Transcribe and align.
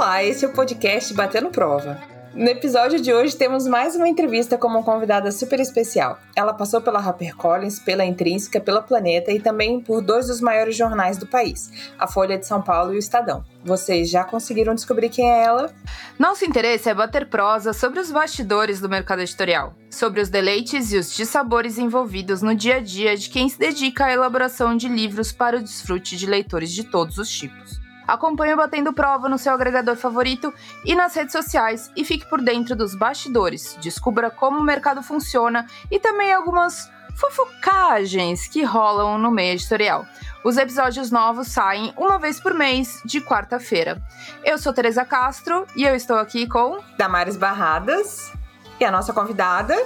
Olá, 0.00 0.24
esse 0.24 0.46
é 0.46 0.48
o 0.48 0.52
podcast 0.52 1.12
Batendo 1.12 1.50
Prova. 1.50 2.00
No 2.34 2.48
episódio 2.48 2.98
de 3.02 3.12
hoje 3.12 3.36
temos 3.36 3.66
mais 3.66 3.94
uma 3.94 4.08
entrevista 4.08 4.56
com 4.56 4.66
uma 4.66 4.82
convidada 4.82 5.30
super 5.30 5.60
especial. 5.60 6.18
Ela 6.34 6.54
passou 6.54 6.80
pela 6.80 6.98
HarperCollins, 6.98 7.78
pela 7.78 8.02
Intrínseca, 8.02 8.58
pela 8.62 8.80
Planeta 8.80 9.30
e 9.30 9.38
também 9.38 9.78
por 9.78 10.00
dois 10.00 10.28
dos 10.28 10.40
maiores 10.40 10.74
jornais 10.74 11.18
do 11.18 11.26
país, 11.26 11.70
a 11.98 12.06
Folha 12.06 12.38
de 12.38 12.46
São 12.46 12.62
Paulo 12.62 12.94
e 12.94 12.96
o 12.96 12.98
Estadão. 12.98 13.44
Vocês 13.62 14.08
já 14.08 14.24
conseguiram 14.24 14.74
descobrir 14.74 15.10
quem 15.10 15.30
é 15.30 15.44
ela? 15.44 15.70
Nosso 16.18 16.46
interesse 16.46 16.88
é 16.88 16.94
bater 16.94 17.28
prosa 17.28 17.74
sobre 17.74 18.00
os 18.00 18.10
bastidores 18.10 18.80
do 18.80 18.88
mercado 18.88 19.20
editorial, 19.20 19.74
sobre 19.90 20.22
os 20.22 20.30
deleites 20.30 20.92
e 20.92 20.96
os 20.96 21.14
dissabores 21.14 21.76
envolvidos 21.76 22.40
no 22.40 22.54
dia 22.54 22.76
a 22.76 22.80
dia 22.80 23.18
de 23.18 23.28
quem 23.28 23.50
se 23.50 23.58
dedica 23.58 24.06
à 24.06 24.12
elaboração 24.12 24.74
de 24.74 24.88
livros 24.88 25.30
para 25.30 25.58
o 25.58 25.62
desfrute 25.62 26.16
de 26.16 26.24
leitores 26.24 26.72
de 26.72 26.84
todos 26.84 27.18
os 27.18 27.30
tipos. 27.30 27.89
Acompanhe 28.10 28.54
o 28.54 28.56
Batendo 28.56 28.92
Prova 28.92 29.28
no 29.28 29.38
seu 29.38 29.52
agregador 29.52 29.96
favorito 29.96 30.52
e 30.84 30.94
nas 30.94 31.14
redes 31.14 31.32
sociais 31.32 31.90
e 31.96 32.04
fique 32.04 32.28
por 32.28 32.40
dentro 32.40 32.74
dos 32.74 32.94
bastidores. 32.94 33.76
Descubra 33.80 34.30
como 34.30 34.58
o 34.58 34.62
mercado 34.62 35.02
funciona 35.02 35.66
e 35.90 35.98
também 35.98 36.32
algumas 36.32 36.90
fofocagens 37.14 38.48
que 38.48 38.64
rolam 38.64 39.18
no 39.18 39.30
meio 39.30 39.52
editorial. 39.52 40.04
Os 40.42 40.56
episódios 40.56 41.10
novos 41.10 41.48
saem 41.48 41.92
uma 41.96 42.18
vez 42.18 42.40
por 42.40 42.54
mês, 42.54 43.00
de 43.04 43.20
quarta-feira. 43.20 44.02
Eu 44.42 44.58
sou 44.58 44.72
Teresa 44.72 45.04
Castro 45.04 45.66
e 45.76 45.84
eu 45.84 45.94
estou 45.94 46.16
aqui 46.16 46.46
com 46.46 46.78
Damares 46.96 47.36
Barradas 47.36 48.32
e 48.80 48.84
a 48.84 48.90
nossa 48.90 49.12
convidada 49.12 49.76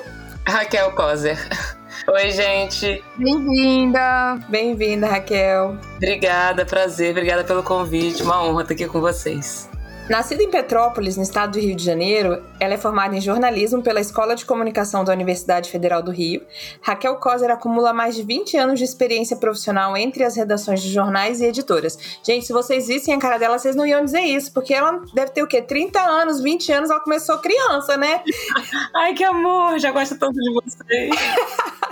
Raquel 0.47 0.93
Kozer. 0.93 1.39
Oi, 2.09 2.31
gente. 2.31 3.03
Bem-vinda. 3.17 4.39
Bem-vinda, 4.49 5.07
Raquel. 5.07 5.79
Obrigada, 5.97 6.67
prazer, 6.67 7.13
obrigada 7.13 7.45
pelo 7.45 7.63
convite. 7.63 8.23
Uma 8.23 8.43
honra 8.43 8.63
estar 8.63 8.75
aqui 8.75 8.87
com 8.87 9.01
vocês. 9.01 9.71
Nascida 10.09 10.43
em 10.43 10.51
Petrópolis, 10.51 11.17
no 11.17 11.23
estado 11.23 11.53
do 11.53 11.59
Rio 11.59 11.75
de 11.75 11.83
Janeiro, 11.83 12.43
ela 12.61 12.75
é 12.75 12.77
formada 12.77 13.17
em 13.17 13.23
jornalismo 13.23 13.83
pela 13.83 14.01
Escola 14.01 14.37
de 14.37 14.45
Comunicação 14.45 15.03
da 15.03 15.15
Universidade 15.15 15.71
Federal 15.71 16.03
do 16.03 16.11
Rio. 16.11 16.43
Raquel 16.83 17.17
Coser 17.17 17.51
acumula 17.51 17.95
mais 17.95 18.15
de 18.15 18.23
20 18.23 18.55
anos 18.59 18.79
de 18.79 18.85
experiência 18.85 19.35
profissional 19.39 19.97
entre 19.97 20.23
as 20.23 20.37
redações 20.37 20.83
de 20.83 20.93
jornais 20.93 21.41
e 21.41 21.47
editoras. 21.47 21.99
Gente, 22.23 22.45
se 22.45 22.53
vocês 22.53 22.87
vissem 22.87 23.15
a 23.15 23.19
cara 23.19 23.39
dela, 23.39 23.59
vocês 23.59 23.75
não 23.75 23.87
iam 23.87 24.05
dizer 24.05 24.21
isso, 24.21 24.53
porque 24.53 24.75
ela 24.75 25.01
deve 25.15 25.31
ter 25.31 25.43
o 25.43 25.47
quê? 25.47 25.63
30 25.63 25.99
anos, 25.99 26.39
20 26.39 26.71
anos, 26.71 26.91
ela 26.91 27.01
começou 27.01 27.39
criança, 27.39 27.97
né? 27.97 28.23
Ai, 28.95 29.15
que 29.15 29.25
amor! 29.25 29.79
Já 29.79 29.91
gosto 29.91 30.19
tanto 30.19 30.35
de 30.35 30.53
vocês. 30.53 31.11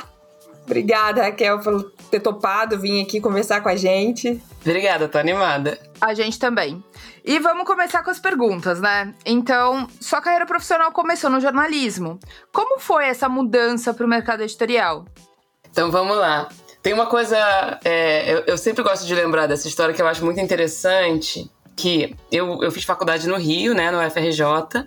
Obrigada, 0.64 1.22
Raquel, 1.22 1.60
por 1.60 1.92
ter 2.10 2.20
topado 2.20 2.78
vir 2.78 3.02
aqui 3.02 3.20
conversar 3.20 3.60
com 3.60 3.68
a 3.68 3.76
gente. 3.76 4.40
Obrigada, 4.60 5.08
tô 5.08 5.18
animada. 5.18 5.78
A 6.00 6.14
gente 6.14 6.38
também. 6.38 6.82
E 7.24 7.38
vamos 7.38 7.66
começar 7.66 8.02
com 8.02 8.10
as 8.10 8.18
perguntas, 8.18 8.80
né? 8.80 9.14
Então, 9.24 9.88
sua 10.00 10.20
carreira 10.20 10.46
profissional 10.46 10.92
começou 10.92 11.30
no 11.30 11.40
jornalismo. 11.40 12.18
Como 12.52 12.78
foi 12.78 13.06
essa 13.06 13.28
mudança 13.28 13.92
para 13.92 14.06
o 14.06 14.08
mercado 14.08 14.42
editorial? 14.42 15.04
Então 15.70 15.90
vamos 15.90 16.16
lá. 16.16 16.48
Tem 16.82 16.92
uma 16.92 17.06
coisa, 17.06 17.38
é, 17.84 18.32
eu, 18.32 18.44
eu, 18.48 18.58
sempre 18.58 18.82
gosto 18.82 19.06
de 19.06 19.14
lembrar 19.14 19.46
dessa 19.46 19.68
história 19.68 19.94
que 19.94 20.02
eu 20.02 20.06
acho 20.06 20.24
muito 20.24 20.40
interessante, 20.40 21.48
que 21.76 22.14
eu, 22.30 22.60
eu 22.60 22.72
fiz 22.72 22.84
faculdade 22.84 23.28
no 23.28 23.36
Rio, 23.36 23.72
né, 23.72 23.90
no 23.90 23.98
FRJ, 24.10 24.84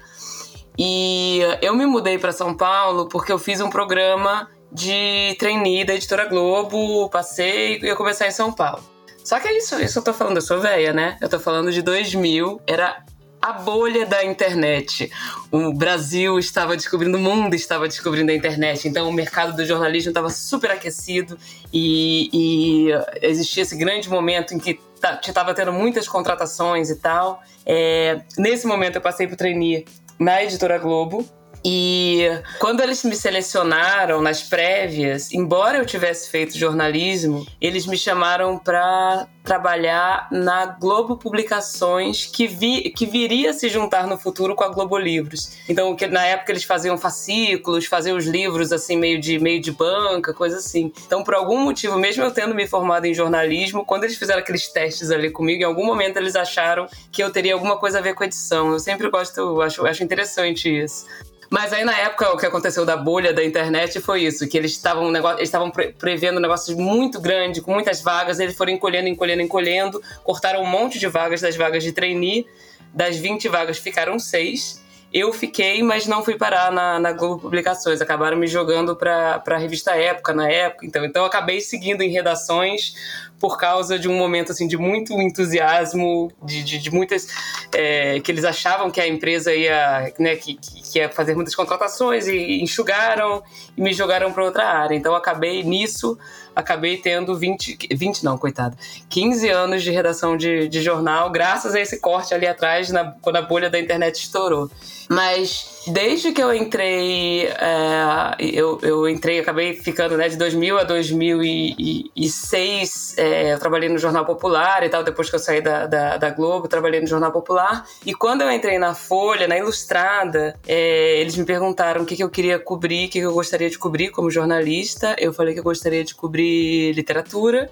e 0.77 1.39
eu 1.61 1.73
me 1.73 1.85
mudei 1.85 2.17
para 2.19 2.33
São 2.33 2.53
Paulo 2.53 3.07
porque 3.07 3.31
eu 3.31 3.39
fiz 3.39 3.61
um 3.61 3.69
programa 3.69 4.49
de 4.75 5.35
trainee 5.39 5.85
da 5.85 5.95
Editora 5.95 6.25
Globo, 6.25 7.09
passei 7.09 7.79
e 7.81 7.85
ia 7.85 7.95
começar 7.95 8.27
em 8.27 8.31
São 8.31 8.51
Paulo. 8.51 8.83
Só 9.23 9.39
que 9.39 9.47
é 9.47 9.57
isso, 9.57 9.81
isso 9.81 9.99
eu 9.99 10.03
tô 10.03 10.13
falando, 10.13 10.35
eu 10.35 10.41
sou 10.41 10.59
velha, 10.59 10.93
né? 10.93 11.17
Eu 11.22 11.29
tô 11.29 11.39
falando 11.39 11.72
de 11.72 11.81
2000, 11.81 12.61
era 12.67 13.03
a 13.41 13.53
bolha 13.53 14.05
da 14.05 14.23
internet. 14.23 15.09
O 15.50 15.73
Brasil 15.73 16.38
estava 16.38 16.75
descobrindo, 16.75 17.17
o 17.17 17.22
mundo 17.22 17.55
estava 17.55 17.88
descobrindo 17.88 18.31
a 18.31 18.35
internet. 18.35 18.88
Então, 18.88 19.07
o 19.07 19.13
mercado 19.13 19.55
do 19.55 19.66
jornalismo 19.66 20.09
estava 20.09 20.29
super 20.29 20.72
aquecido 20.72 21.38
e, 21.71 22.29
e, 22.33 22.89
existia 23.21 23.63
esse 23.63 23.77
grande 23.77 24.09
momento 24.09 24.53
em 24.53 24.59
que 24.59 24.79
estava 25.25 25.53
tendo 25.53 25.71
muitas 25.71 26.07
contratações 26.07 26.89
e 26.89 26.97
tal. 26.97 27.41
É, 27.66 28.19
nesse 28.38 28.67
momento, 28.67 28.97
eu 28.97 29.01
passei 29.01 29.25
para 29.25 29.38
trainee 29.38 29.85
na 30.19 30.44
Editora 30.44 30.77
Globo 30.77 31.25
e 31.67 32.29
quando 32.59 32.81
eles 32.81 33.03
me 33.03 33.15
selecionaram 33.15 34.21
nas 34.21 34.43
prévias, 34.43 35.33
embora 35.33 35.79
eu 35.79 35.85
tivesse 35.85 36.29
feito 36.29 36.55
jornalismo, 36.55 37.43
eles 37.59 37.87
me 37.87 37.97
chamaram 37.97 38.59
para 38.59 39.27
trabalhar 39.43 40.27
na 40.31 40.67
Globo 40.67 41.17
Publicações, 41.17 42.27
que, 42.27 42.45
vi, 42.45 42.91
que 42.91 43.07
viria 43.07 43.49
a 43.49 43.53
se 43.53 43.67
juntar 43.67 44.05
no 44.05 44.15
futuro 44.15 44.53
com 44.53 44.63
a 44.63 44.67
Globo 44.67 44.95
Livros. 44.95 45.57
Então, 45.67 45.95
que 45.95 46.05
na 46.05 46.23
época 46.23 46.51
eles 46.51 46.63
faziam 46.63 46.99
fascículos, 46.99 47.87
faziam 47.87 48.15
os 48.15 48.27
livros 48.27 48.71
assim 48.71 48.95
meio 48.95 49.19
de 49.19 49.39
meio 49.39 49.59
de 49.59 49.71
banca, 49.71 50.35
coisa 50.35 50.57
assim. 50.57 50.93
Então, 51.07 51.23
por 51.23 51.33
algum 51.33 51.57
motivo, 51.57 51.97
mesmo 51.97 52.23
eu 52.23 52.31
tendo 52.31 52.53
me 52.53 52.67
formado 52.67 53.05
em 53.05 53.13
jornalismo, 53.13 53.83
quando 53.83 54.03
eles 54.03 54.17
fizeram 54.17 54.39
aqueles 54.39 54.67
testes 54.67 55.09
ali 55.09 55.31
comigo, 55.31 55.63
em 55.63 55.65
algum 55.65 55.85
momento 55.85 56.17
eles 56.17 56.35
acharam 56.35 56.87
que 57.11 57.23
eu 57.23 57.31
teria 57.31 57.55
alguma 57.55 57.77
coisa 57.77 57.97
a 57.97 58.01
ver 58.01 58.13
com 58.13 58.23
edição. 58.23 58.71
Eu 58.71 58.79
sempre 58.79 59.09
gosto, 59.09 59.61
acho, 59.61 59.83
acho 59.87 60.03
interessante 60.03 60.69
isso. 60.69 61.05
Mas 61.50 61.73
aí 61.73 61.83
na 61.83 61.97
época 61.97 62.31
o 62.31 62.38
que 62.38 62.45
aconteceu 62.45 62.85
da 62.85 62.97
bolha 62.97 63.33
da 63.33 63.44
internet 63.44 64.00
foi 64.00 64.23
isso, 64.23 64.47
que 64.47 64.57
eles 64.57 64.72
estavam 64.72 65.16
eles 65.16 65.41
estavam 65.41 65.72
prevendo 65.72 66.39
negócios 66.39 66.75
muito 66.75 67.19
grande, 67.19 67.61
com 67.61 67.73
muitas 67.73 68.01
vagas, 68.01 68.39
eles 68.39 68.56
foram 68.56 68.72
encolhendo, 68.72 69.07
encolhendo, 69.07 69.41
encolhendo, 69.41 70.01
cortaram 70.23 70.61
um 70.61 70.66
monte 70.66 71.00
de 71.00 71.07
vagas 71.07 71.41
das 71.41 71.56
vagas 71.56 71.83
de 71.83 71.91
trainee, 71.91 72.47
das 72.94 73.17
20 73.17 73.47
vagas 73.50 73.78
ficaram 73.78 74.17
seis. 74.17 74.83
Eu 75.17 75.31
fiquei, 75.31 75.81
mas 75.81 76.05
não 76.05 76.21
fui 76.25 76.35
parar 76.35 76.69
na, 76.73 76.99
na 76.99 77.13
Globo 77.13 77.43
Publicações. 77.43 78.01
Acabaram 78.01 78.35
me 78.35 78.47
jogando 78.47 78.97
para 78.97 79.41
a 79.47 79.57
revista 79.57 79.91
Época 79.91 80.33
na 80.33 80.49
época. 80.49 80.85
Então, 80.85 81.05
então 81.05 81.21
eu 81.21 81.25
acabei 81.27 81.61
seguindo 81.61 82.01
em 82.01 82.09
redações 82.09 82.93
por 83.39 83.57
causa 83.57 83.97
de 83.97 84.09
um 84.09 84.17
momento 84.17 84.51
assim 84.51 84.67
de 84.67 84.77
muito 84.77 85.13
entusiasmo, 85.13 86.29
de, 86.43 86.63
de, 86.63 86.79
de 86.79 86.91
muitas 86.91 87.29
é, 87.73 88.19
que 88.19 88.29
eles 88.29 88.43
achavam 88.43 88.91
que 88.91 88.99
a 88.99 89.07
empresa 89.07 89.55
ia, 89.55 90.13
né, 90.19 90.35
que, 90.35 90.55
que, 90.55 90.99
ia 90.99 91.09
fazer 91.09 91.33
muitas 91.33 91.55
contratações 91.55 92.27
e 92.27 92.61
enxugaram 92.61 93.41
e 93.77 93.81
me 93.81 93.93
jogaram 93.93 94.33
para 94.33 94.43
outra 94.43 94.65
área. 94.65 94.95
Então 94.95 95.15
acabei 95.15 95.63
nisso, 95.63 96.17
acabei 96.55 96.97
tendo 96.97 97.35
20, 97.35 97.89
20 97.91 98.23
não, 98.23 98.38
coitado, 98.38 98.77
15 99.09 99.49
anos 99.49 99.83
de 99.83 99.91
redação 99.91 100.38
de, 100.38 100.67
de 100.67 100.81
jornal, 100.81 101.29
graças 101.29 101.75
a 101.75 101.79
esse 101.79 101.99
corte 101.99 102.33
ali 102.33 102.47
atrás, 102.47 102.89
na, 102.89 103.11
quando 103.21 103.35
a 103.35 103.41
bolha 103.41 103.69
da 103.69 103.79
internet 103.79 104.16
estourou. 104.16 104.69
Mas 105.09 105.75
desde 105.88 106.31
que 106.31 106.41
eu 106.41 106.53
entrei, 106.53 107.47
é, 107.47 108.35
eu, 108.40 108.79
eu 108.81 109.09
entrei, 109.09 109.40
acabei 109.40 109.73
ficando 109.73 110.16
né, 110.18 110.29
de 110.29 110.38
2000 110.38 110.79
a 110.79 110.84
2006, 110.84 113.16
é, 113.18 113.53
eu 113.53 113.59
trabalhei 113.59 113.90
no 113.90 113.97
Jornal 113.97 114.25
Popular 114.25 114.84
e 114.84 114.90
tal, 114.90 115.03
depois 115.03 115.29
que 115.29 115.35
eu 115.35 115.40
saí 115.40 115.62
da, 115.62 115.85
da, 115.85 116.18
da, 116.18 116.29
Globo, 116.29 116.68
trabalhei 116.68 117.01
no 117.01 117.07
Jornal 117.07 117.31
Popular. 117.31 117.85
E 118.06 118.13
quando 118.13 118.41
eu 118.41 118.51
entrei 118.51 118.78
na 118.78 118.94
Folha, 118.94 119.47
na 119.47 119.57
Ilustrada, 119.57 120.57
é, 120.68 121.19
eles 121.19 121.35
me 121.35 121.45
perguntaram 121.45 122.03
o 122.03 122.06
que, 122.06 122.16
que 122.16 122.24
eu 122.24 122.29
queria 122.29 122.59
cobrir, 122.59 123.07
o 123.07 123.09
que, 123.09 123.19
que 123.19 123.25
eu 123.25 123.34
gostaria 123.34 123.69
de 123.69 123.78
cobrir 123.78 124.09
como 124.09 124.29
jornalista. 124.29 125.16
Eu 125.19 125.34
falei 125.34 125.53
que 125.53 125.59
eu 125.59 125.63
gostaria 125.63 126.03
de 126.03 126.16
cobrir 126.16 126.94
literatura. 126.94 127.69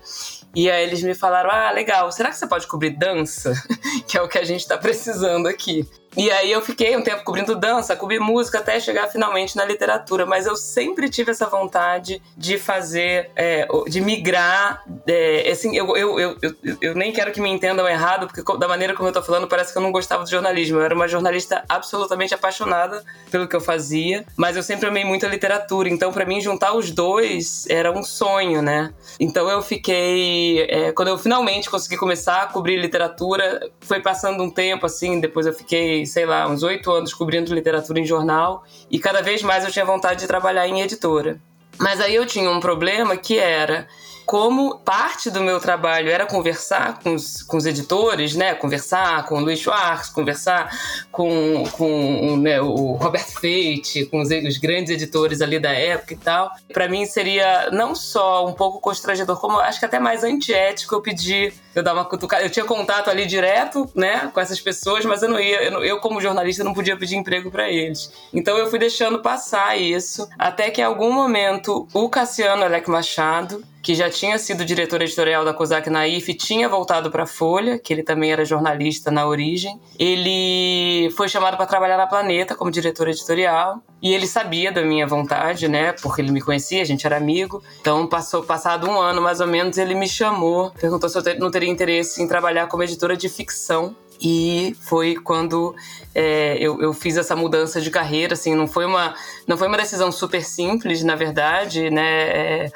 E 0.55 0.69
aí 0.69 0.83
eles 0.83 1.01
me 1.01 1.15
falaram: 1.15 1.49
ah, 1.51 1.71
legal, 1.71 2.11
será 2.11 2.29
que 2.29 2.37
você 2.37 2.47
pode 2.47 2.67
cobrir 2.67 2.91
dança? 2.91 3.53
que 4.07 4.17
é 4.17 4.21
o 4.21 4.27
que 4.27 4.37
a 4.37 4.43
gente 4.43 4.61
está 4.61 4.77
precisando 4.77 5.47
aqui. 5.47 5.87
E 6.15 6.29
aí 6.31 6.51
eu 6.51 6.61
fiquei 6.61 6.95
um 6.95 7.01
tempo 7.01 7.23
cobrindo 7.23 7.55
dança, 7.55 7.95
cobri 7.95 8.19
música 8.19 8.59
até 8.59 8.79
chegar 8.79 9.07
finalmente 9.07 9.55
na 9.55 9.65
literatura, 9.65 10.25
mas 10.25 10.45
eu 10.45 10.55
sempre 10.55 11.09
tive 11.09 11.31
essa 11.31 11.47
vontade 11.47 12.21
de 12.37 12.57
fazer, 12.57 13.31
é, 13.35 13.67
de 13.87 13.99
migrar. 13.99 14.83
É, 15.07 15.49
assim, 15.51 15.75
eu, 15.75 15.95
eu, 15.97 16.19
eu, 16.19 16.37
eu, 16.81 16.95
nem 16.95 17.11
quero 17.11 17.31
que 17.31 17.41
me 17.41 17.49
entendam 17.49 17.87
errado, 17.87 18.27
porque 18.27 18.43
da 18.57 18.67
maneira 18.67 18.93
como 18.93 19.09
eu 19.09 19.13
tô 19.13 19.23
falando, 19.23 19.47
parece 19.47 19.71
que 19.71 19.77
eu 19.77 19.81
não 19.81 19.91
gostava 19.91 20.23
de 20.23 20.31
jornalismo. 20.31 20.77
Eu 20.77 20.83
era 20.83 20.95
uma 20.95 21.07
jornalista 21.07 21.63
absolutamente 21.67 22.33
apaixonada 22.33 23.03
pelo 23.31 23.47
que 23.47 23.55
eu 23.55 23.61
fazia, 23.61 24.23
mas 24.37 24.55
eu 24.55 24.61
sempre 24.61 24.87
amei 24.87 25.03
muito 25.03 25.25
a 25.25 25.29
literatura. 25.29 25.89
Então, 25.89 26.13
para 26.13 26.25
mim, 26.25 26.39
juntar 26.39 26.73
os 26.73 26.91
dois 26.91 27.65
era 27.69 27.91
um 27.91 28.03
sonho, 28.03 28.61
né? 28.61 28.93
Então 29.19 29.49
eu 29.49 29.61
fiquei. 29.61 30.61
É, 30.69 30.91
quando 30.91 31.07
eu 31.07 31.17
finalmente 31.17 31.69
consegui 31.69 31.97
começar 31.97 32.43
a 32.43 32.47
cobrir 32.47 32.77
literatura, 32.77 33.67
foi 33.81 33.99
passando 33.99 34.43
um 34.43 34.49
tempo 34.49 34.85
assim, 34.85 35.19
depois 35.19 35.47
eu 35.47 35.53
fiquei 35.53 36.02
sei 36.05 36.25
lá, 36.25 36.47
uns 36.47 36.63
oito 36.63 36.91
anos 36.91 37.13
cobrindo 37.13 37.53
literatura 37.53 37.99
em 37.99 38.05
jornal 38.05 38.63
e 38.89 38.99
cada 38.99 39.21
vez 39.21 39.41
mais 39.41 39.63
eu 39.63 39.71
tinha 39.71 39.85
vontade 39.85 40.21
de 40.21 40.27
trabalhar 40.27 40.67
em 40.67 40.81
editora. 40.81 41.39
Mas 41.79 41.99
aí 41.99 42.15
eu 42.15 42.25
tinha 42.25 42.49
um 42.49 42.59
problema 42.59 43.17
que 43.17 43.39
era 43.39 43.87
como 44.25 44.79
parte 44.79 45.29
do 45.29 45.41
meu 45.41 45.59
trabalho 45.59 46.09
era 46.09 46.25
conversar 46.25 46.99
com 46.99 47.15
os, 47.15 47.41
com 47.43 47.57
os 47.57 47.65
editores, 47.65 48.35
né? 48.35 48.53
Conversar 48.53 49.25
com 49.25 49.35
o 49.35 49.39
Luiz 49.39 49.59
Schwartz, 49.59 50.09
conversar 50.09 50.69
com, 51.11 51.63
com 51.71 52.37
né, 52.37 52.61
o 52.61 52.93
Roberto 52.93 53.39
Feite, 53.39 54.05
com 54.05 54.21
os, 54.21 54.29
os, 54.29 54.57
grandes 54.57 54.91
editores 54.91 55.41
ali 55.41 55.59
da 55.59 55.71
época 55.71 56.13
e 56.13 56.17
tal. 56.17 56.51
Para 56.71 56.87
mim 56.87 57.05
seria 57.05 57.69
não 57.71 57.93
só 57.93 58.47
um 58.47 58.53
pouco 58.53 58.79
constrangedor, 58.79 59.39
como 59.39 59.59
acho 59.59 59.79
que 59.79 59.85
até 59.85 59.99
mais 59.99 60.23
antiético 60.23 60.95
eu 60.95 61.01
pedir, 61.01 61.53
eu 61.75 61.83
dar 61.83 61.93
uma 61.93 62.05
cutucada. 62.05 62.43
Eu 62.43 62.49
tinha 62.49 62.65
contato 62.65 63.09
ali 63.09 63.25
direto, 63.25 63.89
né, 63.93 64.31
com 64.33 64.39
essas 64.39 64.59
pessoas, 64.59 65.05
mas 65.05 65.21
eu 65.21 65.29
não 65.29 65.39
ia, 65.39 65.63
eu, 65.63 65.83
eu 65.83 65.99
como 65.99 66.21
jornalista 66.21 66.63
não 66.63 66.73
podia 66.73 66.97
pedir 66.97 67.15
emprego 67.15 67.51
para 67.51 67.69
eles. 67.69 68.11
Então 68.33 68.57
eu 68.57 68.69
fui 68.69 68.79
deixando 68.79 69.21
passar 69.21 69.77
isso, 69.77 70.27
até 70.37 70.71
que 70.71 70.81
em 70.81 70.83
algum 70.83 71.11
momento 71.11 71.87
o 71.93 72.09
Cassiano 72.09 72.63
Alec 72.63 72.89
Machado 72.89 73.63
que 73.83 73.93
já 73.93 74.09
tinha 74.09 74.39
sido 74.39 74.63
diretor 74.63 75.01
editorial 75.01 75.43
da 75.43 75.53
COSAC 75.53 75.89
Naif, 75.89 76.33
tinha 76.35 76.69
voltado 76.69 77.11
para 77.11 77.23
a 77.23 77.27
Folha, 77.27 77.77
que 77.77 77.91
ele 77.91 78.01
também 78.01 78.31
era 78.31 78.45
jornalista 78.45 79.11
na 79.11 79.27
origem. 79.27 79.77
Ele 79.99 81.11
foi 81.17 81.27
chamado 81.27 81.57
para 81.57 81.65
trabalhar 81.65 81.97
na 81.97 82.07
Planeta 82.07 82.55
como 82.55 82.71
diretor 82.71 83.09
editorial 83.09 83.83
e 84.01 84.13
ele 84.13 84.25
sabia 84.25 84.71
da 84.71 84.81
minha 84.83 85.05
vontade, 85.05 85.67
né? 85.67 85.91
Porque 86.01 86.21
ele 86.21 86.31
me 86.31 86.41
conhecia, 86.41 86.81
a 86.81 86.85
gente 86.85 87.05
era 87.05 87.17
amigo. 87.17 87.61
Então, 87.81 88.07
passou 88.07 88.41
passado 88.41 88.89
um 88.89 88.97
ano 88.97 89.21
mais 89.21 89.41
ou 89.41 89.47
menos, 89.47 89.77
ele 89.77 89.95
me 89.95 90.07
chamou, 90.07 90.71
perguntou 90.71 91.09
se 91.09 91.17
eu 91.17 91.37
não 91.37 91.51
teria 91.51 91.69
interesse 91.69 92.23
em 92.23 92.27
trabalhar 92.27 92.67
como 92.67 92.83
editora 92.83 93.17
de 93.17 93.27
ficção 93.27 93.93
e 94.21 94.75
foi 94.79 95.15
quando 95.15 95.75
é, 96.15 96.55
eu, 96.57 96.81
eu, 96.81 96.93
fiz 96.93 97.17
essa 97.17 97.35
mudança 97.35 97.81
de 97.81 97.89
carreira 97.89 98.33
assim 98.33 98.55
não 98.55 98.67
foi 98.67 98.85
uma 98.85 99.13
não 99.47 99.57
foi 99.57 99.67
uma 99.67 99.75
decisão 99.75 100.11
super 100.11 100.43
simples 100.43 101.03
na 101.03 101.15
verdade 101.15 101.89
né 101.89 102.29
é, 102.29 102.71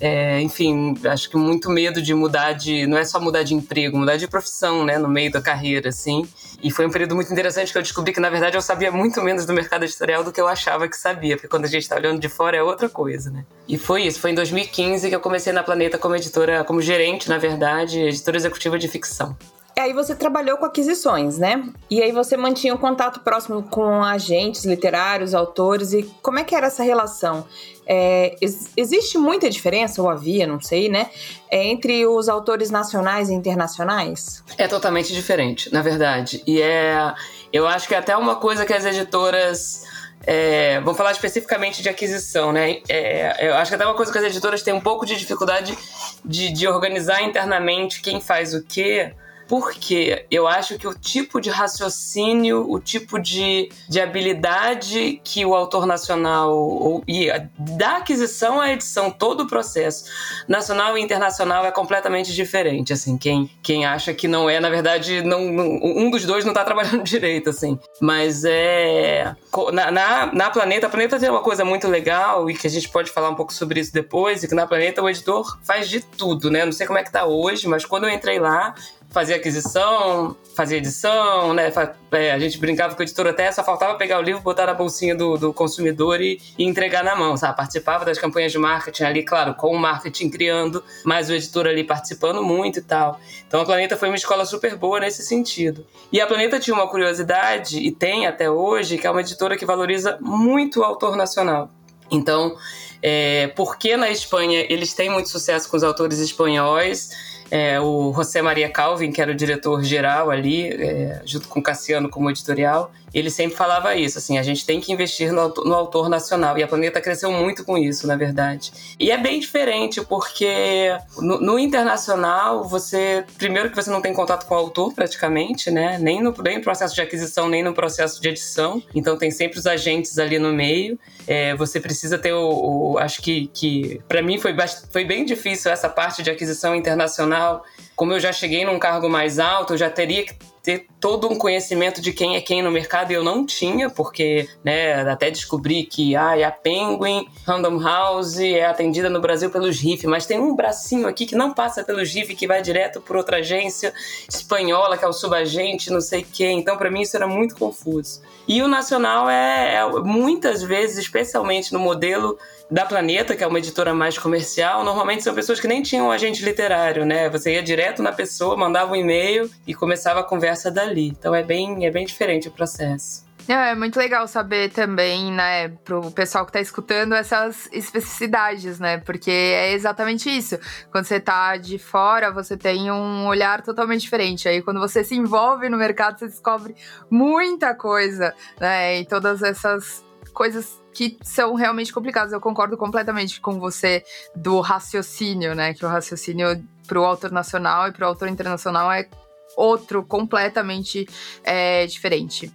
é, 0.00 0.40
enfim, 0.40 0.94
acho 1.04 1.30
que 1.30 1.36
muito 1.36 1.70
medo 1.70 2.02
de 2.02 2.12
mudar 2.14 2.52
de. 2.52 2.86
Não 2.86 2.98
é 2.98 3.04
só 3.04 3.20
mudar 3.20 3.42
de 3.42 3.54
emprego, 3.54 3.96
mudar 3.96 4.16
de 4.16 4.26
profissão, 4.26 4.84
né, 4.84 4.98
no 4.98 5.08
meio 5.08 5.30
da 5.30 5.40
carreira, 5.40 5.88
assim. 5.88 6.26
E 6.62 6.70
foi 6.70 6.86
um 6.86 6.90
período 6.90 7.14
muito 7.14 7.32
interessante 7.32 7.70
que 7.70 7.78
eu 7.78 7.82
descobri 7.82 8.12
que, 8.12 8.20
na 8.20 8.30
verdade, 8.30 8.56
eu 8.56 8.62
sabia 8.62 8.90
muito 8.90 9.22
menos 9.22 9.44
do 9.46 9.52
mercado 9.52 9.84
editorial 9.84 10.24
do 10.24 10.32
que 10.32 10.40
eu 10.40 10.48
achava 10.48 10.88
que 10.88 10.96
sabia, 10.96 11.36
porque 11.36 11.48
quando 11.48 11.66
a 11.66 11.68
gente 11.68 11.82
está 11.82 11.96
olhando 11.96 12.18
de 12.18 12.28
fora 12.28 12.56
é 12.56 12.62
outra 12.62 12.88
coisa, 12.88 13.30
né? 13.30 13.44
E 13.68 13.78
foi 13.78 14.02
isso, 14.02 14.18
foi 14.18 14.30
em 14.30 14.34
2015 14.34 15.08
que 15.08 15.14
eu 15.14 15.20
comecei 15.20 15.52
na 15.52 15.62
Planeta 15.62 15.98
como 15.98 16.16
editora, 16.16 16.64
como 16.64 16.80
gerente, 16.80 17.28
na 17.28 17.38
verdade, 17.38 18.00
editora 18.00 18.36
executiva 18.36 18.78
de 18.78 18.88
ficção. 18.88 19.36
Aí 19.78 19.92
você 19.92 20.14
trabalhou 20.14 20.56
com 20.56 20.64
aquisições, 20.64 21.38
né? 21.38 21.68
E 21.90 22.00
aí 22.00 22.12
você 22.12 22.36
mantinha 22.36 22.74
um 22.74 22.78
contato 22.78 23.20
próximo 23.20 23.62
com 23.64 24.02
agentes 24.04 24.64
literários, 24.64 25.34
autores, 25.34 25.92
e 25.92 26.04
como 26.22 26.38
é 26.38 26.44
que 26.44 26.54
era 26.54 26.68
essa 26.68 26.82
relação? 26.82 27.44
É, 27.86 28.36
ex 28.40 28.70
existe 28.76 29.18
muita 29.18 29.50
diferença, 29.50 30.00
ou 30.00 30.08
havia, 30.08 30.46
não 30.46 30.60
sei, 30.60 30.88
né? 30.88 31.10
É, 31.50 31.64
entre 31.64 32.06
os 32.06 32.28
autores 32.28 32.70
nacionais 32.70 33.28
e 33.28 33.34
internacionais? 33.34 34.42
É 34.56 34.68
totalmente 34.68 35.12
diferente, 35.12 35.72
na 35.72 35.82
verdade. 35.82 36.42
E 36.46 36.62
é. 36.62 37.12
Eu 37.52 37.66
acho 37.66 37.86
que 37.86 37.94
é 37.94 37.98
até 37.98 38.16
uma 38.16 38.36
coisa 38.36 38.64
que 38.64 38.72
as 38.72 38.84
editoras. 38.84 39.82
É, 40.26 40.80
vamos 40.80 40.96
falar 40.96 41.12
especificamente 41.12 41.82
de 41.82 41.88
aquisição, 41.88 42.50
né? 42.52 42.80
É, 42.88 43.48
eu 43.48 43.54
acho 43.54 43.70
que 43.70 43.74
até 43.74 43.84
uma 43.84 43.94
coisa 43.94 44.10
que 44.10 44.16
as 44.16 44.24
editoras 44.24 44.62
têm 44.62 44.72
um 44.72 44.80
pouco 44.80 45.04
de 45.04 45.16
dificuldade 45.16 45.76
de, 46.24 46.50
de 46.50 46.66
organizar 46.66 47.22
internamente 47.22 48.00
quem 48.00 48.22
faz 48.22 48.54
o 48.54 48.62
quê 48.62 49.12
porque 49.48 50.26
eu 50.30 50.46
acho 50.46 50.78
que 50.78 50.86
o 50.86 50.94
tipo 50.94 51.40
de 51.40 51.50
raciocínio, 51.50 52.70
o 52.70 52.80
tipo 52.80 53.18
de, 53.18 53.70
de 53.88 54.00
habilidade 54.00 55.20
que 55.22 55.44
o 55.44 55.54
autor 55.54 55.86
nacional 55.86 56.56
ou, 56.56 57.02
e 57.06 57.28
da 57.58 57.98
aquisição 57.98 58.60
à 58.60 58.72
edição, 58.72 59.10
todo 59.10 59.42
o 59.42 59.46
processo 59.46 60.04
nacional 60.48 60.96
e 60.96 61.02
internacional 61.02 61.64
é 61.64 61.70
completamente 61.70 62.32
diferente. 62.32 62.92
Assim, 62.92 63.16
quem, 63.16 63.50
quem 63.62 63.86
acha 63.86 64.14
que 64.14 64.28
não 64.28 64.48
é, 64.48 64.60
na 64.60 64.70
verdade, 64.70 65.22
não, 65.22 65.40
não 65.44 65.80
um 65.82 66.10
dos 66.10 66.24
dois 66.24 66.44
não 66.44 66.52
está 66.52 66.64
trabalhando 66.64 67.02
direito, 67.04 67.50
assim. 67.50 67.78
Mas 68.00 68.44
é 68.44 69.34
na, 69.72 69.90
na, 69.90 70.32
na 70.32 70.50
Planeta, 70.50 70.86
a 70.86 70.90
Planeta 70.90 71.18
tem 71.18 71.30
uma 71.30 71.42
coisa 71.42 71.64
muito 71.64 71.88
legal 71.88 72.50
e 72.50 72.54
que 72.54 72.66
a 72.66 72.70
gente 72.70 72.88
pode 72.88 73.10
falar 73.10 73.30
um 73.30 73.34
pouco 73.34 73.52
sobre 73.52 73.80
isso 73.80 73.92
depois, 73.92 74.42
e 74.42 74.48
que 74.48 74.54
na 74.54 74.66
Planeta 74.66 75.02
o 75.02 75.08
editor 75.08 75.58
faz 75.62 75.88
de 75.88 76.00
tudo, 76.00 76.50
né? 76.50 76.64
Não 76.64 76.72
sei 76.72 76.86
como 76.86 76.98
é 76.98 77.04
que 77.04 77.12
tá 77.12 77.24
hoje, 77.24 77.68
mas 77.68 77.84
quando 77.84 78.04
eu 78.04 78.10
entrei 78.10 78.38
lá, 78.38 78.74
fazia 79.14 79.36
aquisição, 79.36 80.36
fazia 80.56 80.78
edição, 80.78 81.54
né? 81.54 81.72
É, 82.10 82.32
a 82.32 82.38
gente 82.38 82.58
brincava 82.58 82.94
com 82.96 83.00
o 83.00 83.04
editor 83.04 83.28
até, 83.28 83.50
só 83.52 83.62
faltava 83.62 83.94
pegar 83.94 84.18
o 84.18 84.22
livro, 84.22 84.42
botar 84.42 84.66
na 84.66 84.74
bolsinha 84.74 85.14
do, 85.14 85.38
do 85.38 85.52
consumidor 85.54 86.20
e, 86.20 86.40
e, 86.58 86.64
entregar 86.64 87.04
na 87.04 87.14
mão, 87.14 87.36
sabe? 87.36 87.56
Participava 87.56 88.04
das 88.04 88.18
campanhas 88.18 88.50
de 88.50 88.58
marketing 88.58 89.04
ali, 89.04 89.22
claro, 89.22 89.54
com 89.54 89.68
o 89.68 89.78
marketing 89.78 90.28
criando, 90.28 90.82
mas 91.04 91.30
o 91.30 91.32
editor 91.32 91.68
ali 91.68 91.84
participando 91.84 92.42
muito 92.42 92.80
e 92.80 92.82
tal. 92.82 93.20
Então 93.46 93.60
a 93.60 93.64
Planeta 93.64 93.96
foi 93.96 94.08
uma 94.08 94.16
escola 94.16 94.44
super 94.44 94.76
boa 94.76 94.98
nesse 94.98 95.22
sentido. 95.22 95.86
E 96.12 96.20
a 96.20 96.26
Planeta 96.26 96.58
tinha 96.58 96.74
uma 96.74 96.88
curiosidade, 96.88 97.78
e 97.78 97.92
tem 97.92 98.26
até 98.26 98.50
hoje, 98.50 98.98
que 98.98 99.06
é 99.06 99.10
uma 99.10 99.20
editora 99.20 99.56
que 99.56 99.64
valoriza 99.64 100.18
muito 100.20 100.80
o 100.80 100.82
autor 100.82 101.16
nacional. 101.16 101.70
Então, 102.10 102.56
é, 103.00 103.48
porque 103.48 103.96
na 103.96 104.10
Espanha 104.10 104.66
eles 104.68 104.92
têm 104.92 105.08
muito 105.08 105.28
sucesso 105.28 105.70
com 105.70 105.76
os 105.76 105.84
autores 105.84 106.18
espanhóis, 106.18 107.33
é, 107.54 107.80
o 107.80 108.12
José 108.12 108.42
Maria 108.42 108.68
Calvin, 108.68 109.12
que 109.12 109.22
era 109.22 109.30
o 109.30 109.34
diretor 109.34 109.84
geral 109.84 110.28
ali, 110.28 110.72
é, 110.72 111.22
junto 111.24 111.46
com 111.46 111.60
o 111.60 111.62
Cassiano 111.62 112.08
como 112.08 112.28
editorial, 112.28 112.90
ele 113.14 113.30
sempre 113.30 113.56
falava 113.56 113.94
isso, 113.94 114.18
assim, 114.18 114.38
a 114.38 114.42
gente 114.42 114.66
tem 114.66 114.80
que 114.80 114.92
investir 114.92 115.32
no 115.32 115.40
autor, 115.40 115.64
no 115.64 115.74
autor, 115.74 116.08
nacional. 116.08 116.58
E 116.58 116.62
a 116.62 116.66
Planeta 116.66 117.00
cresceu 117.00 117.30
muito 117.30 117.64
com 117.64 117.78
isso, 117.78 118.08
na 118.08 118.16
verdade. 118.16 118.72
E 118.98 119.10
é 119.10 119.16
bem 119.16 119.38
diferente, 119.38 120.00
porque 120.00 120.96
no, 121.18 121.40
no, 121.40 121.58
internacional, 121.58 122.64
você. 122.64 123.24
Primeiro 123.38 123.70
que 123.70 123.76
você 123.76 123.90
não 123.90 124.02
tem 124.02 124.12
contato 124.12 124.46
com 124.46 124.54
o 124.54 124.58
autor, 124.58 124.92
praticamente, 124.92 125.70
né? 125.70 125.96
Nem 126.00 126.20
no, 126.20 126.34
nem 126.42 126.58
no 126.58 126.64
processo 126.64 126.94
de 126.94 127.00
aquisição, 127.00 127.48
nem 127.48 127.62
no 127.62 127.72
processo 127.72 128.20
de 128.20 128.28
edição. 128.28 128.82
Então 128.92 129.16
tem 129.16 129.30
sempre 129.30 129.58
os 129.58 129.66
agentes 129.66 130.18
ali 130.18 130.38
no 130.38 130.52
meio. 130.52 130.98
É, 131.26 131.54
você 131.54 131.78
precisa 131.78 132.18
ter 132.18 132.32
o. 132.32 132.94
o 132.94 132.98
acho 132.98 133.22
que, 133.22 133.46
que 133.54 134.00
para 134.08 134.22
mim 134.22 134.38
foi, 134.38 134.54
foi 134.90 135.04
bem 135.04 135.24
difícil 135.24 135.70
essa 135.70 135.88
parte 135.88 136.20
de 136.20 136.30
aquisição 136.30 136.74
internacional. 136.74 137.64
Como 137.94 138.12
eu 138.12 138.18
já 138.18 138.32
cheguei 138.32 138.64
num 138.64 138.78
cargo 138.78 139.08
mais 139.08 139.38
alto, 139.38 139.74
eu 139.74 139.78
já 139.78 139.88
teria 139.88 140.24
que 140.24 140.34
ter 140.64 140.86
todo 140.98 141.28
um 141.28 141.36
conhecimento 141.36 142.00
de 142.00 142.10
quem 142.10 142.36
é 142.36 142.40
quem 142.40 142.62
no 142.62 142.70
mercado 142.70 143.10
e 143.10 143.14
eu 143.14 143.22
não 143.22 143.44
tinha, 143.44 143.90
porque 143.90 144.48
né, 144.64 145.02
até 145.02 145.30
descobri 145.30 145.84
que 145.84 146.16
ah, 146.16 146.48
a 146.48 146.50
Penguin 146.50 147.28
Random 147.46 147.78
House 147.78 148.38
é 148.38 148.64
atendida 148.64 149.10
no 149.10 149.20
Brasil 149.20 149.50
pelos 149.50 149.78
RIF, 149.78 150.06
mas 150.06 150.24
tem 150.24 150.40
um 150.40 150.56
bracinho 150.56 151.06
aqui 151.06 151.26
que 151.26 151.34
não 151.34 151.52
passa 151.52 151.84
pelos 151.84 152.10
RIF, 152.10 152.34
que 152.34 152.46
vai 152.46 152.62
direto 152.62 153.02
por 153.02 153.14
outra 153.14 153.36
agência 153.36 153.92
espanhola, 154.26 154.96
que 154.96 155.04
é 155.04 155.08
o 155.08 155.12
subagente, 155.12 155.90
não 155.90 156.00
sei 156.00 156.24
quem. 156.24 156.60
Então, 156.60 156.78
para 156.78 156.90
mim, 156.90 157.02
isso 157.02 157.14
era 157.14 157.26
muito 157.26 157.54
confuso. 157.56 158.22
E 158.48 158.62
o 158.62 158.68
nacional 158.68 159.28
é, 159.28 159.74
é 159.74 159.86
muitas 160.02 160.62
vezes, 160.62 160.96
especialmente 160.96 161.74
no 161.74 161.78
modelo 161.78 162.38
da 162.74 162.84
Planeta, 162.84 163.36
que 163.36 163.44
é 163.44 163.46
uma 163.46 163.60
editora 163.60 163.94
mais 163.94 164.18
comercial, 164.18 164.82
normalmente 164.82 165.22
são 165.22 165.32
pessoas 165.32 165.60
que 165.60 165.68
nem 165.68 165.80
tinham 165.80 166.08
um 166.08 166.10
agente 166.10 166.44
literário, 166.44 167.06
né? 167.06 167.30
Você 167.30 167.52
ia 167.52 167.62
direto 167.62 168.02
na 168.02 168.10
pessoa, 168.10 168.56
mandava 168.56 168.90
um 168.90 168.96
e-mail 168.96 169.48
e 169.64 169.72
começava 169.72 170.18
a 170.18 170.24
conversa 170.24 170.72
dali. 170.72 171.06
Então 171.06 171.32
é 171.32 171.44
bem, 171.44 171.86
é 171.86 171.90
bem 171.92 172.04
diferente 172.04 172.48
o 172.48 172.50
processo. 172.50 173.24
É, 173.46 173.70
é 173.70 173.74
muito 173.76 173.96
legal 173.96 174.26
saber 174.26 174.70
também, 174.70 175.30
né, 175.30 175.68
pro 175.84 176.10
pessoal 176.10 176.44
que 176.44 176.50
tá 176.50 176.60
escutando 176.60 177.14
essas 177.14 177.68
especificidades, 177.70 178.80
né? 178.80 178.98
Porque 178.98 179.30
é 179.30 179.72
exatamente 179.72 180.28
isso. 180.28 180.58
Quando 180.90 181.04
você 181.04 181.20
tá 181.20 181.56
de 181.56 181.78
fora, 181.78 182.32
você 182.32 182.56
tem 182.56 182.90
um 182.90 183.28
olhar 183.28 183.62
totalmente 183.62 184.00
diferente. 184.00 184.48
Aí 184.48 184.60
quando 184.60 184.80
você 184.80 185.04
se 185.04 185.14
envolve 185.14 185.68
no 185.68 185.76
mercado, 185.76 186.18
você 186.18 186.26
descobre 186.26 186.74
muita 187.08 187.72
coisa, 187.72 188.34
né? 188.58 188.98
E 188.98 189.04
todas 189.04 189.44
essas 189.44 190.03
coisas 190.34 190.82
que 190.92 191.16
são 191.22 191.54
realmente 191.54 191.92
complicadas. 191.92 192.32
Eu 192.32 192.40
concordo 192.40 192.76
completamente 192.76 193.40
com 193.40 193.58
você 193.58 194.04
do 194.36 194.60
raciocínio, 194.60 195.54
né? 195.54 195.72
Que 195.72 195.86
o 195.86 195.88
raciocínio 195.88 196.62
pro 196.86 197.04
autor 197.04 197.30
nacional 197.32 197.88
e 197.88 197.92
pro 197.92 198.06
autor 198.06 198.28
internacional 198.28 198.92
é 198.92 199.08
outro 199.56 200.04
completamente 200.04 201.08
é, 201.42 201.86
diferente. 201.86 202.52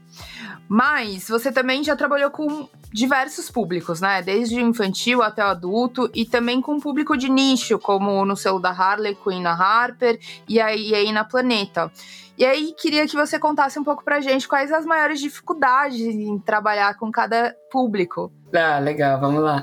Mas 0.67 1.27
você 1.27 1.51
também 1.51 1.83
já 1.83 1.95
trabalhou 1.95 2.29
com 2.29 2.69
diversos 2.91 3.49
públicos, 3.49 4.01
né? 4.01 4.21
Desde 4.21 4.55
o 4.55 4.59
infantil 4.59 5.23
até 5.23 5.43
o 5.43 5.47
adulto 5.47 6.09
e 6.13 6.25
também 6.25 6.61
com 6.61 6.79
público 6.79 7.17
de 7.17 7.29
nicho, 7.29 7.79
como 7.79 8.23
no 8.25 8.35
selo 8.35 8.59
da 8.59 8.69
Harley 8.69 9.15
Quinn 9.15 9.41
na 9.41 9.53
Harper 9.53 10.19
e 10.47 10.59
aí, 10.59 10.89
e 10.89 10.95
aí 10.95 11.11
na 11.11 11.23
Planeta. 11.23 11.91
E 12.39 12.45
aí 12.45 12.73
queria 12.73 13.05
que 13.05 13.17
você 13.17 13.37
contasse 13.37 13.77
um 13.77 13.83
pouco 13.83 14.01
pra 14.01 14.21
gente 14.21 14.47
quais 14.47 14.71
as 14.71 14.85
maiores 14.85 15.19
dificuldades 15.19 15.99
em 15.99 16.39
trabalhar 16.39 16.97
com 16.97 17.11
cada 17.11 17.53
público. 17.69 18.31
Ah, 18.55 18.79
legal, 18.79 19.19
vamos 19.19 19.43
lá. 19.43 19.61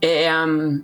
É, 0.00 0.34
um, 0.34 0.82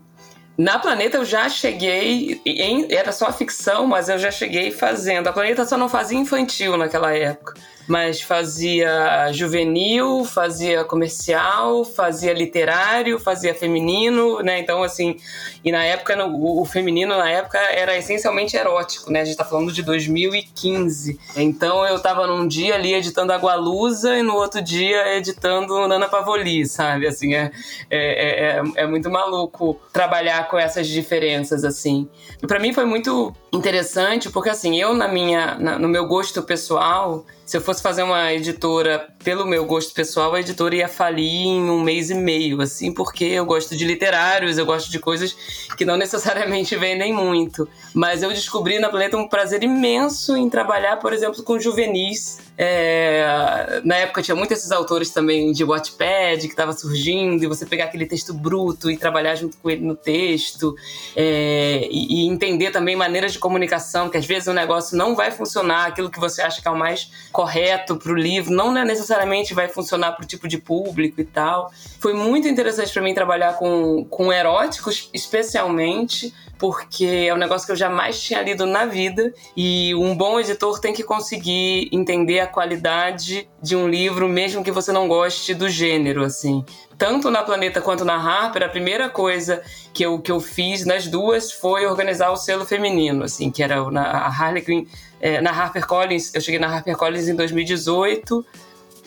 na 0.58 0.78
Planeta 0.78 1.16
eu 1.16 1.24
já 1.24 1.48
cheguei, 1.48 2.42
em, 2.44 2.92
era 2.92 3.10
só 3.10 3.32
ficção, 3.32 3.86
mas 3.86 4.10
eu 4.10 4.18
já 4.18 4.30
cheguei 4.30 4.70
fazendo. 4.70 5.28
A 5.28 5.32
Planeta 5.32 5.64
só 5.64 5.78
não 5.78 5.88
fazia 5.88 6.18
infantil 6.18 6.76
naquela 6.76 7.16
época. 7.16 7.54
Mas 7.90 8.22
fazia 8.22 9.32
juvenil, 9.32 10.24
fazia 10.24 10.84
comercial, 10.84 11.84
fazia 11.84 12.32
literário, 12.32 13.18
fazia 13.18 13.52
feminino, 13.52 14.38
né? 14.44 14.60
Então, 14.60 14.84
assim, 14.84 15.16
e 15.64 15.72
na 15.72 15.84
época, 15.84 16.14
no, 16.14 16.60
o 16.60 16.64
feminino 16.64 17.16
na 17.18 17.28
época 17.28 17.58
era 17.58 17.98
essencialmente 17.98 18.56
erótico, 18.56 19.10
né? 19.10 19.22
A 19.22 19.24
gente 19.24 19.36
tá 19.36 19.44
falando 19.44 19.72
de 19.72 19.82
2015. 19.82 21.18
Então 21.36 21.84
eu 21.84 21.98
tava 21.98 22.28
num 22.28 22.46
dia 22.46 22.76
ali 22.76 22.94
editando 22.94 23.32
Agualusa 23.32 24.16
e 24.16 24.22
no 24.22 24.36
outro 24.36 24.62
dia 24.62 25.16
editando 25.16 25.88
Nana 25.88 26.08
Pavoli, 26.08 26.66
sabe? 26.66 27.08
Assim, 27.08 27.34
é, 27.34 27.50
é, 27.90 28.60
é, 28.60 28.62
é 28.76 28.86
muito 28.86 29.10
maluco 29.10 29.80
trabalhar 29.92 30.46
com 30.48 30.56
essas 30.56 30.86
diferenças, 30.86 31.64
assim. 31.64 32.08
E 32.40 32.46
pra 32.46 32.60
mim 32.60 32.72
foi 32.72 32.84
muito 32.84 33.34
interessante, 33.52 34.30
porque 34.30 34.48
assim, 34.48 34.80
eu 34.80 34.94
na 34.94 35.08
minha, 35.08 35.56
na, 35.56 35.78
no 35.78 35.88
meu 35.88 36.06
gosto 36.06 36.42
pessoal, 36.42 37.24
se 37.44 37.56
eu 37.56 37.60
fosse 37.60 37.82
fazer 37.82 38.04
uma 38.04 38.32
editora 38.32 39.08
pelo 39.24 39.44
meu 39.44 39.64
gosto 39.64 39.92
pessoal, 39.92 40.32
a 40.34 40.40
editora 40.40 40.76
ia 40.76 40.88
falir 40.88 41.46
em 41.46 41.68
um 41.68 41.82
mês 41.82 42.08
e 42.08 42.14
meio, 42.14 42.60
assim, 42.60 42.94
porque 42.94 43.24
eu 43.24 43.44
gosto 43.44 43.76
de 43.76 43.84
literários, 43.84 44.56
eu 44.56 44.64
gosto 44.64 44.88
de 44.88 45.00
coisas 45.00 45.36
que 45.76 45.84
não 45.84 45.96
necessariamente 45.98 46.76
vendem 46.76 47.12
muito. 47.12 47.68
Mas 47.92 48.22
eu 48.22 48.30
descobri 48.30 48.78
na 48.78 48.88
Planeta 48.88 49.16
um 49.16 49.28
prazer 49.28 49.64
imenso 49.64 50.36
em 50.36 50.48
trabalhar, 50.48 50.98
por 50.98 51.12
exemplo, 51.12 51.42
com 51.42 51.58
juvenis. 51.58 52.38
É... 52.62 53.80
Na 53.86 53.96
época 53.96 54.20
tinha 54.20 54.34
muitos 54.34 54.58
esses 54.58 54.70
autores 54.70 55.08
também 55.08 55.50
de 55.50 55.64
Wattpad 55.64 56.40
que 56.42 56.48
estava 56.48 56.74
surgindo, 56.74 57.42
e 57.42 57.46
você 57.46 57.64
pegar 57.64 57.86
aquele 57.86 58.04
texto 58.04 58.34
bruto 58.34 58.90
e 58.90 58.98
trabalhar 58.98 59.34
junto 59.34 59.56
com 59.56 59.70
ele 59.70 59.82
no 59.82 59.96
texto, 59.96 60.76
é... 61.16 61.88
e, 61.90 62.26
e 62.26 62.28
entender 62.28 62.70
também 62.70 62.94
maneiras 62.94 63.32
de 63.32 63.38
comunicação, 63.38 64.10
que 64.10 64.18
às 64.18 64.26
vezes 64.26 64.46
o 64.46 64.52
negócio 64.52 64.94
não 64.94 65.16
vai 65.16 65.30
funcionar, 65.30 65.86
aquilo 65.86 66.10
que 66.10 66.20
você 66.20 66.42
acha 66.42 66.60
que 66.60 66.68
é 66.68 66.70
o 66.70 66.76
mais 66.76 67.10
correto 67.32 67.96
para 67.96 68.12
o 68.12 68.14
livro, 68.14 68.52
não 68.52 68.74
necessariamente 68.84 69.54
vai 69.54 69.66
funcionar 69.66 70.12
para 70.12 70.24
o 70.24 70.26
tipo 70.26 70.46
de 70.46 70.58
público 70.58 71.18
e 71.18 71.24
tal. 71.24 71.72
Foi 71.98 72.12
muito 72.12 72.46
interessante 72.46 72.92
para 72.92 73.02
mim 73.02 73.14
trabalhar 73.14 73.54
com, 73.54 74.04
com 74.04 74.30
eróticos, 74.30 75.08
especialmente, 75.14 76.34
porque 76.60 77.26
é 77.26 77.34
um 77.34 77.38
negócio 77.38 77.64
que 77.64 77.72
eu 77.72 77.76
jamais 77.76 78.20
tinha 78.20 78.42
lido 78.42 78.66
na 78.66 78.84
vida 78.84 79.32
e 79.56 79.94
um 79.94 80.14
bom 80.14 80.38
editor 80.38 80.78
tem 80.78 80.92
que 80.92 81.02
conseguir 81.02 81.88
entender 81.90 82.38
a 82.40 82.46
qualidade 82.46 83.48
de 83.62 83.74
um 83.74 83.88
livro, 83.88 84.28
mesmo 84.28 84.62
que 84.62 84.70
você 84.70 84.92
não 84.92 85.08
goste 85.08 85.54
do 85.54 85.70
gênero, 85.70 86.22
assim. 86.22 86.62
Tanto 86.98 87.30
na 87.30 87.42
Planeta 87.42 87.80
quanto 87.80 88.04
na 88.04 88.16
Harper, 88.16 88.62
a 88.62 88.68
primeira 88.68 89.08
coisa 89.08 89.62
que 89.94 90.04
eu, 90.04 90.18
que 90.20 90.30
eu 90.30 90.38
fiz 90.38 90.84
nas 90.84 91.06
duas 91.06 91.50
foi 91.50 91.86
organizar 91.86 92.30
o 92.30 92.36
selo 92.36 92.66
feminino, 92.66 93.24
assim, 93.24 93.50
que 93.50 93.62
era 93.62 93.90
na, 93.90 94.02
a 94.02 94.28
Harlequin 94.28 94.86
é, 95.18 95.40
na 95.40 95.50
HarperCollins, 95.50 96.34
eu 96.34 96.42
cheguei 96.42 96.60
na 96.60 96.66
HarperCollins 96.66 97.26
em 97.26 97.34
2018 97.34 98.44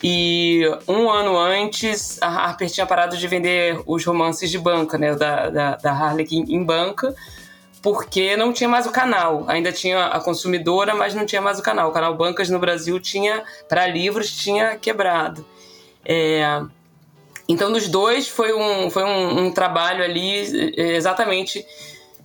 e 0.02 0.62
um 0.88 1.08
ano 1.08 1.38
antes 1.38 2.20
a 2.20 2.26
Harper 2.26 2.68
tinha 2.68 2.84
parado 2.84 3.16
de 3.16 3.28
vender 3.28 3.80
os 3.86 4.04
romances 4.04 4.50
de 4.50 4.58
banca, 4.58 4.98
né, 4.98 5.14
da, 5.14 5.50
da, 5.50 5.76
da 5.76 5.92
Harlequin 5.92 6.44
em 6.48 6.62
banca, 6.64 7.14
porque 7.84 8.34
não 8.34 8.50
tinha 8.50 8.66
mais 8.66 8.86
o 8.86 8.90
canal. 8.90 9.44
Ainda 9.46 9.70
tinha 9.70 10.06
a 10.06 10.18
consumidora, 10.18 10.94
mas 10.94 11.14
não 11.14 11.26
tinha 11.26 11.42
mais 11.42 11.58
o 11.58 11.62
canal. 11.62 11.90
O 11.90 11.92
canal 11.92 12.16
Bancas 12.16 12.48
no 12.48 12.58
Brasil 12.58 12.98
tinha, 12.98 13.44
para 13.68 13.86
livros, 13.86 14.34
tinha 14.34 14.78
quebrado. 14.78 15.44
É, 16.02 16.62
então, 17.46 17.70
dos 17.70 17.86
dois, 17.86 18.26
foi 18.26 18.54
um, 18.54 18.88
foi 18.88 19.04
um, 19.04 19.44
um 19.44 19.52
trabalho 19.52 20.02
ali 20.02 20.74
exatamente, 20.78 21.64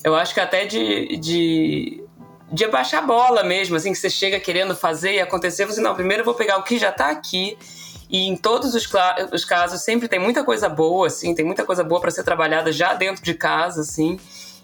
eu 0.02 0.16
acho 0.16 0.34
que 0.34 0.40
até 0.40 0.66
de, 0.66 1.18
de 1.18 2.04
de 2.52 2.66
abaixar 2.66 3.04
a 3.04 3.06
bola 3.06 3.44
mesmo, 3.44 3.76
assim, 3.76 3.92
que 3.92 3.98
você 4.00 4.10
chega 4.10 4.40
querendo 4.40 4.76
fazer 4.76 5.14
e 5.14 5.20
acontecer, 5.20 5.66
você, 5.66 5.80
não, 5.80 5.94
primeiro 5.94 6.22
eu 6.22 6.26
vou 6.26 6.34
pegar 6.34 6.58
o 6.58 6.64
que 6.64 6.80
já 6.80 6.90
está 6.90 7.12
aqui, 7.12 7.56
e 8.10 8.28
em 8.28 8.36
todos 8.36 8.74
os, 8.74 8.90
os, 9.32 9.46
casos 9.46 9.82
sempre 9.82 10.08
tem 10.08 10.18
muita 10.18 10.44
coisa 10.44 10.68
boa, 10.68 11.06
assim, 11.06 11.36
tem 11.36 11.46
muita 11.46 11.64
coisa 11.64 11.84
boa 11.84 12.02
para 12.02 12.10
ser 12.10 12.24
trabalhada 12.24 12.72
já 12.72 12.96
dentro 12.96 13.24
de 13.24 13.36
casa, 13.36 13.82
assim, 13.82 14.20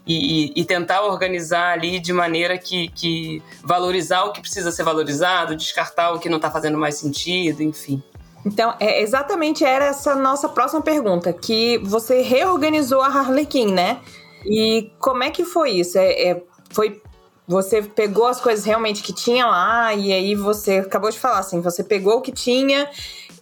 e, 0.07 0.53
e, 0.55 0.65
tentar 0.65 1.01
organizar 1.01 1.73
ali 1.73 1.99
de 1.99 2.13
maneira 2.13 2.57
que, 2.57 2.89
que 2.89 3.41
valorizar 3.63 4.23
o 4.25 4.31
que 4.31 4.39
precisa 4.39 4.71
ser 4.71 4.83
valorizado, 4.83 5.55
descartar 5.55 6.11
o 6.11 6.19
que 6.19 6.29
não 6.29 6.37
está 6.37 6.51
fazendo 6.51 6.77
mais 6.77 6.95
sentido, 6.95 7.63
enfim. 7.63 8.03
Então, 8.45 8.75
é, 8.79 9.01
exatamente 9.01 9.65
era 9.65 9.85
essa 9.85 10.15
nossa 10.15 10.47
próxima 10.47 10.81
pergunta, 10.81 11.33
que 11.33 11.79
você 11.79 12.21
reorganizou 12.21 13.01
a 13.01 13.07
Harlequin, 13.07 13.73
né? 13.73 13.99
E 14.45 14.91
como 14.99 15.23
é 15.23 15.31
que 15.31 15.43
foi 15.43 15.71
isso? 15.71 15.97
É, 15.97 16.29
é, 16.29 16.43
foi 16.69 17.01
você 17.47 17.81
pegou 17.81 18.25
as 18.25 18.41
coisas 18.41 18.65
realmente 18.65 19.03
que 19.03 19.13
tinha 19.13 19.45
lá 19.45 19.93
e 19.93 20.11
aí 20.11 20.33
você 20.33 20.77
acabou 20.79 21.11
de 21.11 21.19
falar 21.19 21.39
assim, 21.39 21.61
você 21.61 21.83
pegou 21.83 22.17
o 22.17 22.21
que 22.21 22.31
tinha 22.31 22.89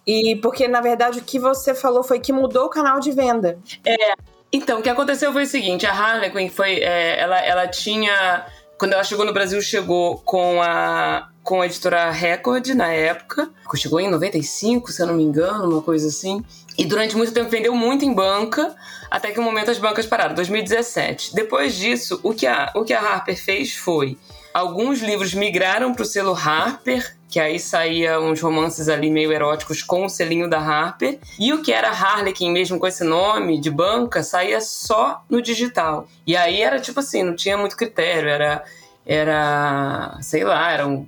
e 0.06 0.36
porque 0.36 0.68
na 0.68 0.82
verdade 0.82 1.20
o 1.20 1.22
que 1.22 1.38
você 1.38 1.74
falou 1.74 2.02
foi 2.02 2.20
que 2.20 2.32
mudou 2.32 2.66
o 2.66 2.70
canal 2.70 3.00
de 3.00 3.10
venda. 3.12 3.58
É. 3.84 4.14
Então, 4.54 4.78
o 4.78 4.82
que 4.82 4.88
aconteceu 4.88 5.32
foi 5.32 5.42
o 5.42 5.46
seguinte, 5.46 5.84
a 5.84 5.92
Harlequin 5.92 6.48
foi, 6.48 6.74
é, 6.76 7.18
ela, 7.18 7.40
ela 7.40 7.66
tinha 7.66 8.46
quando 8.78 8.92
ela 8.92 9.02
chegou 9.02 9.24
no 9.24 9.32
Brasil, 9.32 9.60
chegou 9.60 10.18
com 10.18 10.62
a 10.62 11.28
com 11.42 11.60
a 11.60 11.66
editora 11.66 12.10
Record 12.10 12.68
na 12.68 12.86
época. 12.86 13.50
Chegou 13.74 13.98
em 13.98 14.08
95, 14.08 14.92
se 14.92 15.02
eu 15.02 15.08
não 15.08 15.14
me 15.14 15.24
engano, 15.24 15.68
uma 15.68 15.82
coisa 15.82 16.06
assim. 16.06 16.42
E 16.78 16.84
durante 16.84 17.16
muito 17.16 17.32
tempo 17.32 17.50
vendeu 17.50 17.74
muito 17.74 18.04
em 18.04 18.14
banca, 18.14 18.74
até 19.10 19.32
que 19.32 19.40
um 19.40 19.42
momento 19.42 19.72
as 19.72 19.78
bancas 19.78 20.06
pararam, 20.06 20.36
2017. 20.36 21.34
Depois 21.34 21.74
disso, 21.74 22.20
o 22.22 22.32
que 22.32 22.46
a, 22.46 22.70
o 22.76 22.84
que 22.84 22.94
a 22.94 23.00
Harper 23.00 23.36
fez 23.36 23.74
foi. 23.74 24.16
Alguns 24.54 25.02
livros 25.02 25.34
migraram 25.34 25.92
para 25.92 26.04
o 26.04 26.06
selo 26.06 26.32
Harper, 26.32 27.16
que 27.28 27.40
aí 27.40 27.58
saía 27.58 28.20
uns 28.20 28.40
romances 28.40 28.88
ali 28.88 29.10
meio 29.10 29.32
eróticos 29.32 29.82
com 29.82 30.04
o 30.04 30.08
selinho 30.08 30.48
da 30.48 30.60
Harper. 30.60 31.18
E 31.40 31.52
o 31.52 31.60
que 31.60 31.72
era 31.72 31.90
Harlequin 31.90 32.52
mesmo 32.52 32.78
com 32.78 32.86
esse 32.86 33.02
nome 33.02 33.60
de 33.60 33.68
banca 33.68 34.22
saía 34.22 34.60
só 34.60 35.24
no 35.28 35.42
digital. 35.42 36.06
E 36.24 36.36
aí 36.36 36.62
era 36.62 36.78
tipo 36.78 37.00
assim, 37.00 37.24
não 37.24 37.34
tinha 37.34 37.58
muito 37.58 37.76
critério, 37.76 38.28
era 38.28 38.62
era, 39.06 40.16
sei 40.22 40.44
lá, 40.44 40.70
era 40.70 40.86
um, 40.86 41.06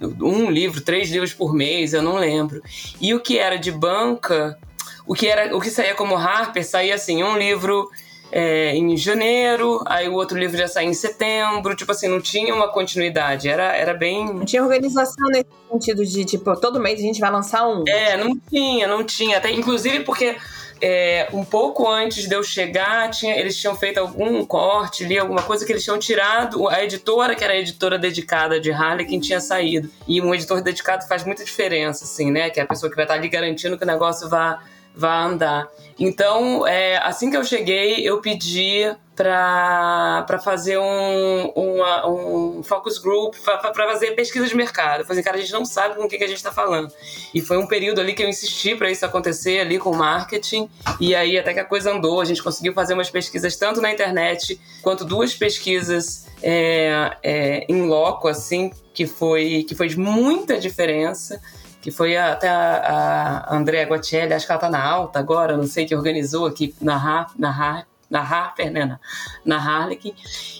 um, 0.00 0.48
livro, 0.48 0.80
três 0.80 1.10
livros 1.10 1.34
por 1.34 1.52
mês, 1.52 1.92
eu 1.92 2.00
não 2.00 2.16
lembro. 2.16 2.62
E 3.00 3.12
o 3.12 3.20
que 3.20 3.38
era 3.38 3.58
de 3.58 3.72
banca 3.72 4.56
o 5.04 5.14
que 5.14 5.26
era 5.26 5.56
o 5.56 5.60
que 5.60 5.70
saía 5.70 5.94
como 5.94 6.16
Harper 6.16 6.64
saía 6.64 6.94
assim 6.94 7.24
um 7.24 7.36
livro 7.36 7.90
é, 8.30 8.74
em 8.74 8.96
janeiro, 8.96 9.82
aí 9.86 10.08
o 10.08 10.14
outro 10.14 10.38
livro 10.38 10.56
já 10.56 10.68
saía 10.68 10.88
em 10.88 10.94
setembro, 10.94 11.74
tipo 11.74 11.90
assim, 11.92 12.08
não 12.08 12.20
tinha 12.20 12.54
uma 12.54 12.68
continuidade, 12.68 13.48
era, 13.48 13.76
era 13.76 13.94
bem... 13.94 14.26
Não 14.26 14.44
tinha 14.44 14.62
organização 14.62 15.28
nesse 15.28 15.46
sentido 15.70 16.04
de, 16.04 16.24
tipo, 16.24 16.54
todo 16.60 16.80
mês 16.80 16.98
a 16.98 17.02
gente 17.02 17.20
vai 17.20 17.30
lançar 17.30 17.66
um. 17.66 17.84
É, 17.88 18.16
não 18.16 18.38
tinha, 18.38 18.86
não 18.86 19.04
tinha, 19.04 19.38
até 19.38 19.50
inclusive 19.50 20.00
porque 20.00 20.36
é, 20.80 21.28
um 21.32 21.44
pouco 21.44 21.88
antes 21.88 22.28
de 22.28 22.34
eu 22.34 22.42
chegar, 22.42 23.10
tinha, 23.10 23.36
eles 23.36 23.56
tinham 23.56 23.74
feito 23.74 23.98
algum 23.98 24.44
corte 24.44 25.04
ali, 25.04 25.18
alguma 25.18 25.42
coisa 25.42 25.64
que 25.64 25.72
eles 25.72 25.82
tinham 25.82 25.98
tirado. 25.98 26.68
A 26.68 26.84
editora, 26.84 27.34
que 27.34 27.42
era 27.42 27.52
a 27.52 27.58
editora 27.58 27.98
dedicada 27.98 28.60
de 28.60 28.70
Harley, 28.70 29.06
quem 29.06 29.18
tinha 29.18 29.40
saído. 29.40 29.90
E 30.06 30.20
um 30.20 30.34
editor 30.34 30.62
dedicado 30.62 31.06
faz 31.06 31.24
muita 31.24 31.44
diferença, 31.44 32.04
assim, 32.04 32.30
né? 32.30 32.50
Que 32.50 32.60
é 32.60 32.62
a 32.62 32.66
pessoa 32.66 32.88
que 32.88 32.96
vai 32.96 33.04
estar 33.04 33.14
ali 33.14 33.28
garantindo 33.28 33.76
que 33.76 33.84
o 33.84 33.86
negócio 33.86 34.28
vá 34.28 34.60
vá 34.94 35.22
andar. 35.24 35.68
Então, 35.98 36.66
é, 36.66 36.98
assim 36.98 37.30
que 37.30 37.36
eu 37.36 37.44
cheguei, 37.44 38.08
eu 38.08 38.20
pedi 38.20 38.84
para 39.16 40.38
fazer 40.44 40.78
um, 40.78 41.46
uma, 41.56 42.08
um 42.08 42.62
focus 42.62 42.98
group, 42.98 43.34
para 43.44 43.72
fazer 43.72 44.12
pesquisa 44.12 44.46
de 44.46 44.54
mercado. 44.54 45.04
Falei, 45.04 45.18
assim, 45.18 45.22
cara, 45.22 45.36
a 45.36 45.40
gente 45.40 45.52
não 45.52 45.64
sabe 45.64 45.96
com 45.96 46.04
o 46.04 46.08
que, 46.08 46.16
que 46.16 46.22
a 46.22 46.28
gente 46.28 46.36
está 46.36 46.52
falando. 46.52 46.92
E 47.34 47.40
foi 47.40 47.58
um 47.58 47.66
período 47.66 48.00
ali 48.00 48.14
que 48.14 48.22
eu 48.22 48.28
insisti 48.28 48.76
para 48.76 48.90
isso 48.90 49.04
acontecer 49.04 49.58
ali 49.58 49.76
com 49.78 49.90
o 49.90 49.96
marketing. 49.96 50.70
E 51.00 51.16
aí 51.16 51.36
até 51.36 51.52
que 51.52 51.60
a 51.60 51.64
coisa 51.64 51.92
andou, 51.92 52.20
a 52.20 52.24
gente 52.24 52.42
conseguiu 52.42 52.72
fazer 52.72 52.94
umas 52.94 53.10
pesquisas 53.10 53.56
tanto 53.56 53.80
na 53.80 53.92
internet 53.92 54.60
quanto 54.82 55.04
duas 55.04 55.34
pesquisas 55.34 56.28
é, 56.40 57.16
é, 57.22 57.66
em 57.68 57.88
loco, 57.88 58.28
assim, 58.28 58.70
que 58.94 59.04
foi, 59.04 59.64
que 59.68 59.74
foi 59.74 59.88
de 59.88 59.98
muita 59.98 60.58
diferença 60.58 61.40
que 61.80 61.90
foi 61.90 62.16
até 62.16 62.48
a, 62.48 63.44
a 63.46 63.56
Andrea 63.56 63.88
acho 63.92 64.46
que 64.46 64.52
ela 64.52 64.60
tá 64.60 64.70
na 64.70 64.82
alta 64.82 65.18
agora, 65.18 65.56
não 65.56 65.66
sei, 65.66 65.86
que 65.86 65.94
organizou 65.94 66.46
aqui 66.46 66.74
na, 66.80 67.26
na, 67.38 67.84
na 68.10 68.20
Harper, 68.20 68.70
né, 68.70 68.84
na, 68.84 69.00
na 69.44 69.56
Harlequin, 69.56 70.14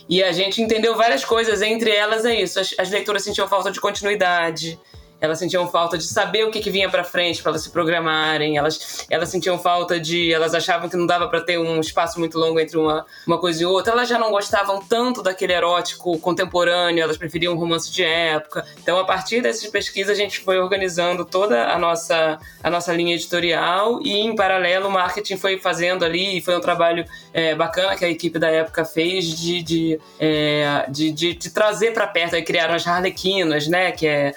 e 0.07 0.23
a 0.23 0.31
gente 0.31 0.61
entendeu 0.61 0.95
várias 0.95 1.25
coisas, 1.25 1.61
entre 1.61 1.91
elas 1.91 2.25
é 2.25 2.35
isso, 2.35 2.59
as, 2.59 2.73
as 2.77 2.89
leituras 2.89 3.23
sentiam 3.23 3.47
falta 3.47 3.71
de 3.71 3.79
continuidade, 3.79 4.79
elas 5.21 5.37
sentiam 5.37 5.67
falta 5.67 5.97
de 5.97 6.05
saber 6.05 6.45
o 6.45 6.51
que, 6.51 6.59
que 6.59 6.69
vinha 6.69 6.89
para 6.89 7.03
frente 7.03 7.41
para 7.41 7.51
elas 7.51 7.63
se 7.63 7.69
programarem. 7.69 8.57
Elas, 8.57 9.05
elas 9.09 9.29
sentiam 9.29 9.59
falta 9.59 9.99
de. 9.99 10.33
Elas 10.33 10.53
achavam 10.53 10.87
que 10.87 10.95
não 10.95 11.05
dava 11.05 11.27
para 11.27 11.41
ter 11.41 11.57
um 11.57 11.79
espaço 11.79 12.19
muito 12.19 12.37
longo 12.37 12.59
entre 12.59 12.77
uma, 12.77 13.05
uma 13.27 13.37
coisa 13.37 13.63
e 13.63 13.65
outra. 13.65 13.93
Elas 13.93 14.07
já 14.07 14.17
não 14.17 14.31
gostavam 14.31 14.81
tanto 14.81 15.21
daquele 15.21 15.53
erótico 15.53 16.17
contemporâneo, 16.19 17.03
elas 17.03 17.17
preferiam 17.17 17.53
um 17.53 17.57
romance 17.57 17.91
de 17.91 18.03
época. 18.03 18.65
Então, 18.81 18.97
a 18.97 19.05
partir 19.05 19.41
dessas 19.41 19.69
pesquisas, 19.69 20.17
a 20.17 20.21
gente 20.21 20.39
foi 20.39 20.57
organizando 20.57 21.25
toda 21.25 21.65
a 21.69 21.77
nossa, 21.77 22.39
a 22.63 22.69
nossa 22.69 22.93
linha 22.93 23.15
editorial 23.15 23.99
e, 24.01 24.19
em 24.19 24.35
paralelo, 24.35 24.87
o 24.87 24.91
marketing 24.91 25.37
foi 25.37 25.59
fazendo 25.59 26.05
ali. 26.05 26.37
E 26.37 26.41
foi 26.41 26.55
um 26.55 26.61
trabalho 26.61 27.03
é, 27.33 27.55
bacana 27.55 27.95
que 27.95 28.05
a 28.05 28.09
equipe 28.09 28.39
da 28.39 28.49
época 28.49 28.85
fez 28.85 29.25
de, 29.25 29.61
de, 29.61 29.99
é, 30.19 30.85
de, 30.87 31.11
de, 31.11 31.33
de 31.33 31.49
trazer 31.49 31.91
para 31.91 32.07
perto. 32.07 32.35
Aí 32.35 32.41
criaram 32.41 32.73
as 32.73 32.87
Harlequinas, 32.87 33.67
né? 33.67 33.91
Que 33.91 34.07
é 34.07 34.33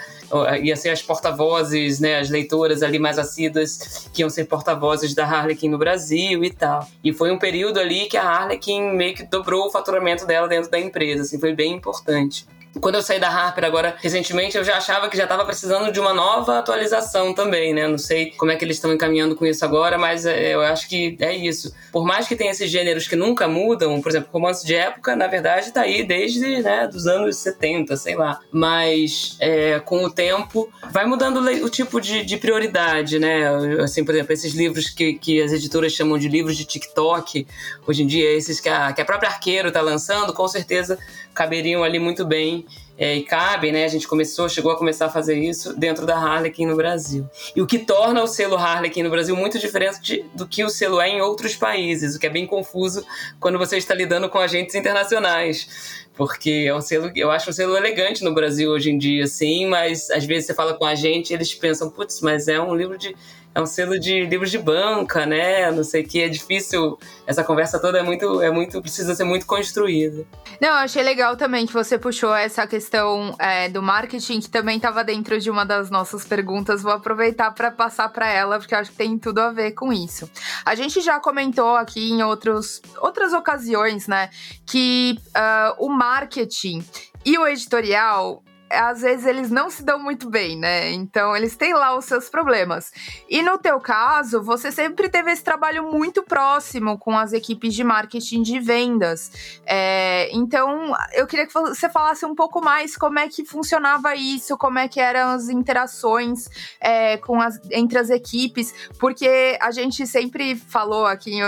ia 0.63 0.77
ser 0.77 0.91
as 0.91 1.03
porta-vozes, 1.03 2.01
né, 2.01 2.19
as 2.19 2.31
leitoras 2.31 2.83
ali 2.83 2.99
mais 2.99 3.19
assíduas 3.19 4.09
que 4.13 4.23
iam 4.23 4.31
ser 4.31 4.45
porta-vozes 4.47 5.15
da 5.15 5.25
Harlequin 5.25 5.69
no 5.69 5.79
Brasil 5.79 6.43
e 6.43 6.51
tal. 6.51 6.89
E 7.05 7.13
foi 7.13 7.31
um 7.31 7.39
período 7.39 7.79
ali 7.79 8.07
que 8.07 8.17
a 8.17 8.23
Harlequin 8.23 8.95
meio 8.95 9.15
que 9.15 9.25
dobrou 9.25 9.67
o 9.67 9.71
faturamento 9.71 10.27
dela 10.27 10.49
dentro 10.49 10.71
da 10.71 10.79
empresa, 10.79 11.23
assim, 11.23 11.39
foi 11.39 11.55
bem 11.55 11.75
importante. 11.75 12.47
Quando 12.81 12.95
eu 12.95 13.03
saí 13.03 13.21
da 13.21 13.29
Harper 13.29 13.65
agora, 13.65 13.97
recentemente, 14.01 14.57
eu 14.57 14.65
já 14.65 14.79
achava 14.79 15.09
que 15.09 15.17
já 15.17 15.25
estava 15.25 15.45
precisando 15.45 15.93
de 15.93 16.01
uma 16.01 16.15
nova 16.15 16.59
atualização 16.59 17.35
também, 17.35 17.75
né? 17.75 17.87
Não 17.87 17.99
sei 17.99 18.31
como 18.33 18.51
é 18.51 18.57
que 18.57 18.65
eles 18.65 18.77
estão 18.77 18.93
encaminhando 18.93 19.37
com 19.37 19.45
isso 19.45 19.65
agora, 19.65 19.99
mas 19.99 20.25
é, 20.25 20.55
eu 20.55 20.61
acho 20.63 20.89
que 20.89 21.17
é 21.21 21.35
isso. 21.35 21.75
Por 21.93 22.05
mais 22.05 22.27
que 22.27 22.35
tenha 22.35 22.51
esses 22.51 22.71
gêneros 22.71 23.07
que 23.07 23.15
nunca 23.15 23.47
mudam, 23.47 24.01
por 24.01 24.09
exemplo, 24.09 24.31
romance 24.33 24.65
de 24.65 24.75
época, 24.75 25.15
na 25.15 25.27
verdade, 25.27 25.67
está 25.67 25.83
aí 25.83 26.03
desde 26.03 26.63
né, 26.63 26.89
dos 26.89 27.07
anos 27.07 27.37
70, 27.37 27.97
sei 27.97 28.17
lá. 28.17 28.41
Mas 28.51 29.37
é, 29.39 29.79
com 29.81 30.05
o 30.05 30.11
tempo, 30.11 30.73
vai 30.91 31.05
mudando 31.05 31.39
o 31.41 31.69
tipo 31.69 32.01
de, 32.01 32.25
de, 32.25 32.37
prioridade, 32.39 33.19
né? 33.19 33.49
Assim, 33.83 34.03
por 34.05 34.15
exemplo, 34.15 34.33
esses 34.33 34.55
livros 34.55 34.89
que, 34.89 35.15
que 35.15 35.43
as 35.43 35.53
editoras 35.53 35.93
chamam 35.93 36.19
de 36.19 36.29
livros 36.29 36.57
de 36.57 36.65
TikTok, 36.65 37.47
hoje 37.87 38.03
em 38.03 38.07
dia, 38.07 38.31
esses 38.33 38.61
que 38.61 38.69
a, 38.69 38.93
que 38.93 39.01
a 39.03 39.05
própria 39.05 39.29
Arqueiro 39.29 39.69
está 39.69 39.81
lançando, 39.81 40.33
com 40.33 40.49
certeza 40.49 40.99
caberiam 41.35 41.83
ali 41.83 41.99
muito 41.99 42.25
bem 42.25 42.62
é, 42.97 43.17
e 43.17 43.23
cabem, 43.23 43.73
né? 43.73 43.85
A 43.85 43.89
gente 43.89 44.07
começou, 44.07 44.49
chegou 44.49 44.71
a 44.71 44.77
começar 44.77 45.07
a 45.07 45.11
fazer 45.11 45.39
isso 45.39 45.75
dentro 45.79 46.07
da 46.07 46.17
Harlequin 46.17 46.67
no 46.67 46.77
Brasil. 46.77 47.29
E 47.57 47.63
o 47.63 47.67
que 47.67 47.79
torna 47.79 48.23
o 48.23 48.27
selo 48.27 48.57
Harlequin 48.57 49.03
no 49.03 49.11
Brasil 49.11 49.35
muito 49.35 49.59
diferente 49.59 50.25
do 50.35 50.47
que 50.47 50.63
o 50.63 50.69
selo 50.69 51.01
é 51.01 51.09
em 51.09 51.21
outros 51.21 51.57
países, 51.57 52.15
o 52.15 52.19
que 52.19 52.27
é 52.27 52.31
bem 52.31 52.47
confuso 52.47 53.05
quando 53.41 53.59
você 53.59 53.77
está 53.77 53.95
lidando 53.95 54.29
com 54.29 54.39
agentes 54.39 54.75
internacionais. 54.75 56.03
Porque 56.15 56.67
é 56.69 56.75
um 56.75 56.81
selo, 56.81 57.11
eu 57.17 57.31
acho 57.31 57.49
um 57.49 57.53
selo 57.53 57.77
elegante 57.77 58.23
no 58.23 58.35
Brasil 58.35 58.71
hoje 58.71 58.91
em 58.91 58.99
dia, 58.99 59.27
sim, 59.27 59.67
mas 59.67 60.11
às 60.11 60.25
vezes 60.27 60.47
você 60.47 60.55
fala 60.55 60.75
com 60.75 60.85
a 60.85 60.95
gente 60.95 61.33
eles 61.33 61.55
pensam, 61.55 61.91
putz, 61.91 62.21
mas 62.21 62.49
é 62.49 62.61
um 62.61 62.75
livro 62.75 62.99
de 62.99 63.17
é 63.55 63.61
um 63.61 63.67
selo 63.67 63.99
de 63.99 64.25
livros 64.25 64.51
de 64.51 64.59
banca, 64.59 65.27
né? 65.27 65.71
Não 65.71 65.85
sei 65.85 66.03
o 66.03 66.09
que, 66.09 66.23
é 66.23 66.29
difícil. 66.29 66.99
Essa 67.27 67.45
conversa 67.45 67.79
toda 67.79 67.99
é 67.99 68.03
muito, 68.03 68.41
é 68.41 68.51
muito, 68.51 68.81
precisa 68.81 69.15
ser 69.15 69.25
muito 69.25 69.47
construída. 69.47 70.25
Não, 70.61 70.69
eu 70.69 70.75
achei 70.77 71.03
legal 71.03 71.37
também 71.37 71.67
que 71.67 71.73
você 71.73 71.99
puxou 71.99 72.35
essa 72.35 72.67
questão 72.67 73.35
é, 73.39 73.69
do 73.69 73.83
marketing, 73.83 74.41
que 74.41 74.49
também 74.49 74.77
estava 74.77 75.05
dentro 75.05 75.39
de 75.39 75.51
uma 75.51 75.65
das 75.65 75.91
nossas 75.91 76.25
perguntas. 76.25 76.83
Vou 76.83 76.93
aproveitar 76.93 77.51
para 77.53 77.71
passar 77.71 78.09
para 78.09 78.29
ela, 78.29 78.59
porque 78.59 78.75
acho 78.75 78.91
que 78.91 78.97
tem 78.97 79.19
tudo 79.19 79.41
a 79.41 79.51
ver 79.51 79.73
com 79.73 79.93
isso. 79.93 80.31
A 80.65 80.75
gente 80.75 81.01
já 81.01 81.21
comentou 81.21 81.77
aqui 81.77 82.11
em 82.11 82.23
outros, 82.23 82.81
outras 82.99 83.33
ocasiões, 83.33 84.07
né, 84.07 84.31
que 84.67 85.19
uh, 85.29 85.85
o 85.85 85.89
marketing 85.91 86.85
e 87.25 87.39
o 87.39 87.47
editorial 87.47 88.43
às 88.73 89.03
vezes 89.03 89.27
eles 89.27 89.51
não 89.51 89.71
se 89.71 89.83
dão 89.83 89.99
muito 89.99 90.29
bem, 90.29 90.57
né? 90.59 90.91
Então 90.93 91.37
eles 91.37 91.57
têm 91.57 91.75
lá 91.75 91.97
os 91.97 92.05
seus 92.05 92.29
problemas. 92.29 92.93
E 93.29 93.43
no 93.43 93.59
teu 93.59 93.81
caso, 93.81 94.43
você 94.43 94.71
sempre 94.73 95.09
teve 95.09 95.31
esse 95.31 95.43
trabalho 95.43 95.85
muito 95.91 96.23
próximo 96.23 96.99
com 96.99 97.17
as 97.17 97.33
equipes 97.33 97.75
de 97.75 97.85
marketing 97.85 98.43
de 98.43 98.61
vendas. 98.61 99.61
É, 99.67 100.29
então 100.33 100.95
eu 101.13 101.27
queria 101.27 101.47
que 101.47 101.53
você 101.53 101.89
falasse 101.89 102.25
um 102.25 102.35
pouco 102.35 102.63
mais 102.63 102.97
como 102.97 103.19
é 103.19 103.29
que 103.29 103.45
funcionava 103.45 104.15
isso, 104.15 104.57
como 104.57 104.79
é 104.79 104.89
que 104.89 105.01
eram 105.01 105.31
as 105.31 105.49
interações 105.49 106.49
é, 106.81 107.17
com 107.19 107.41
as, 107.41 107.61
entre 107.71 107.99
as 107.99 108.11
equipes, 108.11 108.75
porque 108.99 109.59
a 109.61 109.71
gente 109.71 110.07
sempre 110.07 110.57
falou 110.57 111.07
aqui 111.07 111.39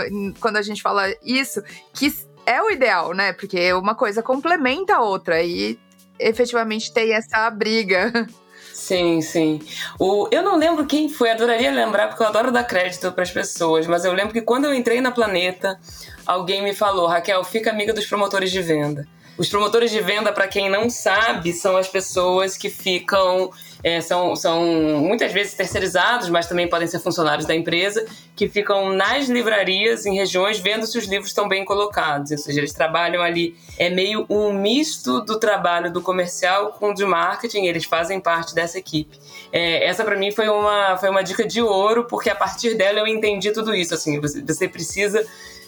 quando 0.41 0.57
a 0.57 0.63
gente 0.63 0.83
fala 0.83 1.05
isso 1.23 1.63
que 1.93 2.13
é 2.47 2.63
o 2.63 2.71
ideal, 2.71 3.15
né? 3.15 3.33
Porque 3.33 3.73
uma 3.73 3.95
coisa 3.95 4.23
complementa 4.23 4.97
a 4.97 5.03
outra 5.03 5.43
e 5.43 5.79
efetivamente 6.19 6.93
tem 6.93 7.13
essa 7.13 7.49
briga. 7.51 8.27
Sim, 8.73 9.21
sim. 9.21 9.61
O, 10.01 10.29
eu 10.33 10.43
não 10.43 10.57
lembro 10.57 10.85
quem 10.85 11.09
foi, 11.09 11.31
adoraria 11.31 11.71
lembrar, 11.71 12.09
porque 12.09 12.23
eu 12.23 12.27
adoro 12.27 12.51
dar 12.51 12.65
crédito 12.65 13.13
para 13.13 13.23
as 13.23 13.31
pessoas, 13.31 13.87
mas 13.87 14.05
eu 14.05 14.13
lembro 14.13 14.33
que 14.33 14.43
quando 14.43 14.65
eu 14.65 14.75
entrei 14.75 15.01
na 15.01 15.13
Planeta, 15.13 15.79
alguém 16.27 16.63
me 16.63 16.75
falou: 16.75 17.07
Raquel, 17.07 17.45
fica 17.45 17.71
amiga 17.71 17.93
dos 17.93 18.07
promotores 18.07 18.51
de 18.51 18.61
venda. 18.61 19.07
Os 19.39 19.49
promotores 19.49 19.91
de 19.91 20.01
venda, 20.01 20.33
para 20.33 20.49
quem 20.49 20.69
não 20.69 20.91
sabe, 20.91 21.53
são 21.53 21.77
as 21.77 21.89
pessoas 21.89 22.57
que 22.57 22.69
ficam 22.69 23.51
é, 23.85 24.01
são, 24.01 24.35
são 24.35 24.65
muitas 24.99 25.31
vezes 25.31 25.53
terceirizados, 25.53 26.31
mas 26.31 26.47
também 26.47 26.67
podem 26.67 26.89
ser 26.89 26.99
funcionários 27.01 27.47
da 27.47 27.55
empresa, 27.55 28.07
que 28.35 28.49
ficam 28.49 28.95
nas 28.95 29.29
livrarias, 29.29 30.07
em 30.07 30.17
regiões, 30.17 30.59
vendo 30.59 30.87
se 30.87 30.97
os 30.97 31.05
livros 31.05 31.29
estão 31.29 31.47
bem 31.47 31.67
colocados. 31.67 32.31
Ou 32.31 32.39
seja, 32.39 32.61
eles 32.61 32.73
trabalham 32.73 33.23
ali, 33.23 33.55
é 33.79 33.91
meio 33.91 34.25
um 34.31 34.55
misto 34.55 35.21
do 35.21 35.39
trabalho 35.39 35.93
do 35.93 36.01
comercial 36.01 36.73
com 36.73 36.93
o 36.93 36.95
de 36.95 37.05
marketing, 37.05 37.67
eles 37.67 37.85
fazem 37.85 38.19
parte 38.19 38.55
dessa 38.55 38.79
equipe. 38.79 39.19
É, 39.53 39.87
essa 39.87 40.03
para 40.03 40.17
mim 40.17 40.33
foi 40.33 40.49
uma, 40.49 40.97
foi 40.97 41.11
uma 41.11 41.23
dica 41.23 41.47
de 41.47 41.61
ouro, 41.61 42.05
porque 42.05 42.31
a 42.31 42.35
partir 42.35 42.75
dela 42.77 43.01
eu 43.01 43.07
entendi 43.07 43.53
tudo 43.53 43.75
isso. 43.75 43.93
Assim, 43.93 44.19
você, 44.19 44.41
você 44.41 44.67
precisa. 44.67 45.23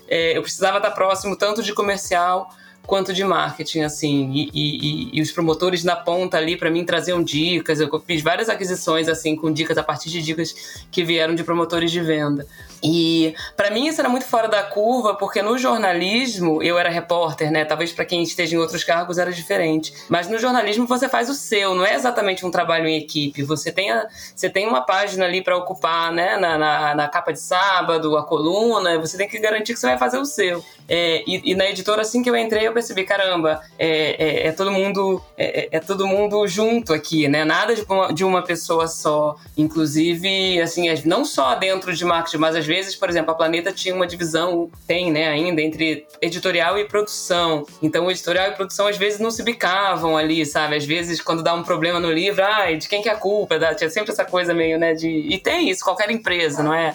É, 0.08 0.38
eu 0.38 0.40
precisava 0.40 0.78
estar 0.78 0.90
próximo 0.92 1.36
tanto 1.36 1.62
de 1.62 1.74
comercial 1.74 2.48
quanto 2.86 3.12
de 3.12 3.24
marketing, 3.24 3.80
assim, 3.80 4.32
e, 4.32 4.50
e, 4.54 5.18
e 5.18 5.20
os 5.20 5.32
promotores 5.32 5.82
na 5.82 5.96
ponta 5.96 6.36
ali 6.36 6.56
para 6.56 6.70
mim 6.70 6.84
traziam 6.84 7.22
dicas. 7.22 7.80
Eu 7.80 8.00
fiz 8.06 8.22
várias 8.22 8.48
aquisições 8.48 9.08
assim 9.08 9.34
com 9.34 9.52
dicas 9.52 9.76
a 9.76 9.82
partir 9.82 10.08
de 10.10 10.22
dicas 10.22 10.86
que 10.90 11.04
vieram 11.04 11.34
de 11.34 11.42
promotores 11.42 11.90
de 11.90 12.00
venda. 12.00 12.46
E 12.86 13.34
para 13.56 13.68
mim 13.70 13.88
isso 13.88 14.00
era 14.00 14.08
muito 14.08 14.26
fora 14.26 14.46
da 14.46 14.62
curva, 14.62 15.16
porque 15.16 15.42
no 15.42 15.58
jornalismo 15.58 16.62
eu 16.62 16.78
era 16.78 16.88
repórter, 16.88 17.50
né? 17.50 17.64
Talvez 17.64 17.92
para 17.92 18.04
quem 18.04 18.22
esteja 18.22 18.54
em 18.54 18.58
outros 18.58 18.84
cargos 18.84 19.18
era 19.18 19.32
diferente. 19.32 19.92
Mas 20.08 20.28
no 20.28 20.38
jornalismo 20.38 20.86
você 20.86 21.08
faz 21.08 21.28
o 21.28 21.34
seu, 21.34 21.74
não 21.74 21.84
é 21.84 21.94
exatamente 21.94 22.46
um 22.46 22.50
trabalho 22.50 22.86
em 22.86 22.96
equipe. 22.96 23.42
Você 23.42 23.72
tem, 23.72 23.90
a, 23.90 24.06
você 24.34 24.48
tem 24.48 24.68
uma 24.68 24.82
página 24.82 25.24
ali 25.24 25.42
para 25.42 25.56
ocupar, 25.56 26.12
né? 26.12 26.36
Na, 26.36 26.56
na, 26.56 26.94
na, 26.94 27.08
capa 27.08 27.32
de 27.32 27.40
sábado, 27.40 28.16
a 28.16 28.22
coluna, 28.22 29.00
você 29.00 29.16
tem 29.16 29.28
que 29.28 29.38
garantir 29.40 29.74
que 29.74 29.80
você 29.80 29.86
vai 29.86 29.98
fazer 29.98 30.18
o 30.18 30.24
seu. 30.24 30.64
É, 30.88 31.24
e, 31.26 31.50
e, 31.52 31.54
na 31.56 31.68
editora, 31.68 32.02
assim 32.02 32.22
que 32.22 32.30
eu 32.30 32.36
entrei, 32.36 32.68
eu 32.68 32.72
percebi, 32.72 33.02
caramba, 33.02 33.60
é, 33.76 34.44
é, 34.44 34.46
é 34.48 34.52
todo 34.52 34.70
mundo 34.70 35.20
é, 35.36 35.60
é, 35.60 35.68
é, 35.72 35.80
todo 35.80 36.06
mundo 36.06 36.46
junto 36.46 36.92
aqui, 36.92 37.28
né? 37.28 37.44
Nada 37.44 37.74
de 37.74 37.82
uma, 37.82 38.12
de 38.12 38.24
uma 38.24 38.42
pessoa 38.42 38.86
só. 38.86 39.36
Inclusive, 39.56 40.60
assim, 40.60 40.86
não 41.04 41.24
só 41.24 41.54
dentro 41.54 41.92
de 41.92 42.04
marketing, 42.04 42.38
mas 42.38 42.54
às 42.54 42.66
vezes, 42.66 42.75
por 42.96 43.08
exemplo, 43.08 43.30
a 43.30 43.34
Planeta 43.34 43.72
tinha 43.72 43.94
uma 43.94 44.06
divisão, 44.06 44.70
tem, 44.86 45.10
né, 45.10 45.28
ainda, 45.28 45.60
entre 45.62 46.06
editorial 46.20 46.78
e 46.78 46.84
produção. 46.84 47.64
Então, 47.82 48.10
editorial 48.10 48.48
e 48.48 48.52
produção 48.52 48.86
às 48.86 48.96
vezes 48.96 49.18
não 49.18 49.30
se 49.30 49.42
bicavam 49.42 50.16
ali, 50.16 50.44
sabe? 50.44 50.76
Às 50.76 50.84
vezes, 50.84 51.20
quando 51.20 51.42
dá 51.42 51.54
um 51.54 51.62
problema 51.62 51.98
no 51.98 52.12
livro, 52.12 52.44
ai, 52.44 52.76
de 52.76 52.88
quem 52.88 53.02
que 53.02 53.08
é 53.08 53.12
a 53.12 53.16
culpa? 53.16 53.58
Tinha 53.74 53.90
sempre 53.90 54.12
essa 54.12 54.24
coisa 54.24 54.52
meio, 54.52 54.78
né, 54.78 54.94
de. 54.94 55.08
E 55.08 55.38
tem 55.38 55.70
isso, 55.70 55.82
qualquer 55.84 56.10
empresa, 56.10 56.62
não 56.62 56.74
é? 56.74 56.94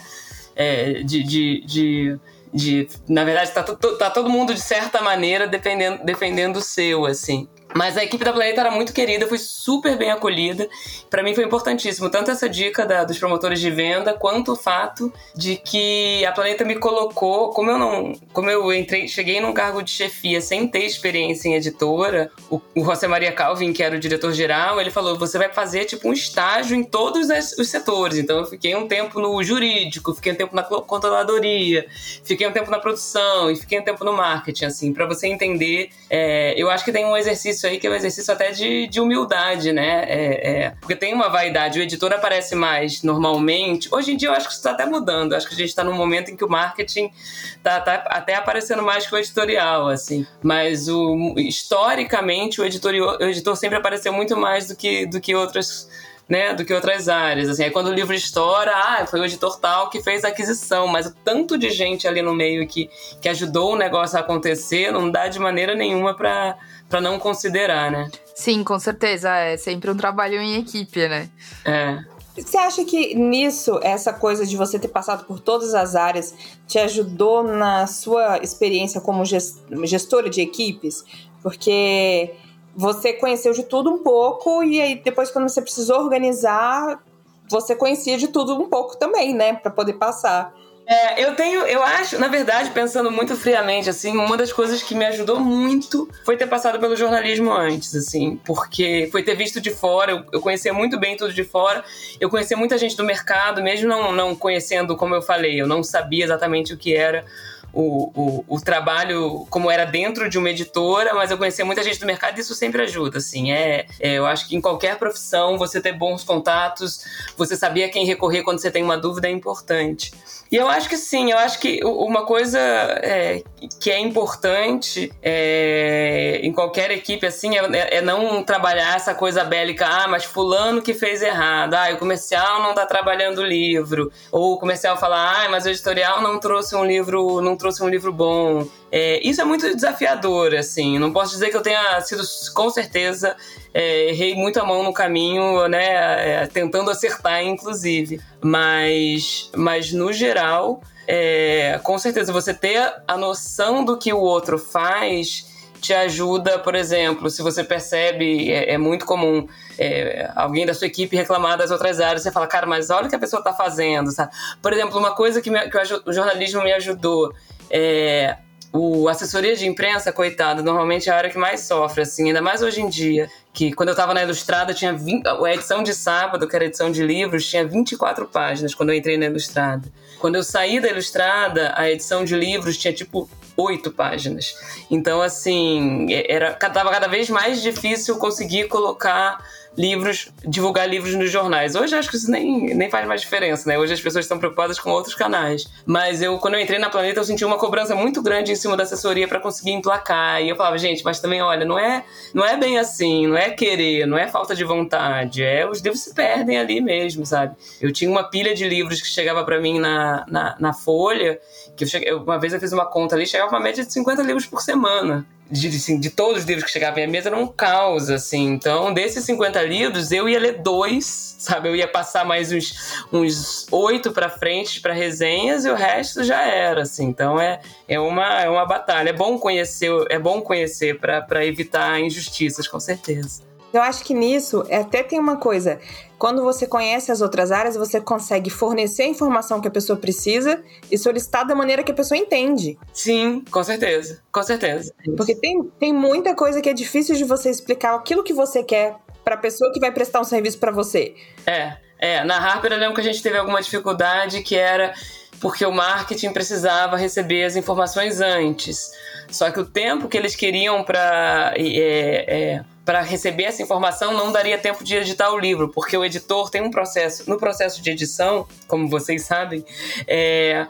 é 0.55 1.03
de, 1.03 1.23
de, 1.23 1.61
de 1.65 2.19
de 2.53 2.87
na 3.07 3.23
verdade 3.23 3.51
tá, 3.51 3.63
tá 3.63 4.09
todo 4.09 4.29
mundo 4.29 4.53
de 4.53 4.59
certa 4.59 5.01
maneira 5.01 5.47
defendendo 5.47 6.03
defendendo 6.03 6.57
o 6.57 6.61
seu 6.61 7.05
assim 7.05 7.47
mas 7.75 7.97
a 7.97 8.03
equipe 8.03 8.23
da 8.23 8.33
Planeta 8.33 8.61
era 8.61 8.71
muito 8.71 8.93
querida, 8.93 9.27
fui 9.27 9.37
super 9.37 9.97
bem 9.97 10.11
acolhida. 10.11 10.69
Para 11.09 11.23
mim 11.23 11.33
foi 11.33 11.43
importantíssimo, 11.43 12.09
tanto 12.09 12.31
essa 12.31 12.47
dica 12.47 12.85
da, 12.85 13.03
dos 13.03 13.17
promotores 13.17 13.59
de 13.59 13.69
venda, 13.69 14.13
quanto 14.13 14.53
o 14.53 14.55
fato 14.55 15.11
de 15.35 15.55
que 15.55 16.25
a 16.25 16.31
Planeta 16.31 16.63
me 16.63 16.75
colocou, 16.75 17.49
como 17.49 17.71
eu 17.71 17.77
não, 17.77 18.13
como 18.33 18.49
eu 18.49 18.73
entrei, 18.73 19.07
cheguei 19.07 19.39
num 19.39 19.53
cargo 19.53 19.81
de 19.81 19.91
chefia 19.91 20.41
sem 20.41 20.67
ter 20.67 20.85
experiência 20.85 21.49
em 21.49 21.55
editora, 21.55 22.31
o, 22.49 22.61
o 22.75 22.83
José 22.83 23.07
Maria 23.07 23.31
Calvin, 23.31 23.73
que 23.73 23.83
era 23.83 23.95
o 23.95 23.99
diretor 23.99 24.33
geral, 24.33 24.79
ele 24.79 24.91
falou: 24.91 25.17
"Você 25.17 25.37
vai 25.37 25.51
fazer 25.51 25.85
tipo 25.85 26.07
um 26.07 26.13
estágio 26.13 26.75
em 26.75 26.83
todos 26.83 27.27
os 27.57 27.69
setores". 27.69 28.17
Então 28.17 28.39
eu 28.39 28.45
fiquei 28.45 28.75
um 28.75 28.87
tempo 28.87 29.19
no 29.19 29.41
jurídico, 29.43 30.13
fiquei 30.13 30.33
um 30.33 30.35
tempo 30.35 30.55
na 30.55 30.63
controladoria, 30.63 31.85
fiquei 32.23 32.47
um 32.47 32.51
tempo 32.51 32.69
na 32.69 32.79
produção 32.79 33.49
e 33.51 33.55
fiquei 33.55 33.79
um 33.79 33.83
tempo 33.83 34.03
no 34.03 34.13
marketing, 34.13 34.65
assim, 34.65 34.93
para 34.93 35.05
você 35.05 35.27
entender. 35.27 35.89
É, 36.09 36.53
eu 36.57 36.69
acho 36.69 36.83
que 36.83 36.91
tem 36.91 37.05
um 37.05 37.15
exercício 37.15 37.60
exercício 37.61 37.69
aí 37.69 37.79
que 37.79 37.87
é 37.87 37.89
um 37.89 37.95
exercício 37.95 38.33
até 38.33 38.51
de, 38.51 38.87
de 38.87 38.99
humildade, 38.99 39.71
né? 39.71 40.03
É, 40.07 40.51
é, 40.51 40.69
porque 40.79 40.95
tem 40.95 41.13
uma 41.13 41.29
vaidade. 41.29 41.79
O 41.79 41.83
editor 41.83 42.11
aparece 42.13 42.55
mais 42.55 43.03
normalmente. 43.03 43.87
Hoje 43.91 44.13
em 44.13 44.17
dia 44.17 44.29
eu 44.29 44.33
acho 44.33 44.47
que 44.47 44.53
isso 44.53 44.59
está 44.59 44.71
até 44.71 44.85
mudando. 44.85 45.33
Acho 45.33 45.47
que 45.47 45.53
a 45.53 45.57
gente 45.57 45.69
está 45.69 45.83
num 45.83 45.93
momento 45.93 46.31
em 46.31 46.35
que 46.35 46.43
o 46.43 46.49
marketing 46.49 47.11
está 47.55 47.79
tá 47.79 47.95
até 48.07 48.35
aparecendo 48.35 48.81
mais 48.81 49.05
que 49.05 49.13
o 49.13 49.17
editorial, 49.17 49.87
assim. 49.87 50.25
Mas 50.41 50.87
o, 50.87 51.35
historicamente 51.37 52.61
o, 52.61 52.65
editorial, 52.65 53.17
o 53.19 53.23
editor 53.23 53.55
sempre 53.55 53.77
apareceu 53.77 54.11
muito 54.11 54.35
mais 54.37 54.67
do 54.67 54.75
que, 54.75 55.05
do 55.05 55.21
que 55.21 55.35
outras 55.35 55.89
né, 56.31 56.53
do 56.53 56.63
que 56.63 56.73
outras 56.73 57.09
áreas. 57.09 57.49
Assim, 57.49 57.65
aí 57.65 57.71
quando 57.71 57.87
o 57.87 57.93
livro 57.93 58.15
estoura, 58.15 58.71
ah, 58.73 59.05
foi 59.05 59.19
o 59.19 59.25
editor 59.25 59.59
tal 59.59 59.89
que 59.89 60.01
fez 60.01 60.23
a 60.23 60.29
aquisição, 60.29 60.87
mas 60.87 61.07
o 61.07 61.13
tanto 61.25 61.57
de 61.57 61.69
gente 61.69 62.07
ali 62.07 62.21
no 62.21 62.33
meio 62.33 62.65
que, 62.65 62.89
que 63.21 63.27
ajudou 63.27 63.73
o 63.73 63.75
negócio 63.75 64.17
a 64.17 64.21
acontecer 64.21 64.93
não 64.93 65.11
dá 65.11 65.27
de 65.27 65.37
maneira 65.37 65.75
nenhuma 65.75 66.15
para 66.15 66.57
para 66.87 66.99
não 66.99 67.17
considerar, 67.17 67.89
né? 67.89 68.11
Sim, 68.35 68.65
com 68.65 68.77
certeza. 68.77 69.33
É 69.33 69.55
sempre 69.55 69.89
um 69.89 69.95
trabalho 69.95 70.41
em 70.41 70.59
equipe, 70.59 71.07
né? 71.07 71.29
É. 71.63 71.99
Você 72.35 72.57
acha 72.57 72.83
que 72.83 73.15
nisso, 73.15 73.79
essa 73.81 74.11
coisa 74.11 74.45
de 74.45 74.57
você 74.57 74.77
ter 74.77 74.89
passado 74.89 75.23
por 75.23 75.39
todas 75.39 75.73
as 75.73 75.95
áreas, 75.95 76.33
te 76.67 76.77
ajudou 76.79 77.43
na 77.43 77.87
sua 77.87 78.39
experiência 78.39 78.99
como 78.99 79.23
gestora 79.23 80.29
de 80.29 80.41
equipes? 80.41 81.05
Porque 81.41 82.33
você 82.75 83.13
conheceu 83.13 83.53
de 83.53 83.63
tudo 83.63 83.91
um 83.91 83.99
pouco 83.99 84.63
e 84.63 84.81
aí 84.81 84.95
depois 84.95 85.29
quando 85.31 85.49
você 85.49 85.61
precisou 85.61 85.99
organizar, 85.99 87.03
você 87.49 87.75
conhecia 87.75 88.17
de 88.17 88.27
tudo 88.27 88.55
um 88.55 88.69
pouco 88.69 88.97
também, 88.97 89.33
né, 89.33 89.53
para 89.53 89.71
poder 89.71 89.93
passar. 89.93 90.53
É, 90.87 91.23
eu 91.23 91.35
tenho, 91.35 91.61
eu 91.61 91.81
acho, 91.81 92.19
na 92.19 92.27
verdade, 92.27 92.71
pensando 92.71 93.09
muito 93.09 93.35
friamente, 93.35 93.89
assim, 93.89 94.17
uma 94.17 94.35
das 94.35 94.51
coisas 94.51 94.83
que 94.83 94.93
me 94.93 95.05
ajudou 95.05 95.39
muito 95.39 96.09
foi 96.25 96.35
ter 96.35 96.47
passado 96.47 96.79
pelo 96.79 96.97
jornalismo 96.97 97.51
antes, 97.51 97.95
assim, 97.95 98.37
porque 98.43 99.07
foi 99.11 99.23
ter 99.23 99.35
visto 99.35 99.61
de 99.61 99.69
fora, 99.69 100.11
eu, 100.11 100.25
eu 100.33 100.41
conhecia 100.41 100.73
muito 100.73 100.99
bem 100.99 101.15
tudo 101.15 101.31
de 101.31 101.43
fora, 101.43 101.83
eu 102.19 102.29
conhecia 102.29 102.57
muita 102.57 102.77
gente 102.77 102.97
do 102.97 103.05
mercado, 103.05 103.63
mesmo 103.63 103.87
não, 103.87 104.11
não 104.11 104.35
conhecendo, 104.35 104.97
como 104.97 105.15
eu 105.15 105.21
falei, 105.21 105.61
eu 105.61 105.67
não 105.67 105.81
sabia 105.81 106.25
exatamente 106.25 106.73
o 106.73 106.77
que 106.77 106.93
era 106.93 107.25
o, 107.73 108.11
o, 108.15 108.45
o, 108.47 108.61
trabalho 108.61 109.45
como 109.49 109.71
era 109.71 109.85
dentro 109.85 110.29
de 110.29 110.37
uma 110.37 110.49
editora, 110.49 111.13
mas 111.13 111.31
eu 111.31 111.37
conhecia 111.37 111.63
muita 111.63 111.83
gente 111.83 111.99
do 111.99 112.05
mercado 112.05 112.37
e 112.37 112.41
isso 112.41 112.53
sempre 112.53 112.81
ajuda, 112.83 113.17
assim. 113.17 113.51
É, 113.51 113.85
é, 113.99 114.13
eu 114.13 114.25
acho 114.25 114.47
que 114.47 114.55
em 114.55 114.61
qualquer 114.61 114.97
profissão 114.97 115.57
você 115.57 115.79
ter 115.81 115.93
bons 115.93 116.23
contatos, 116.23 117.05
você 117.37 117.55
saber 117.55 117.85
a 117.85 117.89
quem 117.89 118.05
recorrer 118.05 118.43
quando 118.43 118.59
você 118.59 118.71
tem 118.71 118.83
uma 118.83 118.97
dúvida 118.97 119.27
é 119.27 119.31
importante. 119.31 120.11
E 120.51 120.57
eu 120.57 120.67
acho 120.67 120.89
que 120.89 120.97
sim, 120.97 121.31
eu 121.31 121.37
acho 121.37 121.59
que 121.59 121.79
uma 121.85 122.25
coisa 122.25 122.59
é, 122.59 123.41
que 123.79 123.89
é 123.89 123.97
importante 123.97 125.09
é, 125.23 126.41
em 126.43 126.51
qualquer 126.51 126.91
equipe 126.91 127.25
assim 127.25 127.57
é, 127.57 127.97
é, 127.97 128.01
não 128.01 128.43
trabalhar 128.43 128.97
essa 128.97 129.15
coisa 129.15 129.45
bélica, 129.45 129.87
ah, 129.87 130.09
mas 130.09 130.25
fulano 130.25 130.81
que 130.81 130.93
fez 130.93 131.21
errado, 131.21 131.75
ah, 131.75 131.89
o 131.93 131.97
comercial 131.97 132.61
não 132.61 132.71
está 132.71 132.85
trabalhando 132.85 133.37
o 133.37 133.45
livro, 133.45 134.11
ou 134.29 134.55
o 134.55 134.57
comercial 134.57 134.97
fala, 134.97 135.45
ah, 135.45 135.49
mas 135.49 135.65
o 135.65 135.69
editorial 135.69 136.21
não 136.21 136.37
trouxe 136.37 136.75
um 136.75 136.83
livro, 136.83 137.39
não 137.39 137.55
trouxe 137.61 137.81
um 137.83 137.87
livro 137.87 138.11
bom. 138.11 138.67
É, 138.91 139.25
isso 139.25 139.39
é 139.39 139.45
muito 139.45 139.73
desafiador, 139.73 140.53
assim. 140.55 140.99
Não 140.99 141.13
posso 141.13 141.31
dizer 141.31 141.49
que 141.49 141.55
eu 141.55 141.61
tenha 141.61 142.01
sido, 142.01 142.23
com 142.53 142.69
certeza, 142.69 143.37
é, 143.73 144.09
errei 144.09 144.35
muito 144.35 144.59
a 144.59 144.65
mão 144.65 144.83
no 144.83 144.91
caminho, 144.91 145.67
né? 145.67 146.43
É, 146.43 146.47
tentando 146.47 146.89
acertar, 146.89 147.41
inclusive. 147.43 148.19
Mas, 148.41 149.49
mas 149.55 149.93
no 149.93 150.11
geral, 150.11 150.81
é, 151.07 151.79
com 151.83 151.97
certeza, 151.97 152.33
você 152.33 152.53
ter 152.53 152.93
a 153.07 153.15
noção 153.15 153.85
do 153.85 153.97
que 153.97 154.11
o 154.11 154.19
outro 154.19 154.57
faz 154.57 155.49
te 155.79 155.93
ajuda, 155.93 156.59
por 156.59 156.75
exemplo, 156.75 157.29
se 157.29 157.41
você 157.41 157.63
percebe, 157.63 158.51
é, 158.51 158.73
é 158.73 158.77
muito 158.77 159.05
comum 159.05 159.47
é, 159.81 160.31
alguém 160.35 160.65
da 160.65 160.73
sua 160.73 160.87
equipe 160.87 161.15
reclamar 161.15 161.57
das 161.57 161.71
outras 161.71 161.99
áreas, 161.99 162.21
você 162.21 162.31
fala, 162.31 162.45
cara, 162.45 162.67
mas 162.67 162.89
olha 162.91 163.07
o 163.07 163.09
que 163.09 163.15
a 163.15 163.19
pessoa 163.19 163.39
está 163.39 163.51
fazendo, 163.51 164.11
sabe? 164.11 164.31
Por 164.61 164.71
exemplo, 164.71 164.99
uma 164.99 165.15
coisa 165.15 165.41
que, 165.41 165.49
me, 165.49 165.59
que 165.69 165.77
o 166.05 166.13
jornalismo 166.13 166.61
me 166.63 166.71
ajudou 166.71 167.33
é 167.69 168.37
o 168.73 169.09
assessoria 169.09 169.55
de 169.55 169.67
imprensa, 169.67 170.13
coitado, 170.13 170.63
normalmente 170.63 171.09
é 171.09 171.11
a 171.11 171.17
área 171.17 171.29
que 171.29 171.37
mais 171.37 171.61
sofre, 171.61 172.03
assim, 172.03 172.27
ainda 172.27 172.41
mais 172.41 172.61
hoje 172.61 172.81
em 172.81 172.87
dia. 172.87 173.29
Que 173.53 173.73
quando 173.73 173.89
eu 173.89 173.93
estava 173.93 174.13
na 174.13 174.23
Ilustrada, 174.23 174.73
tinha 174.73 174.93
20, 174.93 175.27
a 175.27 175.53
edição 175.53 175.83
de 175.83 175.93
sábado, 175.93 176.47
que 176.47 176.55
era 176.55 176.65
edição 176.65 176.89
de 176.89 177.03
livros, 177.03 177.45
tinha 177.49 177.65
24 177.65 178.25
páginas 178.27 178.73
quando 178.73 178.91
eu 178.91 178.95
entrei 178.95 179.17
na 179.17 179.25
Ilustrada. 179.25 179.91
Quando 180.19 180.35
eu 180.35 180.43
saí 180.43 180.79
da 180.79 180.87
Ilustrada, 180.87 181.73
a 181.75 181.89
edição 181.91 182.23
de 182.23 182.33
livros 182.33 182.77
tinha 182.77 182.93
tipo 182.93 183.29
oito 183.57 183.91
páginas. 183.91 184.55
Então, 184.89 185.21
assim, 185.21 186.07
era, 186.27 186.53
tava 186.53 186.91
cada 186.91 187.07
vez 187.07 187.29
mais 187.29 187.61
difícil 187.61 188.17
conseguir 188.17 188.69
colocar 188.69 189.43
livros, 189.77 190.29
divulgar 190.45 190.87
livros 190.87 191.15
nos 191.15 191.31
jornais. 191.31 191.75
Hoje 191.75 191.95
acho 191.95 192.09
que 192.09 192.17
isso 192.17 192.29
nem, 192.29 192.73
nem 192.75 192.89
faz 192.89 193.07
mais 193.07 193.21
diferença, 193.21 193.67
né? 193.69 193.77
Hoje 193.77 193.93
as 193.93 194.01
pessoas 194.01 194.25
estão 194.25 194.37
preocupadas 194.37 194.79
com 194.79 194.89
outros 194.89 195.15
canais. 195.15 195.65
Mas 195.85 196.21
eu, 196.21 196.37
quando 196.39 196.55
eu 196.55 196.59
entrei 196.59 196.77
na 196.77 196.89
Planeta, 196.89 197.19
eu 197.19 197.23
senti 197.23 197.45
uma 197.45 197.57
cobrança 197.57 197.95
muito 197.95 198.21
grande 198.21 198.51
em 198.51 198.55
cima 198.55 198.75
da 198.75 198.83
assessoria 198.83 199.27
para 199.27 199.39
conseguir 199.39 199.71
emplacar. 199.71 200.41
E 200.41 200.49
eu 200.49 200.55
falava, 200.55 200.77
gente, 200.77 201.03
mas 201.03 201.19
também, 201.19 201.41
olha, 201.41 201.65
não 201.65 201.79
é, 201.79 202.03
não 202.33 202.45
é 202.45 202.57
bem 202.57 202.77
assim, 202.77 203.27
não 203.27 203.37
é 203.37 203.49
querer, 203.49 204.05
não 204.05 204.17
é 204.17 204.27
falta 204.27 204.55
de 204.55 204.63
vontade, 204.63 205.43
é 205.43 205.67
os 205.67 205.79
livros 205.79 206.01
se 206.01 206.13
perdem 206.13 206.57
ali 206.57 206.81
mesmo, 206.81 207.25
sabe? 207.25 207.55
Eu 207.79 207.91
tinha 207.91 208.09
uma 208.09 208.23
pilha 208.23 208.53
de 208.53 208.67
livros 208.67 209.01
que 209.01 209.07
chegava 209.07 209.43
para 209.43 209.59
mim 209.59 209.79
na, 209.79 210.25
na, 210.27 210.55
na 210.59 210.73
Folha, 210.73 211.39
que 211.75 211.83
eu 211.83 211.87
cheguei, 211.87 212.13
uma 212.13 212.39
vez 212.39 212.53
eu 212.53 212.59
fiz 212.59 212.71
uma 212.71 212.85
conta 212.85 213.15
ali, 213.15 213.25
chegava 213.25 213.51
uma 213.51 213.59
média 213.59 213.85
de 213.85 213.91
50 213.91 214.21
livros 214.23 214.45
por 214.45 214.61
semana 214.61 215.25
de, 215.51 215.67
assim, 215.67 215.99
de 215.99 216.09
todos 216.09 216.39
os 216.39 216.45
livros 216.45 216.63
que 216.65 216.71
chegavam 216.71 216.93
à 216.93 216.95
minha 216.97 217.07
mesa, 217.07 217.29
era 217.29 217.37
um 217.37 217.47
caos, 217.47 218.09
assim. 218.09 218.47
Então, 218.47 218.93
desses 218.93 219.23
50 219.25 219.61
livros, 219.63 220.11
eu 220.11 220.29
ia 220.29 220.39
ler 220.39 220.61
dois, 220.61 221.35
sabe? 221.37 221.69
Eu 221.69 221.75
ia 221.75 221.87
passar 221.87 222.25
mais 222.25 222.51
uns, 222.51 223.03
uns 223.11 223.67
oito 223.71 224.11
para 224.11 224.29
frente 224.29 224.79
para 224.79 224.93
resenhas 224.93 225.65
e 225.65 225.69
o 225.69 225.75
resto 225.75 226.23
já 226.23 226.41
era, 226.41 226.83
assim. 226.83 227.05
Então, 227.05 227.39
é, 227.39 227.59
é, 227.87 227.99
uma, 227.99 228.41
é 228.41 228.49
uma 228.49 228.65
batalha. 228.65 229.09
É 229.09 229.13
bom 229.13 229.37
conhecer, 229.37 229.91
é 230.09 230.17
bom 230.17 230.41
conhecer 230.41 230.99
para 230.99 231.45
evitar 231.45 231.99
injustiças, 231.99 232.67
com 232.67 232.79
certeza. 232.79 233.50
Eu 233.73 233.81
acho 233.81 234.03
que 234.03 234.13
nisso 234.13 234.65
até 234.71 235.01
tem 235.03 235.19
uma 235.19 235.37
coisa. 235.37 235.79
Quando 236.17 236.43
você 236.43 236.67
conhece 236.67 237.11
as 237.11 237.21
outras 237.21 237.51
áreas, 237.51 237.75
você 237.75 237.99
consegue 237.99 238.49
fornecer 238.49 239.03
a 239.03 239.07
informação 239.07 239.59
que 239.59 239.67
a 239.67 239.71
pessoa 239.71 239.97
precisa 239.97 240.61
e 240.91 240.97
solicitar 240.97 241.47
da 241.47 241.55
maneira 241.55 241.81
que 241.81 241.91
a 241.91 241.95
pessoa 241.95 242.17
entende. 242.17 242.77
Sim, 242.93 243.43
com 243.49 243.63
certeza. 243.63 244.21
Com 244.31 244.43
certeza. 244.43 244.93
Porque 245.17 245.33
tem, 245.35 245.63
tem 245.79 245.91
muita 245.91 246.35
coisa 246.35 246.61
que 246.61 246.69
é 246.69 246.73
difícil 246.73 247.15
de 247.15 247.23
você 247.23 247.49
explicar 247.49 247.95
aquilo 247.95 248.23
que 248.23 248.33
você 248.33 248.63
quer 248.63 248.97
para 249.23 249.35
a 249.35 249.37
pessoa 249.37 249.71
que 249.73 249.79
vai 249.79 249.91
prestar 249.91 250.21
um 250.21 250.23
serviço 250.23 250.59
para 250.59 250.71
você. 250.71 251.15
É, 251.45 251.77
é. 251.97 252.23
Na 252.23 252.37
Harper 252.37 252.71
eu 252.71 252.77
lembro 252.77 252.95
que 252.95 253.01
a 253.01 253.03
gente 253.03 253.23
teve 253.23 253.37
alguma 253.37 253.61
dificuldade 253.61 254.43
que 254.43 254.55
era 254.55 254.93
porque 255.39 255.65
o 255.65 255.71
marketing 255.71 256.31
precisava 256.31 256.95
receber 256.95 257.43
as 257.45 257.55
informações 257.55 258.21
antes. 258.21 258.91
Só 259.31 259.49
que 259.49 259.59
o 259.59 259.65
tempo 259.65 260.07
que 260.07 260.17
eles 260.17 260.35
queriam 260.35 260.83
para 260.83 261.53
é, 261.55 262.25
é, 262.27 262.63
para 262.85 263.01
receber 263.01 263.43
essa 263.43 263.61
informação 263.61 264.13
não 264.13 264.31
daria 264.31 264.57
tempo 264.57 264.83
de 264.83 264.95
editar 264.95 265.31
o 265.31 265.39
livro, 265.39 265.69
porque 265.69 265.95
o 265.95 266.03
editor 266.03 266.49
tem 266.49 266.61
um 266.61 266.71
processo. 266.71 267.29
No 267.29 267.37
processo 267.37 267.81
de 267.81 267.89
edição, 267.89 268.47
como 268.67 268.89
vocês 268.89 269.23
sabem, 269.23 269.63
é, 270.07 270.65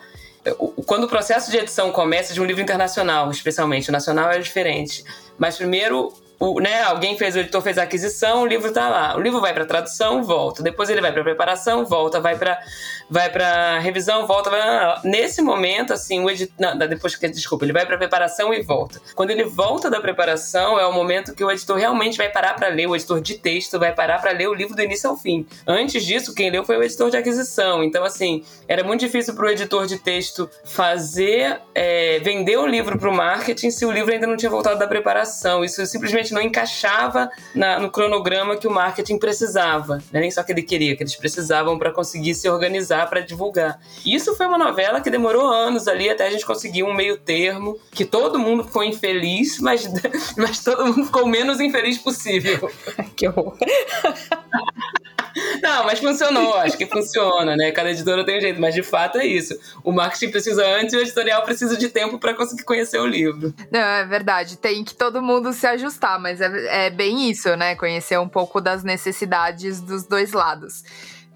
quando 0.86 1.06
o 1.06 1.08
processo 1.08 1.50
de 1.50 1.58
edição 1.58 1.92
começa 1.92 2.34
de 2.34 2.42
um 2.42 2.46
livro 2.46 2.62
internacional, 2.62 3.32
especialmente, 3.32 3.90
o 3.90 3.92
nacional 3.92 4.32
é 4.32 4.40
diferente. 4.40 5.04
Mas 5.38 5.58
primeiro 5.58 6.14
o, 6.42 6.60
né, 6.60 6.82
alguém 6.82 7.16
fez, 7.16 7.36
o 7.36 7.40
editor 7.40 7.62
fez 7.62 7.78
a 7.78 7.84
aquisição, 7.84 8.42
o 8.42 8.48
livro 8.48 8.70
está 8.70 8.90
lá. 8.90 9.16
O 9.16 9.22
livro 9.22 9.40
vai 9.40 9.54
para 9.54 9.64
tradução, 9.64 10.24
volta. 10.24 10.64
Depois 10.64 10.90
ele 10.90 11.00
vai 11.00 11.12
para 11.12 11.24
preparação, 11.24 11.86
volta. 11.86 12.20
Vai 12.20 12.36
para 12.36 12.60
vai 13.12 13.30
para 13.30 13.78
revisão, 13.80 14.26
volta. 14.26 14.50
Vai... 14.50 14.62
Nesse 15.04 15.42
momento, 15.42 15.92
assim, 15.92 16.24
o 16.24 16.30
editor. 16.30 16.78
Depois 16.88 17.16
que. 17.16 17.28
Desculpa, 17.28 17.66
ele 17.66 17.74
vai 17.74 17.86
para 17.86 17.98
preparação 17.98 18.54
e 18.54 18.62
volta. 18.62 19.02
Quando 19.14 19.32
ele 19.32 19.44
volta 19.44 19.90
da 19.90 20.00
preparação, 20.00 20.80
é 20.80 20.86
o 20.86 20.94
momento 20.94 21.36
que 21.36 21.44
o 21.44 21.52
editor 21.52 21.78
realmente 21.78 22.18
vai 22.18 22.30
parar 22.30 22.56
para 22.56 22.70
ler, 22.70 22.88
o 22.88 22.96
editor 22.96 23.20
de 23.20 23.38
texto 23.38 23.78
vai 23.78 23.94
parar 23.94 24.20
para 24.20 24.32
ler 24.32 24.48
o 24.48 24.54
livro 24.54 24.76
do 24.76 24.82
início 24.82 25.10
ao 25.10 25.18
fim. 25.18 25.46
Antes 25.68 26.06
disso, 26.06 26.34
quem 26.34 26.50
leu 26.50 26.64
foi 26.64 26.78
o 26.78 26.84
editor 26.84 27.10
de 27.10 27.18
aquisição. 27.18 27.84
Então, 27.84 28.04
assim, 28.04 28.44
era 28.68 28.84
muito 28.84 29.02
difícil 29.02 29.36
para 29.36 29.46
o 29.46 29.50
editor 29.50 29.86
de 29.86 30.00
texto 30.00 30.50
fazer, 30.64 31.60
é, 31.76 32.20
vender 32.20 32.58
o 32.58 32.66
livro 32.66 32.98
para 32.98 33.10
o 33.10 33.14
marketing 33.14 33.72
se 33.72 33.86
o 33.86 33.92
livro 33.92 34.14
ainda 34.14 34.28
não 34.28 34.38
tinha 34.38 34.50
voltado 34.50 34.80
da 34.80 34.88
preparação. 34.88 35.66
Isso 35.66 35.86
simplesmente 35.86 36.34
não 36.34 36.42
encaixava 36.42 37.30
na, 37.54 37.80
no 37.80 37.92
cronograma 37.92 38.56
que 38.56 38.68
o 38.68 38.72
marketing 38.72 39.18
precisava. 39.18 39.98
Né? 40.12 40.22
Nem 40.22 40.32
só 40.32 40.44
que 40.44 40.52
ele 40.52 40.64
queria, 40.64 40.96
que 40.96 41.04
eles 41.04 41.16
precisavam 41.16 41.78
para 41.78 41.92
conseguir 41.92 42.36
se 42.36 42.50
organizar 42.50 43.01
para 43.08 43.22
divulgar. 43.22 43.80
Isso 44.06 44.36
foi 44.36 44.46
uma 44.46 44.58
novela 44.58 45.02
que 45.02 45.10
demorou 45.10 45.46
anos 45.48 45.88
ali 45.88 46.10
até 46.10 46.28
a 46.28 46.32
gente 46.32 46.46
conseguir 46.46 46.84
um 46.84 46.94
meio 46.94 47.18
termo, 47.18 47.80
que 47.92 48.06
todo 48.06 48.40
mundo 48.40 48.64
ficou 48.64 48.84
infeliz, 48.84 49.60
mas, 49.60 49.88
mas 50.38 50.64
todo 50.64 50.86
mundo 50.86 51.06
ficou 51.06 51.24
o 51.24 51.28
menos 51.28 51.60
infeliz 51.60 51.98
possível. 51.98 52.72
que 53.16 53.28
horror. 53.28 53.58
Não, 55.62 55.86
mas 55.86 56.00
funcionou, 56.00 56.56
acho 56.56 56.78
que 56.78 56.86
funciona, 56.86 57.56
né? 57.56 57.72
Cada 57.72 57.92
editora 57.92 58.26
tem 58.26 58.38
um 58.38 58.42
jeito, 58.42 58.60
mas 58.60 58.74
de 58.74 58.84
fato 58.84 59.18
é 59.18 59.26
isso. 59.26 59.58
O 59.84 59.92
marketing 59.92 60.30
precisa 60.32 60.66
antes 60.66 60.94
e 60.94 60.98
o 60.98 61.02
editorial 61.02 61.44
precisa 61.44 61.78
de 61.78 61.90
tempo 61.90 62.20
para 62.20 62.34
conseguir 62.34 62.64
conhecer 62.64 63.00
o 63.00 63.06
livro. 63.06 63.54
Não, 63.72 63.80
é 63.80 64.06
verdade. 64.06 64.58
Tem 64.58 64.84
que 64.84 64.94
todo 64.94 65.22
mundo 65.22 65.54
se 65.54 65.66
ajustar, 65.68 66.20
mas 66.20 66.42
é, 66.42 66.88
é 66.88 66.90
bem 66.90 67.30
isso, 67.30 67.56
né? 67.56 67.76
Conhecer 67.76 68.20
um 68.20 68.28
pouco 68.28 68.60
das 68.60 68.84
necessidades 68.84 69.80
dos 69.80 70.06
dois 70.06 70.34
lados. 70.34 70.84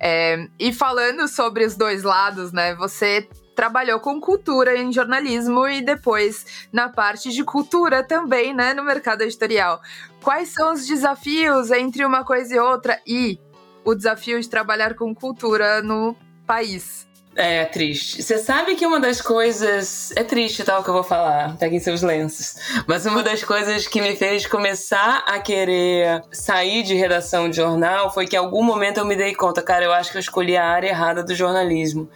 É, 0.07 0.47
e 0.59 0.71
falando 0.71 1.27
sobre 1.27 1.65
os 1.65 1.75
dois 1.75 2.03
lados, 2.03 2.51
né? 2.51 2.75
Você 2.75 3.27
trabalhou 3.55 3.99
com 3.99 4.21
cultura 4.21 4.77
em 4.77 4.93
jornalismo 4.93 5.67
e 5.67 5.81
depois 5.81 6.67
na 6.71 6.89
parte 6.89 7.31
de 7.31 7.43
cultura 7.43 8.03
também, 8.03 8.53
né, 8.53 8.75
no 8.75 8.83
mercado 8.83 9.23
editorial. 9.23 9.81
Quais 10.21 10.49
são 10.49 10.73
os 10.73 10.85
desafios 10.85 11.71
entre 11.71 12.05
uma 12.05 12.23
coisa 12.23 12.53
e 12.53 12.59
outra 12.59 13.01
e 13.07 13.39
o 13.83 13.95
desafio 13.95 14.39
de 14.39 14.47
trabalhar 14.47 14.93
com 14.93 15.15
cultura 15.15 15.81
no 15.81 16.15
país. 16.45 17.04
É 17.35 17.65
triste. 17.65 18.23
Você 18.23 18.37
sabe 18.37 18.75
que 18.75 18.85
uma 18.85 18.99
das 18.99 19.21
coisas. 19.21 20.11
É 20.15 20.23
triste, 20.23 20.63
tal, 20.63 20.77
tá, 20.77 20.83
que 20.83 20.89
eu 20.89 20.93
vou 20.93 21.03
falar. 21.03 21.57
Peguem 21.57 21.79
seus 21.79 22.01
lenços. 22.01 22.55
Mas 22.87 23.05
uma 23.05 23.21
das 23.21 23.43
coisas 23.43 23.85
que 23.87 24.01
me 24.01 24.15
fez 24.15 24.45
começar 24.45 25.23
a 25.27 25.37
querer 25.39 26.23
sair 26.31 26.81
de 26.81 26.95
redação 26.95 27.49
de 27.49 27.57
jornal 27.57 28.13
foi 28.13 28.25
que 28.25 28.37
em 28.37 28.39
algum 28.39 28.63
momento 28.63 28.99
eu 28.99 29.05
me 29.05 29.17
dei 29.17 29.35
conta, 29.35 29.61
cara, 29.61 29.83
eu 29.83 29.91
acho 29.91 30.11
que 30.11 30.17
eu 30.17 30.21
escolhi 30.21 30.55
a 30.55 30.65
área 30.65 30.87
errada 30.87 31.21
do 31.21 31.35
jornalismo. 31.35 32.09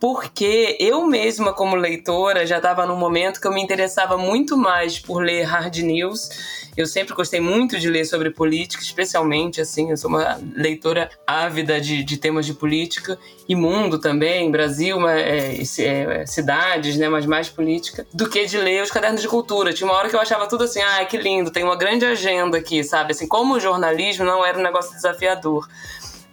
Porque 0.00 0.78
eu 0.80 1.06
mesma, 1.06 1.52
como 1.52 1.76
leitora, 1.76 2.46
já 2.46 2.56
estava 2.56 2.86
num 2.86 2.96
momento 2.96 3.38
que 3.38 3.46
eu 3.46 3.52
me 3.52 3.62
interessava 3.62 4.16
muito 4.16 4.56
mais 4.56 4.98
por 4.98 5.22
ler 5.22 5.42
hard 5.42 5.76
news. 5.76 6.30
Eu 6.74 6.86
sempre 6.86 7.14
gostei 7.14 7.38
muito 7.38 7.78
de 7.78 7.90
ler 7.90 8.06
sobre 8.06 8.30
política, 8.30 8.82
especialmente, 8.82 9.60
assim, 9.60 9.90
eu 9.90 9.96
sou 9.98 10.08
uma 10.08 10.40
leitora 10.56 11.10
ávida 11.26 11.78
de, 11.78 12.02
de 12.02 12.16
temas 12.16 12.46
de 12.46 12.54
política 12.54 13.18
e 13.46 13.54
mundo 13.54 13.98
também, 13.98 14.50
Brasil, 14.50 15.06
é, 15.06 15.56
é, 15.56 15.60
é, 15.60 16.26
cidades, 16.26 16.96
né, 16.96 17.08
mas 17.08 17.26
mais 17.26 17.50
política, 17.50 18.06
do 18.14 18.26
que 18.26 18.46
de 18.46 18.56
ler 18.56 18.82
os 18.82 18.90
cadernos 18.90 19.20
de 19.20 19.28
cultura. 19.28 19.74
Tinha 19.74 19.86
uma 19.86 19.98
hora 19.98 20.08
que 20.08 20.16
eu 20.16 20.20
achava 20.20 20.46
tudo 20.46 20.64
assim, 20.64 20.80
ah, 20.80 21.04
que 21.04 21.18
lindo, 21.18 21.50
tem 21.50 21.62
uma 21.62 21.76
grande 21.76 22.06
agenda 22.06 22.56
aqui, 22.56 22.82
sabe? 22.82 23.12
Assim, 23.12 23.28
como 23.28 23.56
o 23.56 23.60
jornalismo 23.60 24.24
não 24.24 24.46
era 24.46 24.58
um 24.58 24.62
negócio 24.62 24.94
desafiador. 24.94 25.68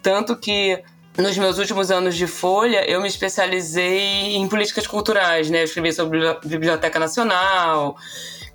Tanto 0.02 0.38
que 0.38 0.82
nos 1.18 1.38
meus 1.38 1.58
últimos 1.58 1.90
anos 1.90 2.16
de 2.16 2.28
Folha, 2.28 2.90
eu 2.90 3.02
me 3.02 3.08
especializei 3.08 4.36
em 4.36 4.48
políticas 4.48 4.86
culturais, 4.86 5.50
né? 5.50 5.62
Eu 5.62 5.66
escrevi 5.66 5.92
sobre 5.92 6.20
Biblioteca 6.46 7.00
Nacional, 7.00 7.98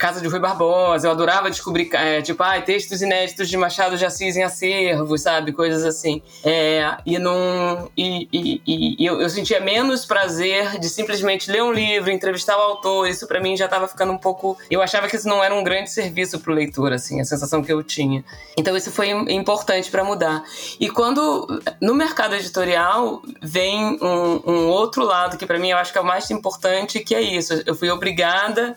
Casa 0.02 0.20
de 0.20 0.26
Rui 0.26 0.40
Barbosa. 0.40 1.06
Eu 1.06 1.12
adorava 1.12 1.48
descobrir, 1.48 1.88
é, 1.92 2.20
tipo, 2.20 2.42
ah, 2.42 2.60
textos 2.60 3.02
inéditos 3.02 3.48
de 3.48 3.56
Machado 3.56 3.96
de 3.96 4.04
Assis 4.04 4.36
em 4.36 4.42
acervo, 4.42 5.16
sabe? 5.16 5.52
Coisas 5.52 5.84
assim. 5.84 6.20
É, 6.42 6.96
e 7.06 7.20
não, 7.20 7.88
e, 7.96 8.28
e, 8.32 8.96
e 8.98 9.06
eu, 9.06 9.20
eu, 9.20 9.30
sentia 9.30 9.60
menos 9.60 10.04
prazer 10.04 10.80
de 10.80 10.88
simplesmente 10.88 11.48
ler 11.48 11.62
um 11.62 11.70
livro, 11.70 12.10
entrevistar 12.10 12.56
o 12.58 12.60
autor. 12.60 13.08
Isso 13.08 13.28
para 13.28 13.40
mim 13.40 13.56
já 13.56 13.66
estava 13.66 13.86
ficando 13.86 14.12
um 14.12 14.18
pouco. 14.18 14.58
Eu 14.68 14.82
achava 14.82 15.06
que 15.06 15.14
isso 15.14 15.28
não 15.28 15.42
era 15.42 15.54
um 15.54 15.62
grande 15.62 15.88
serviço 15.88 16.40
para 16.40 16.50
o 16.50 16.54
leitor, 16.56 16.92
assim, 16.92 17.20
a 17.20 17.24
sensação 17.24 17.62
que 17.62 17.72
eu 17.72 17.80
tinha. 17.80 18.24
Então 18.58 18.76
isso 18.76 18.90
foi 18.90 19.10
importante 19.10 19.88
para 19.88 20.02
mudar. 20.02 20.42
E 20.80 20.90
quando 20.90 21.46
no 21.80 21.94
mercado 21.94 22.34
editorial 22.34 23.22
vem 23.40 24.00
um, 24.02 24.50
um 24.50 24.66
outro 24.66 25.04
lado 25.04 25.36
que 25.36 25.46
para 25.46 25.60
mim 25.60 25.68
eu 25.68 25.76
acho 25.76 25.92
que 25.92 25.98
é 25.98 26.00
o 26.00 26.04
mais 26.04 26.28
importante, 26.28 26.98
que 26.98 27.14
é 27.14 27.20
isso. 27.22 27.62
Eu 27.64 27.76
fui 27.76 27.88
obrigada 27.88 28.76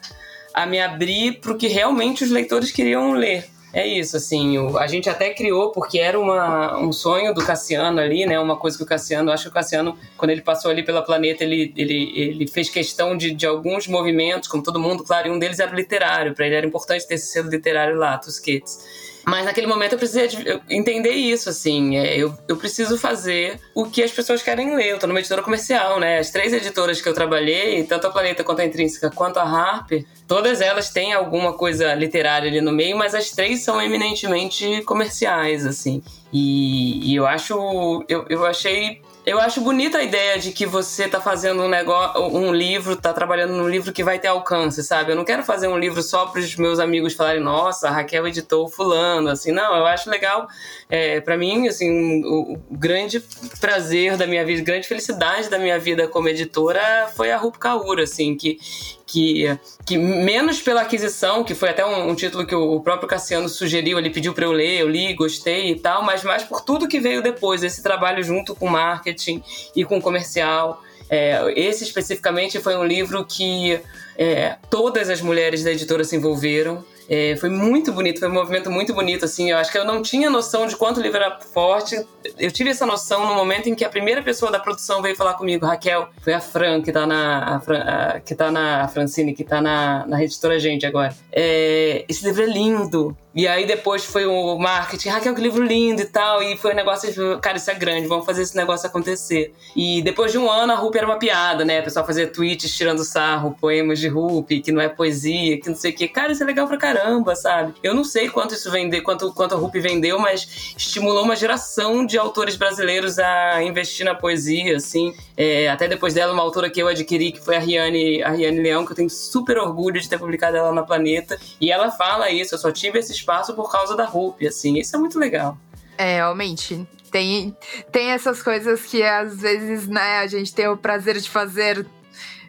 a 0.55 0.65
me 0.65 0.79
abrir 0.79 1.41
para 1.41 1.51
o 1.51 1.57
que 1.57 1.67
realmente 1.67 2.23
os 2.23 2.31
leitores 2.31 2.71
queriam 2.71 3.11
ler. 3.11 3.45
É 3.73 3.85
isso, 3.85 4.15
assim, 4.15 4.57
o, 4.57 4.77
a 4.77 4.87
gente 4.87 5.09
até 5.09 5.33
criou, 5.33 5.69
porque 5.69 5.99
era 5.99 6.17
uma, 6.17 6.79
um 6.79 6.93
sonho 6.93 7.33
do 7.33 7.45
Cassiano 7.45 7.99
ali, 7.99 8.25
né? 8.25 8.39
Uma 8.39 8.55
coisa 8.55 8.77
que 8.77 8.83
o 8.83 8.85
Cassiano, 8.85 9.29
acho 9.33 9.43
que 9.43 9.49
o 9.49 9.53
Cassiano, 9.53 9.97
quando 10.15 10.31
ele 10.31 10.39
passou 10.39 10.71
ali 10.71 10.81
pela 10.81 11.01
planeta, 11.01 11.43
ele, 11.43 11.73
ele, 11.75 12.13
ele 12.15 12.47
fez 12.47 12.69
questão 12.69 13.17
de, 13.17 13.31
de 13.31 13.45
alguns 13.45 13.85
movimentos, 13.85 14.47
como 14.47 14.63
todo 14.63 14.79
mundo, 14.79 15.03
claro, 15.03 15.27
e 15.27 15.31
um 15.31 15.37
deles 15.37 15.59
era 15.59 15.75
literário, 15.75 16.33
para 16.33 16.45
ele 16.45 16.55
era 16.55 16.65
importante 16.65 17.05
ter 17.05 17.15
esse 17.15 17.33
selo 17.33 17.49
literário 17.49 17.97
lá, 17.97 18.17
Tusquets. 18.17 18.79
Mas 19.25 19.45
naquele 19.45 19.65
momento 19.65 19.93
eu 19.93 19.97
precisei 19.97 20.29
entender 20.69 21.11
isso, 21.11 21.49
assim. 21.49 21.97
É, 21.97 22.15
eu, 22.15 22.37
eu 22.47 22.55
preciso 22.55 22.97
fazer 22.97 23.59
o 23.73 23.85
que 23.85 24.03
as 24.03 24.11
pessoas 24.11 24.43
querem 24.43 24.75
ler. 24.75 24.89
Eu 24.89 24.99
tô 24.99 25.07
numa 25.07 25.19
editora 25.19 25.41
comercial, 25.41 25.99
né? 25.99 26.19
As 26.19 26.29
três 26.29 26.53
editoras 26.53 27.01
que 27.01 27.09
eu 27.09 27.13
trabalhei, 27.13 27.83
tanto 27.83 28.05
a 28.05 28.11
Planeta 28.11 28.43
quanto 28.43 28.61
a 28.61 28.65
Intrínseca 28.65 29.09
quanto 29.09 29.37
a 29.37 29.43
Harper, 29.43 30.05
todas 30.27 30.61
elas 30.61 30.91
têm 30.91 31.13
alguma 31.13 31.53
coisa 31.53 31.93
literária 31.95 32.49
ali 32.49 32.61
no 32.61 32.71
meio, 32.71 32.95
mas 32.95 33.15
as 33.15 33.31
três 33.31 33.63
são 33.63 33.81
eminentemente 33.81 34.83
comerciais, 34.83 35.65
assim. 35.65 36.03
E, 36.31 37.11
e 37.11 37.15
eu 37.15 37.25
acho. 37.25 38.05
Eu, 38.07 38.25
eu 38.29 38.45
achei 38.45 39.01
eu 39.25 39.39
acho 39.39 39.59
bonita 39.59 39.97
a 39.97 40.03
ideia 40.03 40.37
de 40.37 40.51
que 40.51 40.65
você 40.65 41.07
tá 41.07 41.19
fazendo 41.19 41.63
um 41.63 41.67
negócio, 41.67 42.21
um 42.21 42.53
livro, 42.53 42.95
tá 42.95 43.11
trabalhando 43.11 43.53
num 43.53 43.67
livro 43.67 43.91
que 43.91 44.03
vai 44.03 44.19
ter 44.19 44.27
alcance, 44.27 44.83
sabe? 44.83 45.11
Eu 45.11 45.15
não 45.15 45.25
quero 45.25 45.43
fazer 45.43 45.67
um 45.67 45.77
livro 45.77 46.03
só 46.03 46.27
para 46.27 46.39
os 46.39 46.55
meus 46.55 46.79
amigos 46.79 47.13
falarem, 47.13 47.41
nossa, 47.41 47.89
Raquel 47.89 48.27
editou 48.27 48.67
fulano, 48.67 49.29
assim, 49.29 49.51
não, 49.51 49.75
eu 49.75 49.85
acho 49.87 50.09
legal. 50.09 50.47
É, 50.87 51.19
para 51.21 51.35
mim, 51.35 51.67
assim, 51.67 52.23
o, 52.23 52.59
grande 52.69 53.19
prazer 53.59 54.15
da 54.15 54.27
minha 54.27 54.45
vida, 54.45 54.61
grande 54.61 54.87
felicidade 54.87 55.49
da 55.49 55.57
minha 55.57 55.79
vida 55.79 56.07
como 56.07 56.29
editora 56.29 57.09
foi 57.15 57.31
a 57.31 57.37
Rup 57.37 57.57
Kaura, 57.57 58.03
assim, 58.03 58.35
que, 58.35 58.59
que, 59.05 59.57
que 59.85 59.97
menos 59.97 60.61
pela 60.61 60.81
aquisição, 60.81 61.43
que 61.43 61.53
foi 61.53 61.69
até 61.69 61.85
um, 61.85 62.09
um 62.09 62.15
título 62.15 62.45
que 62.45 62.55
o, 62.55 62.79
próprio 62.79 63.07
Cassiano 63.07 63.47
sugeriu, 63.47 63.99
ele 63.99 64.09
pediu 64.09 64.33
para 64.33 64.45
eu 64.45 64.51
ler, 64.51 64.79
eu 64.79 64.89
li, 64.89 65.13
gostei 65.13 65.71
e 65.71 65.79
tal, 65.79 66.03
mas 66.03 66.23
mais 66.23 66.43
por 66.43 66.61
tudo 66.61 66.87
que 66.87 66.99
veio 66.99 67.21
depois, 67.21 67.63
esse 67.63 67.83
trabalho 67.83 68.23
junto 68.23 68.55
com 68.55 68.67
marketing 68.67 69.43
e 69.75 69.85
com 69.85 70.01
comercial. 70.01 70.81
É, 71.07 71.53
esse 71.55 71.83
especificamente 71.83 72.59
foi 72.59 72.75
um 72.75 72.83
livro 72.83 73.23
que 73.25 73.79
é, 74.17 74.57
todas 74.69 75.09
as 75.09 75.21
mulheres 75.21 75.63
da 75.63 75.71
editora 75.71 76.03
se 76.03 76.15
envolveram. 76.15 76.83
É, 77.09 77.35
foi 77.35 77.49
muito 77.49 77.91
bonito, 77.91 78.19
foi 78.19 78.29
um 78.29 78.33
movimento 78.33 78.71
muito 78.71 78.93
bonito, 78.93 79.25
assim. 79.25 79.51
Eu 79.51 79.57
acho 79.57 79.71
que 79.71 79.77
eu 79.77 79.85
não 79.85 80.01
tinha 80.01 80.29
noção 80.29 80.65
de 80.65 80.75
quanto 80.75 80.99
o 80.99 81.03
livro 81.03 81.17
era 81.17 81.39
forte. 81.39 82.03
Eu 82.37 82.51
tive 82.51 82.69
essa 82.69 82.85
noção 82.85 83.27
no 83.27 83.35
momento 83.35 83.67
em 83.67 83.75
que 83.75 83.85
a 83.85 83.89
primeira 83.89 84.23
pessoa 84.23 84.51
da 84.51 84.59
produção 84.59 85.01
veio 85.01 85.15
falar 85.15 85.35
comigo, 85.35 85.65
Raquel, 85.65 86.09
foi 86.21 86.33
a 86.33 86.41
Fran, 86.41 86.81
que 86.81 86.91
tá 86.91 87.05
na. 87.05 87.55
A 87.55 87.59
Fran, 87.59 87.79
a, 87.79 88.19
que 88.19 88.35
tá 88.35 88.51
na 88.51 88.83
a 88.83 88.87
Francine, 88.87 89.33
que 89.33 89.43
tá 89.43 89.61
na, 89.61 90.05
na 90.07 90.23
editora 90.23 90.59
Gente 90.59 90.85
agora. 90.85 91.15
É, 91.31 92.05
esse 92.07 92.25
livro 92.25 92.43
é 92.43 92.47
lindo. 92.47 93.15
E 93.35 93.47
aí 93.49 93.65
depois 93.65 94.05
foi 94.05 94.25
o 94.25 94.57
marketing, 94.57 95.09
Raquel, 95.09 95.35
que 95.35 95.41
livro 95.41 95.61
lindo 95.61 96.01
e 96.01 96.05
tal. 96.05 96.41
E 96.41 96.55
foi 96.55 96.71
um 96.71 96.75
negócio, 96.75 97.37
cara, 97.39 97.57
isso 97.57 97.69
é 97.69 97.73
grande, 97.73 98.07
vamos 98.07 98.25
fazer 98.25 98.43
esse 98.43 98.55
negócio 98.55 98.87
acontecer. 98.87 99.53
E 99.75 100.01
depois 100.01 100.31
de 100.31 100.37
um 100.37 100.49
ano, 100.49 100.71
a 100.71 100.75
Rupi 100.75 100.99
era 100.99 101.05
uma 101.05 101.19
piada, 101.19 101.65
né? 101.65 101.81
O 101.81 101.83
pessoal 101.83 102.05
fazia 102.05 102.27
tweets 102.27 102.73
tirando 102.73 103.03
sarro, 103.03 103.57
poemas 103.59 103.99
de 103.99 104.07
Rupi, 104.07 104.61
que 104.61 104.71
não 104.71 104.81
é 104.81 104.87
poesia, 104.87 105.59
que 105.59 105.67
não 105.67 105.75
sei 105.75 105.91
o 105.91 105.95
quê. 105.95 106.07
Cara, 106.07 106.31
isso 106.31 106.43
é 106.43 106.45
legal 106.45 106.65
pra 106.65 106.77
caramba, 106.77 107.35
sabe? 107.35 107.73
Eu 107.83 107.93
não 107.93 108.05
sei 108.05 108.29
quanto 108.29 108.53
isso 108.53 108.71
vendeu, 108.71 109.03
quanto, 109.03 109.33
quanto 109.33 109.53
a 109.53 109.57
Rupi 109.57 109.81
vendeu, 109.81 110.17
mas 110.17 110.73
estimulou 110.77 111.25
uma 111.25 111.35
geração 111.35 112.05
de 112.05 112.17
autores 112.17 112.55
brasileiros 112.55 113.19
a 113.19 113.61
investir 113.61 114.05
na 114.05 114.15
poesia, 114.15 114.77
assim. 114.77 115.13
É, 115.35 115.67
até 115.67 115.89
depois 115.89 116.13
dela, 116.13 116.31
uma 116.31 116.41
autora 116.41 116.69
que 116.69 116.81
eu 116.81 116.87
adquiri, 116.87 117.33
que 117.33 117.41
foi 117.41 117.57
a 117.57 117.59
Riane, 117.59 118.23
a 118.23 118.29
Riane 118.29 118.61
Leão, 118.61 118.85
que 118.85 118.93
eu 118.93 118.95
tenho 118.95 119.09
super 119.09 119.57
orgulho 119.57 119.99
de 119.99 120.07
ter 120.07 120.17
publicado 120.17 120.55
ela 120.55 120.71
na 120.71 120.83
Planeta. 120.83 121.37
E 121.59 121.69
ela 121.69 121.91
fala 121.91 122.29
isso, 122.29 122.55
eu 122.55 122.59
só 122.59 122.71
tive 122.71 122.97
esses 122.97 123.24
espaço 123.25 123.55
por 123.55 123.71
causa 123.71 123.95
da 123.95 124.05
Rupi, 124.05 124.47
assim. 124.47 124.77
Isso 124.77 124.95
é 124.95 124.99
muito 124.99 125.17
legal. 125.17 125.57
É, 125.97 126.17
realmente. 126.17 126.87
Tem, 127.11 127.55
tem 127.91 128.11
essas 128.11 128.43
coisas 128.43 128.83
que 128.83 129.01
às 129.01 129.41
vezes, 129.41 129.87
né, 129.87 130.19
a 130.19 130.27
gente 130.27 130.53
tem 130.53 130.67
o 130.67 130.77
prazer 130.77 131.19
de 131.19 131.29
fazer 131.29 131.85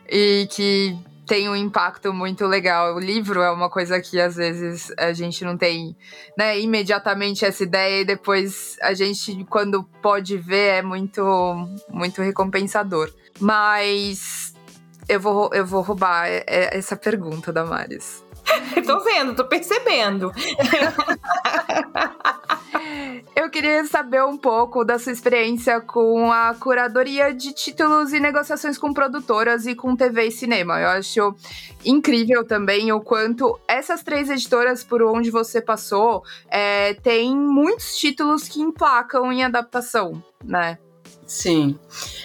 e 0.09 0.47
que 0.51 0.99
tem 1.27 1.49
um 1.49 1.57
impacto 1.57 2.13
muito 2.13 2.47
legal. 2.47 2.95
O 2.95 3.01
livro 3.01 3.41
é 3.41 3.51
uma 3.51 3.71
coisa 3.71 4.01
que 4.01 4.21
às 4.21 4.37
vezes 4.37 4.93
a 4.99 5.13
gente 5.13 5.45
não 5.45 5.57
tem, 5.57 5.97
né, 6.37 6.59
imediatamente 6.59 7.45
essa 7.45 7.63
ideia 7.63 8.03
e 8.03 8.05
depois 8.05 8.77
a 8.83 8.93
gente 8.93 9.45
quando 9.49 9.85
pode 10.03 10.37
ver 10.37 10.79
é 10.79 10.83
muito 10.83 11.23
muito 11.89 12.21
recompensador. 12.21 13.13
Mas 13.41 14.55
eu 15.09 15.21
vou 15.21 15.51
eu 15.53 15.65
vou 15.65 15.83
roubar 15.83 16.27
essa 16.47 16.97
pergunta 16.97 17.53
da 17.53 17.65
Maris. 17.65 18.26
tô 18.87 19.01
vendo, 19.01 19.35
tô 19.35 19.45
percebendo. 19.45 20.33
Eu 23.35 23.51
queria 23.51 23.85
saber 23.85 24.25
um 24.25 24.37
pouco 24.37 24.85
da 24.85 24.99
sua 24.99 25.13
experiência 25.13 25.81
com 25.81 26.31
a 26.33 26.55
curadoria 26.55 27.35
de 27.35 27.53
títulos 27.53 28.13
e 28.13 28.21
negociações 28.21 28.79
com 28.79 28.93
produtoras 28.93 29.67
e 29.67 29.75
com 29.75 29.97
TV 29.97 30.27
e 30.27 30.31
cinema. 30.31 30.81
Eu 30.81 30.89
acho 30.89 31.35
incrível 31.85 32.47
também 32.47 32.93
o 32.93 33.01
quanto 33.01 33.59
essas 33.69 34.03
três 34.03 34.31
editoras 34.31 34.83
por 34.83 35.03
onde 35.03 35.31
você 35.31 35.61
passou 35.61 36.23
é, 36.49 36.95
tem 36.95 37.37
muitos 37.37 37.97
títulos 37.97 38.49
que 38.49 38.61
emplacam 38.61 39.33
em 39.33 39.45
adaptação, 39.45 40.23
né? 40.45 40.79
Sim. 41.27 41.77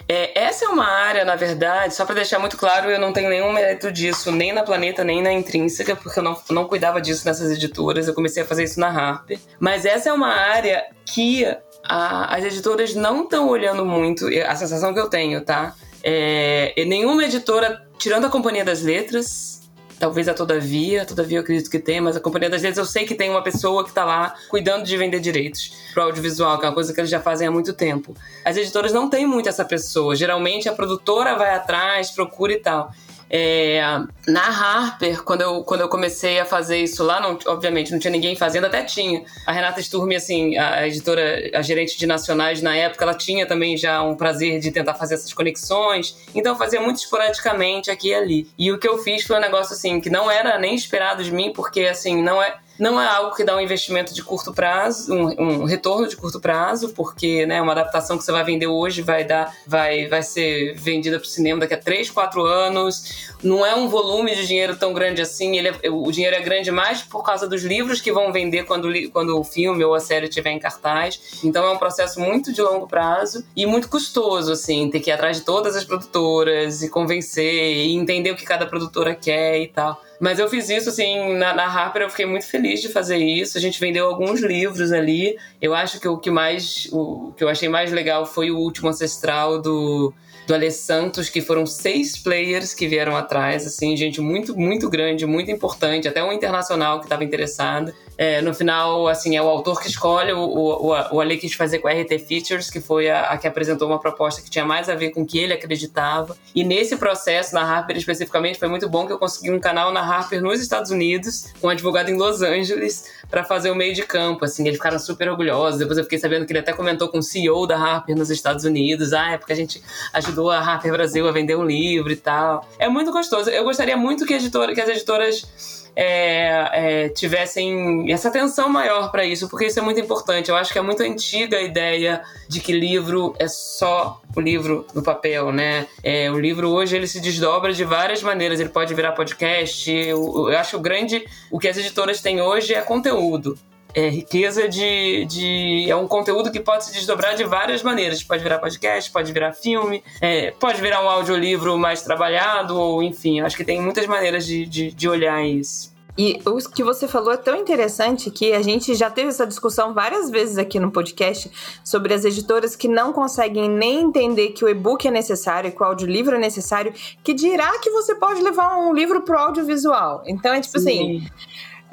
É, 0.08 0.40
essa 0.40 0.66
é 0.66 0.68
uma 0.68 0.86
área, 0.86 1.26
na 1.26 1.36
verdade, 1.36 1.96
só 1.96 2.06
para 2.06 2.16
deixar 2.16 2.38
muito 2.38 2.56
claro, 2.56 2.90
eu 2.90 3.00
não 3.00 3.12
tenho 3.12 3.30
nenhum 3.30 3.52
mérito 3.52 3.92
disso, 3.92 4.32
nem 4.32 4.54
na 4.54 4.62
Planeta, 4.64 5.04
nem 5.04 5.22
na 5.22 5.32
Intrínseca, 5.32 5.96
porque 5.96 6.20
eu 6.20 6.24
não, 6.24 6.40
não 6.52 6.66
cuidava 6.66 7.02
disso 7.02 7.26
nessas 7.26 7.52
editoras, 7.52 8.08
eu 8.08 8.14
comecei 8.14 8.44
a 8.44 8.46
fazer 8.46 8.64
isso 8.64 8.80
na 8.80 8.90
Harper. 8.90 9.40
Mas 9.60 9.86
essa 9.86 10.10
é 10.10 10.14
uma 10.14 10.30
área 10.30 10.86
que 11.06 11.46
a, 11.84 12.36
as 12.36 12.44
editoras 12.44 12.94
não 12.94 13.24
estão 13.24 13.50
olhando 13.50 13.84
muito, 13.84 14.28
a 14.28 14.56
sensação 14.56 14.94
que 14.94 15.00
eu 15.00 15.10
tenho, 15.10 15.42
tá? 15.42 15.74
É, 16.04 16.74
nenhuma 16.86 17.24
editora, 17.26 17.82
tirando 17.98 18.26
a 18.26 18.30
Companhia 18.30 18.64
das 18.64 18.82
Letras, 18.82 19.61
Talvez 20.02 20.28
a 20.28 20.34
Todavia, 20.34 21.06
Todavia 21.06 21.38
eu 21.38 21.44
acredito 21.44 21.70
que 21.70 21.78
tem, 21.78 22.02
mas 22.02 22.18
a 22.18 22.20
Companhia 22.20 22.50
das 22.50 22.64
Letras 22.64 22.80
eu 22.80 22.92
sei 22.92 23.06
que 23.06 23.14
tem 23.14 23.30
uma 23.30 23.44
pessoa 23.44 23.84
que 23.84 23.90
está 23.90 24.04
lá 24.04 24.34
cuidando 24.50 24.84
de 24.84 24.98
vender 24.98 25.20
direitos 25.20 25.74
pro 25.94 26.02
audiovisual, 26.02 26.58
que 26.58 26.66
é 26.66 26.70
uma 26.70 26.74
coisa 26.74 26.92
que 26.92 27.00
eles 27.00 27.12
já 27.12 27.20
fazem 27.20 27.48
há 27.48 27.52
muito 27.52 27.72
tempo. 27.72 28.16
As 28.44 28.58
editoras 28.58 28.92
não 28.92 29.08
têm 29.12 29.28
muito 29.28 29.48
essa 29.48 29.64
pessoa. 29.64 30.16
Geralmente 30.16 30.68
a 30.68 30.74
produtora 30.74 31.36
vai 31.36 31.54
atrás, 31.54 32.10
procura 32.10 32.52
e 32.52 32.60
tal. 32.60 32.92
É, 33.34 33.82
na 34.28 34.42
Harper, 34.42 35.24
quando 35.24 35.40
eu, 35.40 35.64
quando 35.64 35.80
eu 35.80 35.88
comecei 35.88 36.38
a 36.38 36.46
fazer 36.46 36.80
isso 36.80 37.02
lá, 37.02 37.22
não, 37.22 37.40
obviamente 37.48 37.90
não 37.90 37.98
tinha 37.98 38.12
ninguém 38.12 38.36
fazendo, 38.36 38.66
até 38.66 38.84
tinha. 38.84 39.24
A 39.48 39.54
Renata 39.54 39.80
Sturmi, 39.80 40.18
assim, 40.18 40.58
a 40.58 40.86
editora, 40.86 41.50
a 41.54 41.62
gerente 41.62 41.98
de 41.98 42.06
nacionais 42.06 42.62
na 42.62 42.76
época, 42.76 43.06
ela 43.06 43.14
tinha 43.14 43.46
também 43.46 43.78
já 43.78 44.04
um 44.04 44.16
prazer 44.16 44.60
de 44.60 44.70
tentar 44.70 44.96
fazer 44.96 45.14
essas 45.14 45.32
conexões, 45.32 46.18
então 46.36 46.52
eu 46.52 46.58
fazia 46.58 46.82
muito 46.82 46.98
esporadicamente 46.98 47.90
aqui 47.90 48.10
e 48.10 48.14
ali. 48.14 48.50
E 48.58 48.70
o 48.70 48.78
que 48.78 48.88
eu 48.88 48.98
fiz 48.98 49.24
foi 49.24 49.38
um 49.38 49.42
negócio 49.42 49.74
assim, 49.74 50.02
que 50.02 50.10
não 50.10 50.30
era 50.30 50.60
nem 50.60 50.76
esperado 50.76 51.24
de 51.24 51.32
mim, 51.32 51.54
porque 51.56 51.82
assim, 51.82 52.22
não 52.22 52.44
é 52.44 52.58
Não 52.82 53.00
é 53.00 53.06
algo 53.06 53.36
que 53.36 53.44
dá 53.44 53.56
um 53.56 53.62
investimento 53.62 54.12
de 54.12 54.24
curto 54.24 54.52
prazo, 54.52 55.14
um, 55.14 55.62
um 55.62 55.66
retorno 55.66 56.08
de 56.08 56.18
curto 56.18 56.40
prazo, 56.40 56.90
porque 56.90 57.46
né, 57.46 57.62
uma 57.62 57.74
adaptação 57.74 58.18
que 58.18 58.24
você 58.24 58.32
vai 58.32 58.44
vender 58.44 58.66
hoje 58.66 59.04
vai 59.04 59.24
dar, 59.24 59.56
vai, 59.68 60.08
vai 60.08 60.24
ser 60.24 60.74
vendida 60.74 61.20
para 61.20 61.26
o 61.28 61.30
cinema 61.30 61.60
daqui 61.60 61.76
a 61.76 61.78
3, 61.78 62.10
4 62.10 62.44
anos. 62.44 63.30
Não 63.44 63.64
é 63.64 63.76
um 63.76 63.88
volume 63.88 64.34
de 64.36 64.48
dinheiro 64.48 64.76
tão 64.76 64.94
grande 64.94 65.22
assim. 65.22 65.60
Ele 65.60 65.68
é, 65.68 65.92
o 65.92 66.12
dinheiro 66.12 66.36
é 66.36 66.40
grande 66.40 66.72
mais 66.72 67.04
por 67.04 67.24
causa 67.24 67.48
dos 67.48 67.62
livros 67.64 68.02
que 68.02 68.12
vão 68.12 68.34
vender 68.34 68.64
quando, 68.64 68.90
quando 69.12 69.40
o 69.40 69.44
filme 69.44 69.86
ou 69.86 69.94
a 69.94 70.00
série 70.00 70.26
estiver 70.26 70.50
em 70.50 70.58
cartaz. 70.58 71.40
Então 71.44 71.64
é 71.64 71.70
um 71.70 71.78
processo 71.78 72.20
muito 72.20 72.52
de 72.52 72.64
longo 72.64 72.88
prazo 72.88 73.46
e 73.56 73.64
muito 73.68 73.90
custoso, 73.90 74.54
assim, 74.54 74.90
ter 74.90 75.02
que 75.02 75.12
ir 75.12 75.14
atrás 75.14 75.38
de 75.38 75.44
todas 75.44 75.76
as 75.76 75.84
produtoras 75.84 76.82
e 76.82 76.90
convencer 76.90 77.76
e 77.78 77.94
entender 77.94 78.32
o 78.32 78.36
que 78.36 78.44
cada 78.44 78.66
produtora 78.66 79.14
quer 79.14 79.62
e 79.62 79.68
tal. 79.68 80.02
Mas 80.22 80.38
eu 80.38 80.48
fiz 80.48 80.70
isso, 80.70 80.90
assim, 80.90 81.34
na, 81.34 81.52
na, 81.52 81.66
Harper 81.66 82.04
eu 82.04 82.10
fiquei 82.12 82.28
muito 82.28 82.46
feliz 82.46 82.80
de 82.80 82.90
fazer 82.90 83.18
isso. 83.18 83.58
A 83.58 83.62
gente 83.62 83.80
vendeu 83.80 84.06
alguns 84.06 84.40
livros 84.40 84.92
ali. 84.92 85.36
Eu 85.60 85.74
acho 85.74 86.00
que 86.00 86.08
o 86.08 86.16
que 86.16 86.30
mais. 86.30 86.88
O 86.92 87.34
que 87.36 87.44
eu 87.44 87.50
achei 87.50 87.68
mais 87.68 87.92
legal 87.92 88.24
foi 88.24 88.52
o 88.52 88.58
último 88.60 88.88
ancestral 88.88 89.60
do 89.60 90.14
do 90.48 90.56
Ale 90.56 90.72
Santos, 90.72 91.30
que 91.30 91.42
foram 91.42 91.66
seis 91.66 92.18
players 92.18 92.74
que 92.74 92.88
vieram 92.88 93.16
atrás, 93.16 93.66
assim, 93.66 93.96
gente 93.96 94.20
muito, 94.20 94.58
muito 94.58 94.90
grande, 94.90 95.26
muito 95.26 95.52
importante, 95.52 96.08
até 96.08 96.24
um 96.24 96.32
internacional 96.32 97.00
que 97.00 97.06
estava 97.06 97.24
interessado. 97.24 97.94
É, 98.24 98.40
no 98.40 98.54
final, 98.54 99.08
assim, 99.08 99.36
é 99.36 99.42
o 99.42 99.48
autor 99.50 99.82
que 99.82 99.88
escolhe, 99.88 100.32
o, 100.32 100.40
o, 100.40 100.90
o 100.90 101.20
Ale 101.20 101.38
quis 101.38 101.56
fazer 101.56 101.80
com 101.80 101.88
a 101.88 101.92
RT 101.92 102.20
Features, 102.20 102.70
que 102.70 102.80
foi 102.80 103.10
a, 103.10 103.32
a, 103.32 103.38
que 103.40 103.48
apresentou 103.48 103.88
uma 103.88 104.00
proposta 104.00 104.44
que 104.44 104.50
tinha 104.52 104.64
mais 104.64 104.90
a 104.90 104.94
ver 104.94 105.10
com 105.10 105.24
o 105.24 105.26
que 105.26 105.40
ele 105.40 105.54
acreditava. 105.54 106.38
E 106.54 106.64
nesse 106.64 106.96
processo, 106.98 107.56
na 107.56 107.64
Harper 107.64 107.98
especificamente, 107.98 108.60
foi 108.60 108.68
muito 108.68 108.88
bom 108.88 109.08
que 109.08 109.12
eu 109.12 109.18
consegui 109.18 109.50
um 109.50 109.60
canal 109.60 109.92
na 109.92 110.02
Harper 110.02 110.40
nos 110.40 110.62
Estados 110.62 110.92
Unidos, 110.92 111.52
com 111.60 111.66
um 111.66 111.70
advogado 111.72 112.10
em 112.10 112.16
Los 112.16 112.44
Angeles, 112.44 113.06
para 113.28 113.44
fazer 113.44 113.72
o 113.72 113.76
meio 113.76 113.96
de 113.96 114.04
campo, 114.04 114.46
assim, 114.46 114.68
eles 114.68 114.78
ficaram 114.78 115.00
super 115.00 115.28
orgulhosos. 115.28 115.80
Depois 115.80 115.98
eu 115.98 116.04
fiquei 116.04 116.20
sabendo 116.20 116.46
que 116.46 116.52
ele 116.52 116.60
até 116.60 116.74
comentou 116.74 117.10
com 117.10 117.18
o 117.18 117.24
CEO 117.24 117.66
da 117.66 117.76
Harper 117.76 118.16
nos 118.16 118.30
Estados 118.30 118.66
Unidos, 118.66 119.14
ah, 119.14 119.32
é 119.32 119.38
porque 119.40 119.54
a 119.54 119.56
gente 119.56 119.82
ajudou 120.14 120.52
a 120.52 120.60
Harper 120.60 120.92
Brasil 120.92 121.28
a 121.28 121.32
vender 121.32 121.56
um 121.56 121.66
livro 121.66 122.12
e 122.12 122.18
tal. 122.18 122.70
É 122.78 122.88
muito 122.88 123.12
gostoso. 123.12 123.50
Eu 123.50 123.64
gostaria 123.64 123.98
muito 123.98 124.28
que, 124.28 124.36
editora, 124.36 124.76
que 124.76 124.82
as 124.82 124.90
editoras 124.90 125.81
é, 125.96 127.06
é, 127.06 127.10
tivessem 127.10 128.12
essa 128.12 128.30
atenção 128.30 128.70
maior 128.70 129.12
para 129.12 129.26
isso, 129.26 129.50
porque 129.50 129.66
isso 129.66 129.80
é 129.80 129.82
muito 129.82 130.00
importante. 130.00 130.50
Eu 130.50 130.56
acho 130.56 130.72
que 130.72 130.80
é 130.80 130.82
muito 130.82 131.04
antiga 131.04 131.58
a 131.58 131.62
ideia 131.62 132.22
de 132.48 132.60
que 132.60 132.72
livro 132.72 133.36
é 133.40 133.48
só 133.48 134.22
o 134.36 134.40
livro 134.40 134.86
no 134.94 135.02
papel, 135.02 135.52
né? 135.52 135.88
É, 136.04 136.32
o 136.32 136.40
livro 136.40 136.70
hoje 136.70 136.96
ele 136.96 137.08
se 137.08 137.20
desdobra 137.20 137.74
de 137.74 137.84
várias 137.84 138.22
maneiras. 138.24 138.60
Ele 138.60 138.70
pode 138.70 138.94
virar 138.94 139.12
podcast. 139.12 139.92
Eu, 139.92 140.50
eu 140.50 140.58
acho 140.58 140.78
o 140.78 140.80
grande, 140.80 141.26
o 141.50 141.60
que 141.60 141.68
as 141.68 141.78
editoras 141.78 142.22
têm 142.22 142.42
hoje 142.42 142.74
é 142.74 142.82
conteúdo 142.82 143.58
é, 143.94 144.10
riqueza 144.10 144.68
de, 144.68 145.26
de. 145.26 145.86
É 145.90 145.96
um 145.96 146.08
conteúdo 146.08 146.52
que 146.52 146.60
pode 146.60 146.86
se 146.86 146.94
desdobrar 146.94 147.36
de 147.36 147.44
várias 147.44 147.84
maneiras. 147.84 148.24
Pode 148.24 148.44
virar 148.44 148.60
podcast, 148.60 149.12
pode 149.12 149.32
virar 149.32 149.54
filme, 149.54 150.04
é, 150.20 150.52
pode 150.52 150.82
virar 150.82 151.04
um 151.04 151.10
audiolivro 151.10 151.78
mais 151.78 152.02
trabalhado, 152.02 152.78
ou 152.78 153.04
enfim, 153.04 153.42
acho 153.42 153.56
que 153.56 153.64
tem 153.64 153.82
muitas 153.82 154.06
maneiras 154.08 154.46
de, 154.46 154.66
de, 154.66 154.92
de 154.92 155.10
olhar 155.10 155.44
isso. 155.46 155.92
E 156.18 156.42
o 156.46 156.58
que 156.70 156.84
você 156.84 157.08
falou 157.08 157.32
é 157.32 157.38
tão 157.38 157.56
interessante 157.56 158.30
que 158.30 158.52
a 158.52 158.62
gente 158.62 158.94
já 158.96 159.10
teve 159.10 159.30
essa 159.30 159.48
discussão 159.48 159.94
várias 159.94 160.30
vezes 160.30 160.58
aqui 160.58 160.80
no 160.80 160.92
podcast 160.92 161.50
sobre 161.84 162.14
as 162.14 162.26
editoras 162.26 162.76
que 162.76 162.88
não 162.88 163.14
conseguem 163.14 163.70
nem 163.70 164.02
entender 164.02 164.50
que 164.50 164.66
o 164.66 164.70
e-book 164.70 165.08
é 165.08 165.12
necessário, 165.12 165.72
que 165.72 165.82
o 165.82 165.86
audiolivro 165.86 166.36
é 166.36 166.40
necessário, 166.40 166.94
que 167.24 167.34
dirá 167.34 167.80
que 167.80 167.90
você 167.90 168.14
pode 168.16 168.42
levar 168.42 168.78
um 168.78 168.94
livro 168.94 169.22
pro 169.22 169.38
audiovisual. 169.38 170.22
Então 170.28 170.54
é 170.54 170.60
tipo 170.60 170.78
Sim. 170.80 170.90
assim. 170.90 171.28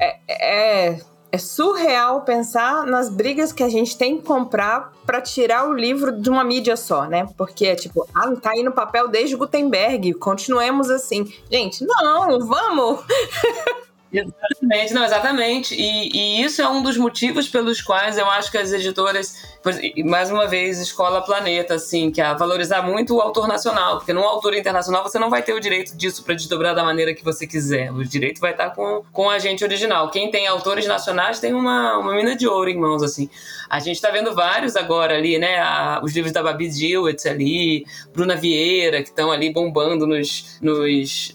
É, 0.00 0.18
é, 0.28 1.00
é 1.30 1.38
surreal 1.38 2.22
pensar 2.22 2.86
nas 2.86 3.08
brigas 3.08 3.52
que 3.52 3.62
a 3.62 3.68
gente 3.68 3.96
tem 3.96 4.16
que 4.18 4.24
comprar 4.24 4.92
para 5.04 5.20
tirar 5.20 5.68
o 5.68 5.74
livro 5.74 6.12
de 6.12 6.30
uma 6.30 6.42
mídia 6.42 6.76
só, 6.76 7.06
né? 7.06 7.28
Porque 7.36 7.66
é 7.66 7.74
tipo, 7.74 8.06
ah, 8.14 8.34
tá 8.36 8.50
aí 8.50 8.62
no 8.62 8.72
papel 8.72 9.08
desde 9.08 9.36
Gutenberg, 9.36 10.14
continuemos 10.14 10.90
assim. 10.90 11.32
Gente, 11.50 11.84
não, 11.84 12.38
vamos! 12.46 13.00
Exatamente, 14.10 14.94
não, 14.94 15.04
exatamente. 15.04 15.74
E, 15.74 16.08
e, 16.16 16.42
isso 16.42 16.62
é 16.62 16.68
um 16.68 16.82
dos 16.82 16.96
motivos 16.96 17.46
pelos 17.48 17.82
quais 17.82 18.16
eu 18.16 18.28
acho 18.30 18.50
que 18.50 18.56
as 18.56 18.72
editoras, 18.72 19.57
mais 20.04 20.30
uma 20.30 20.46
vez, 20.46 20.78
Escola 20.78 21.20
Planeta, 21.22 21.74
assim, 21.74 22.10
que 22.10 22.20
é 22.20 22.34
valorizar 22.34 22.82
muito 22.82 23.16
o 23.16 23.20
autor 23.20 23.48
nacional, 23.48 23.98
porque 23.98 24.12
num 24.12 24.22
autor 24.22 24.54
internacional 24.54 25.02
você 25.02 25.18
não 25.18 25.28
vai 25.28 25.42
ter 25.42 25.52
o 25.52 25.60
direito 25.60 25.96
disso 25.96 26.22
para 26.22 26.34
desdobrar 26.34 26.74
da 26.74 26.84
maneira 26.84 27.14
que 27.14 27.24
você 27.24 27.46
quiser. 27.46 27.92
O 27.92 28.04
direito 28.04 28.40
vai 28.40 28.52
estar 28.52 28.70
com, 28.70 29.02
com 29.12 29.28
a 29.28 29.38
gente 29.38 29.64
original. 29.64 30.10
Quem 30.10 30.30
tem 30.30 30.46
autores 30.46 30.86
nacionais 30.86 31.40
tem 31.40 31.52
uma, 31.52 31.98
uma 31.98 32.14
mina 32.14 32.36
de 32.36 32.46
ouro 32.46 32.70
em 32.70 32.78
mãos, 32.78 33.02
assim. 33.02 33.28
A 33.68 33.80
gente 33.80 33.96
está 33.96 34.10
vendo 34.10 34.34
vários 34.34 34.76
agora 34.76 35.14
ali, 35.16 35.38
né? 35.38 35.58
A, 35.58 36.00
os 36.02 36.14
livros 36.14 36.32
da 36.32 36.42
Babi 36.42 36.68
Dillwitz 36.68 37.26
ali, 37.26 37.84
Bruna 38.14 38.36
Vieira, 38.36 39.02
que 39.02 39.08
estão 39.08 39.30
ali 39.30 39.52
bombando 39.52 40.06
nos, 40.06 40.58
nos, 40.62 41.34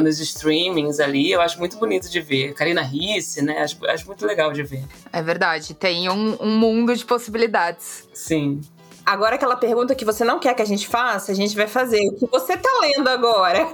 nos 0.00 0.20
streamings 0.20 1.00
ali. 1.00 1.32
Eu 1.32 1.40
acho 1.40 1.58
muito 1.58 1.76
bonito 1.78 2.08
de 2.08 2.20
ver. 2.20 2.54
Karina 2.54 2.82
Risse, 2.82 3.42
né? 3.42 3.58
Acho, 3.58 3.84
acho 3.86 4.06
muito 4.06 4.24
legal 4.24 4.52
de 4.52 4.62
ver. 4.62 4.84
É 5.12 5.22
verdade. 5.22 5.74
Tem 5.74 6.08
um, 6.08 6.36
um 6.40 6.56
mundo 6.56 6.94
de 6.94 7.04
possibilidades. 7.04 7.61
Sim. 8.12 8.60
Agora, 9.04 9.34
aquela 9.34 9.56
pergunta 9.56 9.94
que 9.94 10.04
você 10.04 10.24
não 10.24 10.38
quer 10.38 10.54
que 10.54 10.62
a 10.62 10.66
gente 10.66 10.86
faça, 10.86 11.32
a 11.32 11.34
gente 11.34 11.56
vai 11.56 11.66
fazer. 11.66 12.00
O 12.08 12.14
que 12.14 12.26
você 12.26 12.56
tá 12.56 12.70
lendo 12.80 13.08
agora? 13.08 13.68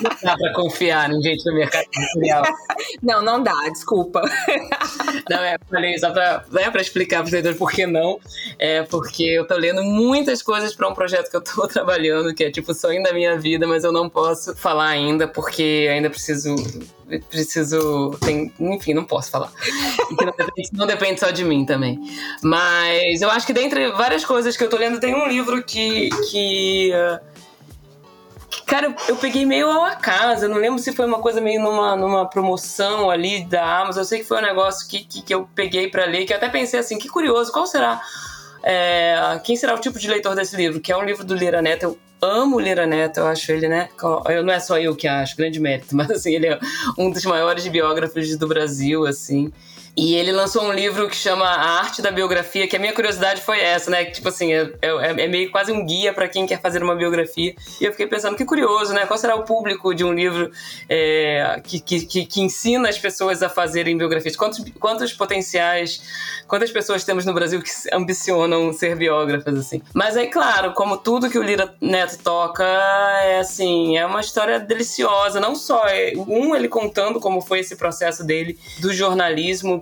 Não 0.00 0.10
dá 0.22 0.36
pra 0.36 0.52
confiar 0.52 1.10
em 1.10 1.20
gente 1.20 1.42
do 1.42 1.54
mercado 1.54 1.84
editorial. 1.92 2.42
Não, 3.02 3.22
não 3.22 3.42
dá, 3.42 3.68
desculpa. 3.70 4.22
Não, 5.28 5.38
é, 5.38 5.56
falei 5.68 5.98
só 5.98 6.10
pra, 6.10 6.44
é 6.56 6.70
pra 6.70 6.80
explicar 6.80 7.22
para 7.22 7.32
leitores 7.32 7.58
por 7.58 7.70
que 7.70 7.86
não. 7.86 8.18
É 8.58 8.82
porque 8.82 9.24
eu 9.24 9.46
tô 9.46 9.56
lendo 9.56 9.82
muitas 9.82 10.42
coisas 10.42 10.74
para 10.74 10.88
um 10.88 10.94
projeto 10.94 11.30
que 11.30 11.36
eu 11.36 11.40
tô 11.40 11.66
trabalhando, 11.68 12.34
que 12.34 12.44
é 12.44 12.50
tipo 12.50 12.72
o 12.72 12.74
sonho 12.74 13.02
da 13.02 13.12
minha 13.12 13.38
vida, 13.38 13.66
mas 13.66 13.84
eu 13.84 13.92
não 13.92 14.08
posso 14.08 14.54
falar 14.56 14.88
ainda, 14.88 15.26
porque 15.26 15.88
ainda 15.90 16.08
preciso. 16.08 16.54
Preciso. 17.30 18.10
Tem, 18.20 18.52
enfim, 18.60 18.92
não 18.92 19.04
posso 19.04 19.30
falar. 19.30 19.50
Não 20.10 20.32
depende, 20.36 20.70
não 20.72 20.86
depende 20.86 21.20
só 21.20 21.30
de 21.30 21.44
mim 21.44 21.64
também. 21.64 21.98
Mas 22.42 23.22
eu 23.22 23.30
acho 23.30 23.46
que 23.46 23.52
dentre 23.52 23.90
várias 23.92 24.24
coisas 24.24 24.56
que 24.56 24.64
eu 24.64 24.68
tô 24.68 24.76
lendo, 24.76 25.00
tem 25.00 25.14
um 25.14 25.26
livro 25.26 25.62
que. 25.62 26.10
que 26.30 26.92
uh, 26.92 27.38
Cara, 28.66 28.94
eu 29.08 29.16
peguei 29.16 29.46
meio 29.46 29.70
ao 29.70 29.84
acaso. 29.84 30.44
Eu 30.44 30.48
não 30.50 30.58
lembro 30.58 30.78
se 30.78 30.92
foi 30.92 31.06
uma 31.06 31.20
coisa 31.20 31.40
meio 31.40 31.60
numa, 31.62 31.96
numa 31.96 32.28
promoção 32.28 33.10
ali 33.10 33.44
da 33.44 33.80
Amazon. 33.80 34.02
Eu 34.02 34.04
sei 34.04 34.18
que 34.20 34.26
foi 34.26 34.38
um 34.38 34.42
negócio 34.42 34.86
que, 34.88 35.04
que, 35.04 35.22
que 35.22 35.34
eu 35.34 35.48
peguei 35.54 35.88
para 35.88 36.04
ler, 36.04 36.26
que 36.26 36.32
eu 36.32 36.36
até 36.36 36.48
pensei 36.48 36.78
assim, 36.78 36.98
que 36.98 37.08
curioso, 37.08 37.50
qual 37.52 37.66
será. 37.66 38.00
É, 38.62 39.40
quem 39.44 39.56
será 39.56 39.74
o 39.74 39.78
tipo 39.78 39.98
de 39.98 40.08
leitor 40.08 40.34
desse 40.34 40.56
livro? 40.56 40.80
Que 40.80 40.92
é 40.92 40.96
um 40.96 41.04
livro 41.04 41.24
do 41.24 41.34
Lira 41.34 41.62
Neto. 41.62 41.84
Eu 41.84 41.98
amo 42.20 42.58
Lira 42.58 42.86
Neto, 42.86 43.20
eu 43.20 43.26
acho 43.26 43.52
ele, 43.52 43.68
né? 43.68 43.88
Não 44.44 44.52
é 44.52 44.60
só 44.60 44.78
eu 44.78 44.94
que 44.94 45.06
acho, 45.06 45.36
grande 45.36 45.60
mérito, 45.60 45.94
mas 45.96 46.10
assim, 46.10 46.34
ele 46.34 46.46
é 46.46 46.58
um 46.96 47.10
dos 47.10 47.24
maiores 47.24 47.66
biógrafos 47.68 48.36
do 48.36 48.46
Brasil, 48.46 49.06
assim. 49.06 49.52
E 49.98 50.14
ele 50.14 50.30
lançou 50.30 50.62
um 50.62 50.72
livro 50.72 51.08
que 51.08 51.16
chama 51.16 51.44
A 51.44 51.80
Arte 51.80 52.00
da 52.00 52.12
Biografia, 52.12 52.68
que 52.68 52.76
a 52.76 52.78
minha 52.78 52.92
curiosidade 52.92 53.40
foi 53.40 53.58
essa, 53.58 53.90
né? 53.90 54.04
Tipo 54.04 54.28
assim, 54.28 54.52
é, 54.52 54.72
é, 54.80 55.24
é 55.24 55.26
meio 55.26 55.50
quase 55.50 55.72
um 55.72 55.84
guia 55.84 56.12
para 56.12 56.28
quem 56.28 56.46
quer 56.46 56.60
fazer 56.60 56.84
uma 56.84 56.94
biografia. 56.94 57.52
E 57.80 57.84
eu 57.84 57.90
fiquei 57.90 58.06
pensando, 58.06 58.36
que 58.36 58.44
curioso, 58.44 58.94
né? 58.94 59.06
Qual 59.06 59.18
será 59.18 59.34
o 59.34 59.42
público 59.42 59.92
de 59.92 60.04
um 60.04 60.12
livro 60.12 60.52
é, 60.88 61.60
que, 61.64 61.80
que, 61.80 62.26
que, 62.26 62.40
ensina 62.40 62.88
as 62.88 62.96
pessoas 62.96 63.42
a 63.42 63.48
fazerem 63.48 63.98
biografias? 63.98 64.36
Quantos, 64.36 64.64
quantos 64.78 65.12
potenciais, 65.12 66.00
quantas 66.46 66.70
pessoas 66.70 67.02
temos 67.02 67.24
no 67.24 67.34
Brasil 67.34 67.60
que 67.60 67.68
ambicionam 67.92 68.72
ser 68.72 68.94
biógrafas, 68.94 69.58
assim? 69.58 69.82
Mas 69.92 70.16
aí, 70.16 70.28
claro, 70.28 70.74
como 70.74 70.96
tudo 70.96 71.28
que 71.28 71.36
o 71.36 71.42
Lira 71.42 71.74
Neto 71.80 72.18
toca, 72.22 72.64
é 72.64 73.40
assim, 73.40 73.98
é 73.98 74.06
uma 74.06 74.20
história 74.20 74.60
deliciosa. 74.60 75.40
Não 75.40 75.56
só, 75.56 75.88
é, 75.88 76.12
um, 76.16 76.54
ele 76.54 76.68
contando 76.68 77.18
como 77.18 77.40
foi 77.40 77.58
esse 77.58 77.74
processo 77.74 78.22
dele 78.22 78.56
do 78.78 78.92
jornalismo 78.92 79.80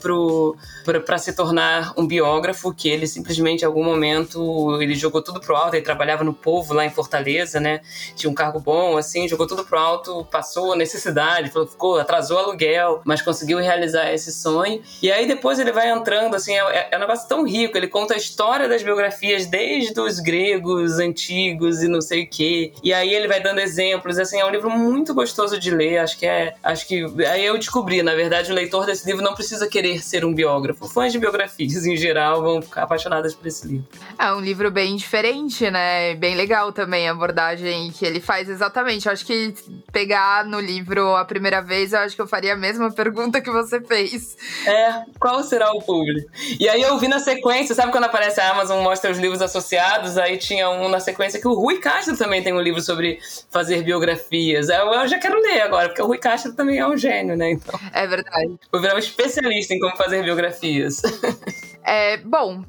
para 0.85 1.19
se 1.19 1.33
tornar 1.33 1.93
um 1.97 2.07
biógrafo, 2.07 2.73
que 2.73 2.89
ele 2.89 3.07
simplesmente, 3.07 3.63
em 3.63 3.65
algum 3.65 3.85
momento, 3.85 4.81
ele 4.81 4.95
jogou 4.95 5.23
tudo 5.23 5.41
pro 5.41 5.57
alto, 5.57 5.75
ele 5.75 5.85
trabalhava 5.85 6.25
no 6.25 6.33
Povo, 6.33 6.75
lá 6.75 6.85
em 6.85 6.91
Fortaleza, 6.91 7.59
né? 7.61 7.81
Tinha 8.15 8.31
um 8.31 8.35
cargo 8.35 8.61
bom, 8.61 8.97
assim, 8.97 9.29
jogou 9.29 9.47
tudo 9.47 9.65
pro 9.65 9.79
alto, 9.79 10.25
passou 10.31 10.73
a 10.73 10.77
necessidade, 10.77 11.51
ficou, 11.51 11.99
atrasou 11.99 12.39
aluguel, 12.39 13.01
mas 13.05 13.23
conseguiu 13.23 13.59
realizar 13.59 14.13
esse 14.13 14.33
sonho. 14.33 14.83
E 15.03 15.11
aí 15.11 15.27
depois 15.27 15.59
ele 15.59 15.73
vai 15.73 15.91
entrando, 15.91 16.35
assim, 16.35 16.55
é, 16.55 16.89
é 16.93 16.97
um 16.97 17.01
negócio 17.01 17.29
tão 17.29 17.45
rico, 17.45 17.77
ele 17.77 17.89
conta 17.89 18.15
a 18.15 18.17
história 18.17 18.69
das 18.69 18.83
biografias 18.83 19.47
desde 19.47 19.99
os 20.01 20.21
gregos 20.21 20.99
antigos 20.99 21.83
e 21.83 21.89
não 21.89 22.01
sei 22.01 22.25
o 22.25 22.29
quê. 22.29 22.73
E 22.83 22.93
aí 22.93 23.13
ele 23.13 23.29
vai 23.29 23.41
dando 23.41 23.61
exemplos, 23.61 24.19
assim, 24.19 24.39
é 24.39 24.45
um 24.45 24.51
livro 24.51 24.71
muito 24.71 25.15
gostoso 25.15 25.59
de 25.59 25.71
ler, 25.71 25.99
acho 25.99 26.19
que 26.19 26.27
é, 26.27 26.55
acho 26.63 26.87
que 26.87 27.05
aí 27.27 27.45
eu 27.45 27.57
descobri, 27.59 28.03
na 28.03 28.15
verdade, 28.15 28.51
o 28.51 28.55
leitor 28.55 28.87
desse 28.87 29.07
livro 29.07 29.23
não 29.23 29.35
precisa 29.35 29.67
querer 29.67 29.96
saber 29.97 30.17
ser 30.17 30.25
um 30.25 30.33
biógrafo. 30.35 30.89
Fãs 30.89 31.13
de 31.13 31.19
biografias, 31.19 31.85
em 31.87 31.97
geral, 31.97 32.43
vão 32.43 32.63
ficar 32.63 32.83
apaixonadas 32.83 33.35
por 33.35 33.47
esse 33.47 33.67
livro. 33.67 33.87
É 34.19 34.33
um 34.33 34.41
livro 34.41 34.71
bem 34.71 34.97
diferente, 34.97 35.71
né? 35.71 36.15
Bem 36.15 36.35
legal 36.35 36.73
também 36.73 37.09
a 37.09 37.13
abordagem 37.13 37.91
que 37.93 38.05
ele 38.05 38.21
faz 38.21 38.49
exatamente. 38.49 39.07
Eu 39.07 39.13
acho 39.13 39.25
que 39.27 39.55
pegar 39.93 40.45
no 40.45 40.61
livro 40.61 41.15
a 41.17 41.25
primeira 41.25 41.61
vez, 41.61 41.93
eu 41.93 42.01
acho 42.01 42.17
que 42.17 42.23
eu 42.23 42.27
faria 42.27 42.55
a 42.55 42.57
mesma 42.57 42.91
pergunta 42.91 43.41
que 43.41 43.51
você 43.51 43.81
fez. 43.81 44.37
É, 44.67 45.03
qual 45.19 45.43
será 45.43 45.73
o 45.73 45.83
público? 45.83 46.31
E 46.59 46.69
aí 46.69 46.83
eu 46.83 46.99
vi 46.99 47.09
na 47.09 47.19
sequência, 47.19 47.75
sabe 47.75 47.93
quando 47.93 48.05
aparece 48.05 48.41
a 48.41 48.51
Amazon 48.51 48.83
mostra 48.83 49.11
os 49.11 49.19
livros 49.19 49.43
associados? 49.43 50.17
Aí 50.19 50.39
tinha 50.39 50.69
um 50.71 50.89
na 50.89 51.01
sequência 51.01 51.41
que 51.41 51.49
o 51.49 51.55
Rui 51.55 51.79
Castro 51.79 52.17
também 52.17 52.43
tem 52.43 52.53
um 52.53 52.61
livro 52.61 52.81
sobre 52.81 53.19
fazer 53.51 53.83
biografias. 53.83 54.69
Eu, 54.69 54.93
eu 54.93 55.09
já 55.09 55.19
quero 55.19 55.41
ler 55.41 55.61
agora, 55.63 55.89
porque 55.89 56.03
o 56.03 56.07
Rui 56.07 56.19
Castro 56.19 56.53
também 56.55 56.79
é 56.79 56.87
um 56.87 56.97
gênio, 56.97 57.37
né? 57.37 57.51
Então, 57.51 57.79
É 57.93 58.07
verdade. 58.07 58.59
vou 58.73 58.81
virar 58.81 58.95
um 58.95 58.99
especialista 58.99 59.75
em 59.75 59.79
como 59.91 59.97
fazer 59.97 60.23
biografias. 60.23 61.03
É, 61.89 62.17
bom, 62.17 62.65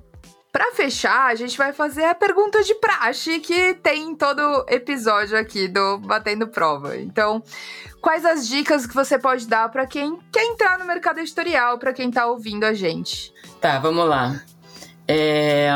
pra 0.51 0.73
fechar, 0.73 1.25
a 1.25 1.33
gente 1.33 1.57
vai 1.57 1.73
fazer 1.73 2.05
a 2.05 2.13
pergunta 2.13 2.63
de 2.63 2.75
praxe 2.75 3.39
que 3.39 3.73
tem 3.73 4.09
em 4.09 4.15
todo 4.15 4.63
episódio 4.69 5.35
aqui 5.35 5.67
do 5.67 5.97
Batendo 5.97 6.47
Prova. 6.47 6.95
Então, 6.97 7.41
quais 7.99 8.23
as 8.23 8.47
dicas 8.47 8.85
que 8.85 8.93
você 8.93 9.17
pode 9.17 9.47
dar 9.47 9.69
pra 9.69 9.87
quem 9.87 10.19
quer 10.31 10.43
entrar 10.43 10.77
no 10.77 10.85
mercado 10.85 11.19
editorial, 11.19 11.79
pra 11.79 11.93
quem 11.93 12.11
tá 12.11 12.27
ouvindo 12.27 12.63
a 12.63 12.75
gente? 12.75 13.33
Tá, 13.59 13.79
vamos 13.79 14.07
lá. 14.07 14.39
É, 15.07 15.71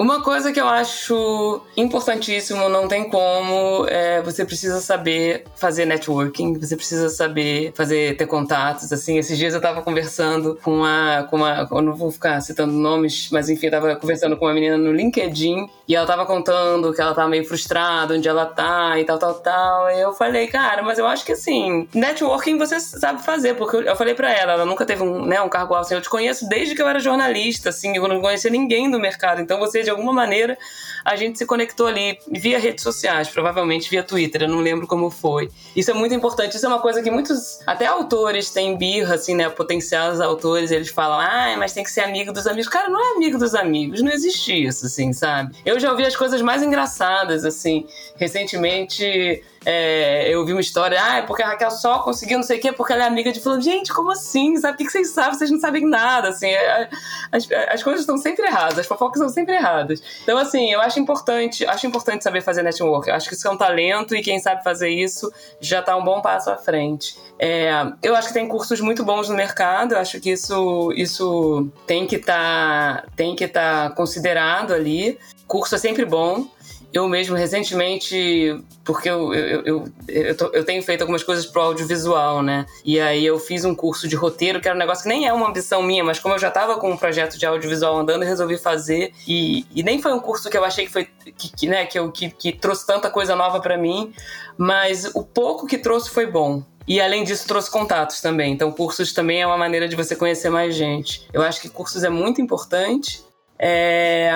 Uma 0.00 0.22
coisa 0.22 0.50
que 0.50 0.58
eu 0.58 0.66
acho 0.66 1.60
importantíssimo, 1.76 2.70
não 2.70 2.88
tem 2.88 3.04
como, 3.10 3.84
é 3.86 4.22
você 4.22 4.46
precisa 4.46 4.80
saber 4.80 5.44
fazer 5.54 5.84
networking, 5.84 6.58
você 6.58 6.74
precisa 6.74 7.10
saber 7.10 7.74
fazer, 7.74 8.16
ter 8.16 8.24
contatos, 8.24 8.90
assim. 8.94 9.18
Esses 9.18 9.36
dias 9.36 9.52
eu 9.52 9.60
tava 9.60 9.82
conversando 9.82 10.58
com 10.62 10.76
uma, 10.76 11.24
com 11.24 11.36
uma, 11.36 11.68
eu 11.70 11.82
não 11.82 11.94
vou 11.94 12.10
ficar 12.10 12.40
citando 12.40 12.72
nomes, 12.72 13.28
mas 13.30 13.50
enfim, 13.50 13.66
eu 13.66 13.72
tava 13.72 13.94
conversando 13.96 14.38
com 14.38 14.46
uma 14.46 14.54
menina 14.54 14.78
no 14.78 14.90
LinkedIn 14.90 15.68
e 15.86 15.94
ela 15.94 16.06
tava 16.06 16.24
contando 16.24 16.94
que 16.94 17.00
ela 17.02 17.12
tá 17.14 17.28
meio 17.28 17.44
frustrada, 17.44 18.14
onde 18.14 18.26
ela 18.26 18.46
tá 18.46 18.98
e 18.98 19.04
tal, 19.04 19.18
tal, 19.18 19.34
tal. 19.34 19.90
E 19.90 20.00
eu 20.00 20.14
falei, 20.14 20.46
cara, 20.46 20.82
mas 20.82 20.98
eu 20.98 21.06
acho 21.06 21.26
que 21.26 21.32
assim, 21.32 21.86
networking 21.94 22.56
você 22.56 22.80
sabe 22.80 23.22
fazer, 23.22 23.52
porque 23.54 23.76
eu 23.76 23.96
falei 23.96 24.14
pra 24.14 24.32
ela, 24.32 24.52
ela 24.52 24.64
nunca 24.64 24.86
teve 24.86 25.02
um, 25.02 25.26
né, 25.26 25.42
um 25.42 25.48
cargo 25.50 25.74
alto, 25.74 25.84
assim, 25.84 25.94
eu 25.94 26.00
te 26.00 26.08
conheço 26.08 26.48
desde 26.48 26.74
que 26.74 26.80
eu 26.80 26.88
era 26.88 26.98
jornalista, 27.00 27.68
assim, 27.68 27.94
eu 27.94 28.08
não 28.08 28.22
conhecia 28.22 28.50
ninguém 28.50 28.90
do 28.90 28.98
mercado, 28.98 29.42
então 29.42 29.58
você, 29.58 29.89
de 29.90 29.96
alguma 29.96 30.12
maneira, 30.12 30.56
a 31.04 31.16
gente 31.16 31.38
se 31.38 31.44
conectou 31.44 31.86
ali 31.88 32.18
via 32.30 32.58
redes 32.58 32.82
sociais, 32.84 33.28
provavelmente 33.28 33.90
via 33.90 34.02
Twitter, 34.02 34.42
eu 34.42 34.48
não 34.48 34.60
lembro 34.60 34.86
como 34.86 35.10
foi. 35.10 35.50
Isso 35.74 35.90
é 35.90 35.94
muito 35.94 36.14
importante, 36.14 36.56
isso 36.56 36.64
é 36.64 36.68
uma 36.68 36.78
coisa 36.78 37.02
que 37.02 37.10
muitos, 37.10 37.60
até 37.66 37.86
autores 37.86 38.50
têm 38.50 38.76
birra, 38.76 39.16
assim, 39.16 39.34
né, 39.34 39.48
potenciais 39.48 40.20
autores, 40.20 40.70
eles 40.70 40.90
falam, 40.90 41.18
ah, 41.18 41.56
mas 41.58 41.72
tem 41.72 41.82
que 41.82 41.90
ser 41.90 42.02
amigo 42.02 42.32
dos 42.32 42.46
amigos. 42.46 42.68
Cara, 42.68 42.88
não 42.88 43.00
é 43.00 43.16
amigo 43.16 43.38
dos 43.38 43.54
amigos, 43.54 44.00
não 44.00 44.12
existe 44.12 44.52
isso, 44.52 44.86
assim, 44.86 45.12
sabe? 45.12 45.56
Eu 45.66 45.80
já 45.80 45.90
ouvi 45.90 46.04
as 46.04 46.14
coisas 46.14 46.40
mais 46.40 46.62
engraçadas, 46.62 47.44
assim, 47.44 47.86
recentemente 48.16 49.42
é, 49.64 50.32
eu 50.34 50.44
vi 50.44 50.52
uma 50.52 50.60
história, 50.60 50.98
ah, 51.02 51.18
é 51.18 51.22
porque 51.22 51.42
a 51.42 51.48
Raquel 51.48 51.70
só 51.70 51.98
conseguiu 51.98 52.38
não 52.38 52.42
sei 52.42 52.58
o 52.58 52.60
quê, 52.60 52.72
porque 52.72 52.94
ela 52.94 53.04
é 53.04 53.06
amiga 53.06 53.30
de 53.30 53.40
fulano. 53.40 53.60
Gente, 53.60 53.92
como 53.92 54.10
assim? 54.10 54.56
Sabe 54.56 54.74
o 54.74 54.76
que, 54.76 54.90
vocês 54.90 55.10
sabem? 55.10 55.34
Vocês 55.34 55.50
não 55.50 55.60
sabem 55.60 55.86
nada, 55.86 56.30
assim. 56.30 56.48
É, 56.48 56.88
as, 57.30 57.46
as 57.68 57.82
coisas 57.82 58.02
estão 58.02 58.16
sempre 58.16 58.46
erradas, 58.46 58.78
as 58.78 58.86
fofocas 58.86 59.20
estão 59.20 59.28
sempre 59.28 59.54
erradas. 59.54 60.02
Então, 60.22 60.38
assim, 60.38 60.72
eu 60.72 60.80
acho 60.80 60.98
importante, 60.98 61.66
acho 61.66 61.86
importante 61.86 62.24
saber 62.24 62.40
fazer 62.40 62.62
network. 62.62 63.08
Eu 63.08 63.14
acho 63.14 63.28
que 63.28 63.34
isso 63.34 63.46
é 63.46 63.50
um 63.50 63.56
talento 63.56 64.14
e 64.14 64.22
quem 64.22 64.38
sabe 64.38 64.64
fazer 64.64 64.88
isso 64.88 65.30
já 65.60 65.82
tá 65.82 65.94
um 65.94 66.04
bom 66.04 66.22
passo 66.22 66.50
à 66.50 66.56
frente. 66.56 67.18
É, 67.38 67.70
eu 68.02 68.16
acho 68.16 68.28
que 68.28 68.34
tem 68.34 68.48
cursos 68.48 68.80
muito 68.80 69.04
bons 69.04 69.28
no 69.28 69.34
mercado, 69.34 69.92
eu 69.92 69.98
acho 69.98 70.20
que 70.20 70.30
isso, 70.30 70.92
isso 70.96 71.68
tem 71.86 72.06
que 72.06 72.18
tá, 72.18 73.04
estar 73.18 73.88
tá 73.88 73.94
considerado 73.94 74.72
ali. 74.72 75.18
Curso 75.46 75.74
é 75.74 75.78
sempre 75.78 76.04
bom. 76.04 76.46
Eu 76.92 77.08
mesmo, 77.08 77.36
recentemente, 77.36 78.60
porque 78.84 79.08
eu, 79.08 79.32
eu, 79.32 79.62
eu, 79.64 79.92
eu, 80.08 80.36
tô, 80.36 80.46
eu, 80.46 80.64
tenho 80.64 80.82
feito 80.82 81.02
algumas 81.02 81.22
coisas 81.22 81.46
pro 81.46 81.62
audiovisual, 81.62 82.42
né? 82.42 82.66
E 82.84 82.98
aí 82.98 83.24
eu 83.24 83.38
fiz 83.38 83.64
um 83.64 83.74
curso 83.74 84.08
de 84.08 84.16
roteiro, 84.16 84.60
que 84.60 84.66
era 84.66 84.74
um 84.74 84.78
negócio 84.78 85.04
que 85.04 85.08
nem 85.08 85.26
é 85.26 85.32
uma 85.32 85.48
ambição 85.48 85.82
minha, 85.82 86.02
mas 86.02 86.18
como 86.18 86.34
eu 86.34 86.38
já 86.38 86.50
tava 86.50 86.78
com 86.78 86.90
um 86.90 86.96
projeto 86.96 87.38
de 87.38 87.46
audiovisual 87.46 87.98
andando, 87.98 88.22
eu 88.22 88.28
resolvi 88.28 88.58
fazer. 88.58 89.12
E, 89.26 89.64
e 89.72 89.82
nem 89.84 90.02
foi 90.02 90.12
um 90.12 90.18
curso 90.18 90.50
que 90.50 90.58
eu 90.58 90.64
achei 90.64 90.86
que 90.86 90.92
foi, 90.92 91.04
que, 91.04 91.48
que 91.56 91.66
né, 91.68 91.86
que, 91.86 91.98
eu, 91.98 92.10
que, 92.10 92.28
que 92.30 92.52
trouxe 92.52 92.84
tanta 92.84 93.08
coisa 93.08 93.36
nova 93.36 93.60
para 93.60 93.78
mim, 93.78 94.12
mas 94.58 95.10
o 95.14 95.22
pouco 95.22 95.66
que 95.66 95.78
trouxe 95.78 96.10
foi 96.10 96.26
bom. 96.26 96.64
E 96.88 97.00
além 97.00 97.22
disso, 97.22 97.46
trouxe 97.46 97.70
contatos 97.70 98.20
também. 98.20 98.52
Então, 98.52 98.72
cursos 98.72 99.12
também 99.12 99.40
é 99.40 99.46
uma 99.46 99.56
maneira 99.56 99.86
de 99.86 99.94
você 99.94 100.16
conhecer 100.16 100.50
mais 100.50 100.74
gente. 100.74 101.24
Eu 101.32 101.40
acho 101.40 101.60
que 101.60 101.68
cursos 101.68 102.02
é 102.02 102.08
muito 102.08 102.40
importante. 102.40 103.22
É, 103.62 104.30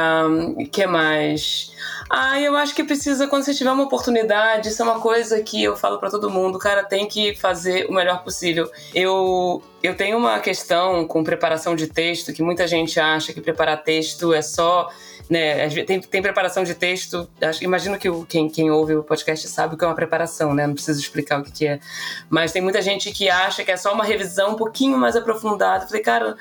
que 0.71 0.87
mais? 0.87 1.73
Ah, 2.11 2.39
eu 2.39 2.55
acho 2.57 2.75
que 2.75 2.85
precisa, 2.85 3.27
quando 3.27 3.45
você 3.45 3.55
tiver 3.55 3.73
uma 3.73 3.85
oportunidade, 3.85 4.69
isso 4.69 4.83
é 4.83 4.85
uma 4.85 5.01
coisa 5.01 5.43
que 5.43 5.65
eu 5.65 5.75
falo 5.75 5.99
para 5.99 6.11
todo 6.11 6.29
mundo, 6.29 6.59
cara, 6.59 6.85
tem 6.85 7.09
que 7.09 7.35
fazer 7.35 7.87
o 7.89 7.93
melhor 7.95 8.23
possível. 8.23 8.71
Eu, 8.95 9.63
eu 9.83 9.97
tenho 9.97 10.19
uma 10.19 10.39
questão 10.41 11.07
com 11.07 11.25
preparação 11.25 11.75
de 11.75 11.87
texto, 11.87 12.35
que 12.35 12.43
muita 12.43 12.69
gente 12.69 13.01
acha 13.01 13.33
que 13.33 13.41
preparar 13.41 13.83
texto 13.83 14.35
é 14.35 14.43
só. 14.43 14.91
Né, 15.31 15.71
tem, 15.87 15.99
tem 16.03 16.21
preparação 16.21 16.63
de 16.63 16.75
texto. 16.75 17.27
Acho, 17.41 17.65
imagino 17.65 17.99
que 17.99 18.11
o, 18.11 18.27
quem, 18.27 18.47
quem 18.47 18.71
ouve 18.71 18.95
o 18.95 19.03
podcast 19.03 19.49
sabe 19.49 19.75
o 19.75 19.79
que 19.79 19.85
é 19.85 19.89
uma 19.89 19.95
preparação, 19.95 20.53
né? 20.53 20.67
Não 20.67 20.75
preciso 20.75 21.01
explicar 21.01 21.41
o 21.41 21.43
que, 21.43 21.51
que 21.51 21.67
é. 21.67 21.81
Mas 22.29 22.53
tem 22.53 22.61
muita 22.61 22.83
gente 22.83 23.11
que 23.11 23.31
acha 23.31 23.65
que 23.65 23.73
é 23.73 23.77
só 23.79 23.95
uma 23.95 24.05
revisão 24.05 24.51
um 24.51 24.57
pouquinho 24.57 24.99
mais 24.99 25.17
aprofundada. 25.17 25.85
Eu 25.85 25.89
falei, 25.89 26.03
cara 26.03 26.37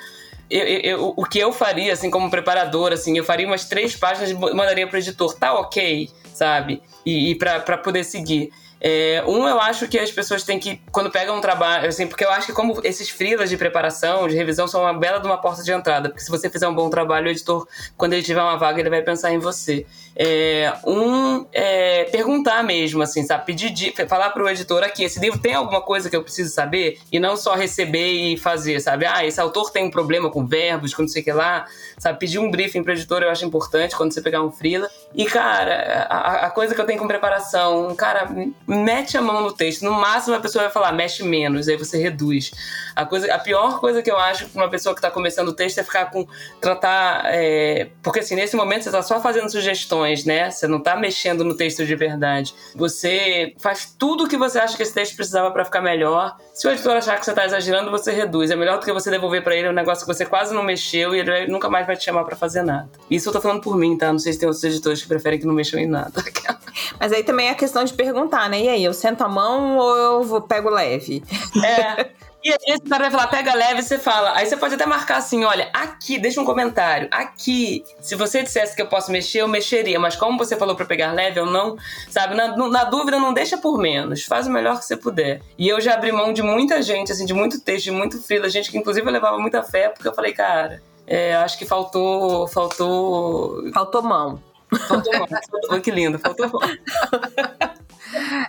eu, 0.57 0.79
eu, 0.99 1.13
o 1.15 1.25
que 1.25 1.39
eu 1.39 1.51
faria, 1.51 1.93
assim, 1.93 2.11
como 2.11 2.29
preparador, 2.29 2.91
assim, 2.91 3.17
eu 3.17 3.23
faria 3.23 3.47
umas 3.47 3.65
três 3.65 3.95
páginas 3.95 4.29
e 4.29 4.33
mandaria 4.33 4.87
pro 4.87 4.97
editor, 4.97 5.33
tá 5.33 5.53
ok, 5.53 6.09
sabe? 6.33 6.81
E, 7.05 7.31
e 7.31 7.35
pra 7.35 7.59
poder 7.77 8.03
seguir. 8.03 8.51
É, 8.85 9.23
um, 9.25 9.47
eu 9.47 9.61
acho 9.61 9.87
que 9.87 9.97
as 9.97 10.11
pessoas 10.11 10.43
têm 10.43 10.59
que, 10.59 10.81
quando 10.91 11.09
pegam 11.09 11.37
um 11.37 11.41
trabalho, 11.41 11.87
assim, 11.87 12.05
porque 12.05 12.25
eu 12.25 12.29
acho 12.29 12.47
que 12.47 12.51
como 12.51 12.81
esses 12.83 13.09
frilas 13.09 13.49
de 13.49 13.55
preparação, 13.55 14.27
de 14.27 14.35
revisão, 14.35 14.67
são 14.67 14.81
uma 14.81 14.93
bela 14.93 15.19
de 15.19 15.25
uma 15.25 15.37
porta 15.37 15.63
de 15.63 15.71
entrada, 15.71 16.09
porque 16.09 16.21
se 16.21 16.29
você 16.29 16.49
fizer 16.49 16.67
um 16.67 16.75
bom 16.75 16.89
trabalho, 16.89 17.27
o 17.27 17.29
editor, 17.29 17.65
quando 17.95 18.11
ele 18.11 18.21
tiver 18.21 18.41
uma 18.41 18.57
vaga, 18.57 18.81
ele 18.81 18.89
vai 18.89 19.01
pensar 19.01 19.31
em 19.31 19.39
você. 19.39 19.85
É, 20.15 20.73
um, 20.85 21.45
é, 21.53 22.03
perguntar 22.05 22.61
mesmo, 22.61 23.01
assim, 23.01 23.23
sabe? 23.23 23.45
Pedir, 23.45 23.93
falar 24.07 24.31
pro 24.31 24.49
editor 24.49 24.83
aqui, 24.83 25.05
esse 25.05 25.17
livro 25.17 25.39
tem 25.39 25.53
alguma 25.53 25.81
coisa 25.81 26.09
que 26.09 26.15
eu 26.15 26.21
preciso 26.21 26.53
saber? 26.53 26.99
E 27.09 27.21
não 27.21 27.37
só 27.37 27.55
receber 27.55 28.11
e 28.11 28.37
fazer, 28.37 28.81
sabe? 28.81 29.05
Ah, 29.05 29.25
esse 29.25 29.39
autor 29.39 29.71
tem 29.71 29.85
um 29.85 29.91
problema 29.91 30.29
com 30.29 30.45
verbos, 30.45 30.93
com 30.93 31.03
não 31.03 31.09
sei 31.09 31.21
o 31.21 31.25
que 31.25 31.31
lá, 31.31 31.65
sabe? 31.97 32.19
Pedir 32.19 32.37
um 32.37 32.51
briefing 32.51 32.83
pro 32.83 32.91
editor 32.91 33.23
eu 33.23 33.29
acho 33.29 33.45
importante 33.45 33.95
quando 33.95 34.13
você 34.13 34.21
pegar 34.21 34.43
um 34.43 34.51
frila. 34.51 34.89
E, 35.15 35.25
cara, 35.25 36.05
a, 36.09 36.47
a 36.47 36.49
coisa 36.49 36.75
que 36.75 36.81
eu 36.81 36.85
tenho 36.85 36.99
com 36.99 37.07
preparação, 37.07 37.95
cara, 37.95 38.27
mete 38.75 39.17
a 39.17 39.21
mão 39.21 39.41
no 39.41 39.51
texto. 39.51 39.83
No 39.83 39.91
máximo 39.91 40.35
a 40.35 40.39
pessoa 40.39 40.63
vai 40.63 40.71
falar, 40.71 40.91
mexe 40.91 41.23
menos, 41.23 41.67
aí 41.67 41.77
você 41.77 41.97
reduz. 41.97 42.51
A, 42.95 43.05
coisa, 43.05 43.33
a 43.33 43.39
pior 43.39 43.79
coisa 43.79 44.01
que 44.01 44.11
eu 44.11 44.17
acho 44.17 44.47
para 44.47 44.63
uma 44.63 44.69
pessoa 44.69 44.93
que 44.93 44.99
está 44.99 45.09
começando 45.09 45.49
o 45.49 45.53
texto 45.53 45.79
é 45.79 45.83
ficar 45.83 46.11
com. 46.11 46.27
tratar. 46.61 47.23
É, 47.25 47.89
porque 48.01 48.19
assim, 48.19 48.35
nesse 48.35 48.55
momento 48.55 48.83
você 48.83 48.89
está 48.89 49.01
só 49.01 49.19
fazendo 49.19 49.49
sugestões, 49.49 50.25
né? 50.25 50.49
Você 50.49 50.67
não 50.67 50.77
está 50.77 50.95
mexendo 50.95 51.43
no 51.43 51.55
texto 51.55 51.85
de 51.85 51.95
verdade. 51.95 52.53
Você 52.75 53.53
faz 53.57 53.93
tudo 53.97 54.25
o 54.25 54.27
que 54.27 54.37
você 54.37 54.59
acha 54.59 54.75
que 54.75 54.83
esse 54.83 54.93
texto 54.93 55.15
precisava 55.15 55.51
para 55.51 55.65
ficar 55.65 55.81
melhor. 55.81 56.37
Se 56.53 56.67
o 56.67 56.71
editor 56.71 56.95
achar 56.95 57.17
que 57.17 57.25
você 57.25 57.31
está 57.31 57.45
exagerando, 57.45 57.89
você 57.89 58.11
reduz. 58.11 58.51
É 58.51 58.55
melhor 58.55 58.79
do 58.79 58.85
que 58.85 58.91
você 58.91 59.09
devolver 59.09 59.43
para 59.43 59.55
ele 59.55 59.69
um 59.69 59.73
negócio 59.73 60.05
que 60.05 60.13
você 60.13 60.25
quase 60.25 60.53
não 60.53 60.63
mexeu 60.63 61.15
e 61.15 61.19
ele 61.19 61.47
nunca 61.47 61.69
mais 61.69 61.87
vai 61.87 61.95
te 61.95 62.03
chamar 62.03 62.23
para 62.23 62.35
fazer 62.35 62.63
nada. 62.63 62.89
Isso 63.09 63.29
eu 63.29 63.33
tô 63.33 63.41
falando 63.41 63.61
por 63.61 63.75
mim, 63.77 63.97
tá? 63.97 64.11
Não 64.11 64.19
sei 64.19 64.33
se 64.33 64.39
tem 64.39 64.47
outros 64.47 64.63
editores 64.63 65.01
que 65.01 65.07
preferem 65.07 65.39
que 65.39 65.45
não 65.45 65.53
mexam 65.53 65.79
em 65.79 65.87
nada. 65.87 66.23
Mas 66.99 67.11
aí 67.11 67.23
também 67.23 67.47
é 67.47 67.51
a 67.51 67.55
questão 67.55 67.83
de 67.83 67.93
perguntar, 67.93 68.49
né? 68.49 68.61
E 68.61 68.69
aí, 68.69 68.83
eu 68.83 68.93
sento 68.93 69.23
a 69.23 69.29
mão 69.29 69.77
ou 69.77 69.97
eu 69.97 70.23
vou, 70.23 70.41
pego 70.41 70.69
leve? 70.69 71.23
É. 71.63 72.23
E 72.43 72.51
aí 72.51 72.57
esse 72.67 72.81
cara 72.81 73.03
vai 73.03 73.11
falar, 73.11 73.27
pega 73.27 73.53
leve, 73.53 73.81
você 73.81 73.97
fala. 73.97 74.35
Aí 74.35 74.45
você 74.45 74.57
pode 74.57 74.75
até 74.75 74.85
marcar 74.85 75.17
assim, 75.17 75.45
olha, 75.45 75.69
aqui, 75.71 76.19
deixa 76.19 76.41
um 76.41 76.45
comentário. 76.45 77.07
Aqui, 77.09 77.85
se 78.01 78.15
você 78.15 78.43
dissesse 78.43 78.75
que 78.75 78.81
eu 78.81 78.87
posso 78.87 79.13
mexer, 79.13 79.39
eu 79.39 79.47
mexeria. 79.47 79.97
Mas 79.97 80.17
como 80.17 80.37
você 80.37 80.57
falou 80.57 80.75
para 80.75 80.85
pegar 80.85 81.13
leve, 81.13 81.39
eu 81.39 81.45
não, 81.45 81.77
sabe? 82.09 82.35
Na, 82.35 82.49
na, 82.57 82.83
dúvida, 82.83 83.17
não 83.17 83.33
deixa 83.33 83.57
por 83.57 83.77
menos. 83.77 84.23
Faz 84.23 84.45
o 84.45 84.51
melhor 84.51 84.77
que 84.77 84.83
você 84.83 84.97
puder. 84.97 85.41
E 85.57 85.69
eu 85.69 85.79
já 85.79 85.93
abri 85.93 86.11
mão 86.11 86.33
de 86.33 86.41
muita 86.43 86.81
gente, 86.81 87.13
assim, 87.13 87.25
de 87.25 87.33
muito 87.33 87.61
texto, 87.61 87.85
de 87.85 87.91
muito 87.91 88.21
frila. 88.21 88.49
Gente 88.49 88.69
que 88.69 88.77
inclusive 88.77 89.07
eu 89.07 89.13
levava 89.13 89.39
muita 89.39 89.63
fé, 89.63 89.87
porque 89.87 90.09
eu 90.09 90.13
falei, 90.13 90.33
cara, 90.33 90.83
é, 91.07 91.35
acho 91.35 91.57
que 91.57 91.65
faltou. 91.65 92.45
Faltou. 92.49 93.71
Faltou 93.71 94.01
mão. 94.01 94.52
Faltou 94.75 95.17
mão. 95.17 95.27
Faltou, 95.27 95.81
que 95.81 95.91
lindo, 95.91 96.19
faltou 96.19 96.49
mão. 96.49 96.61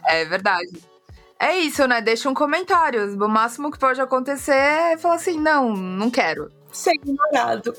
É 0.07 0.27
verdade. 0.27 0.83
É 1.39 1.57
isso, 1.59 1.87
né? 1.87 2.01
Deixa 2.01 2.29
um 2.29 2.35
comentário. 2.35 3.15
O 3.23 3.29
máximo 3.29 3.71
que 3.71 3.79
pode 3.79 4.01
acontecer 4.01 4.53
é 4.53 4.97
falar 4.97 5.15
assim: 5.15 5.39
não, 5.39 5.75
não 5.75 6.11
quero. 6.11 6.51
Ser 6.71 6.93
ignorado. 6.93 7.75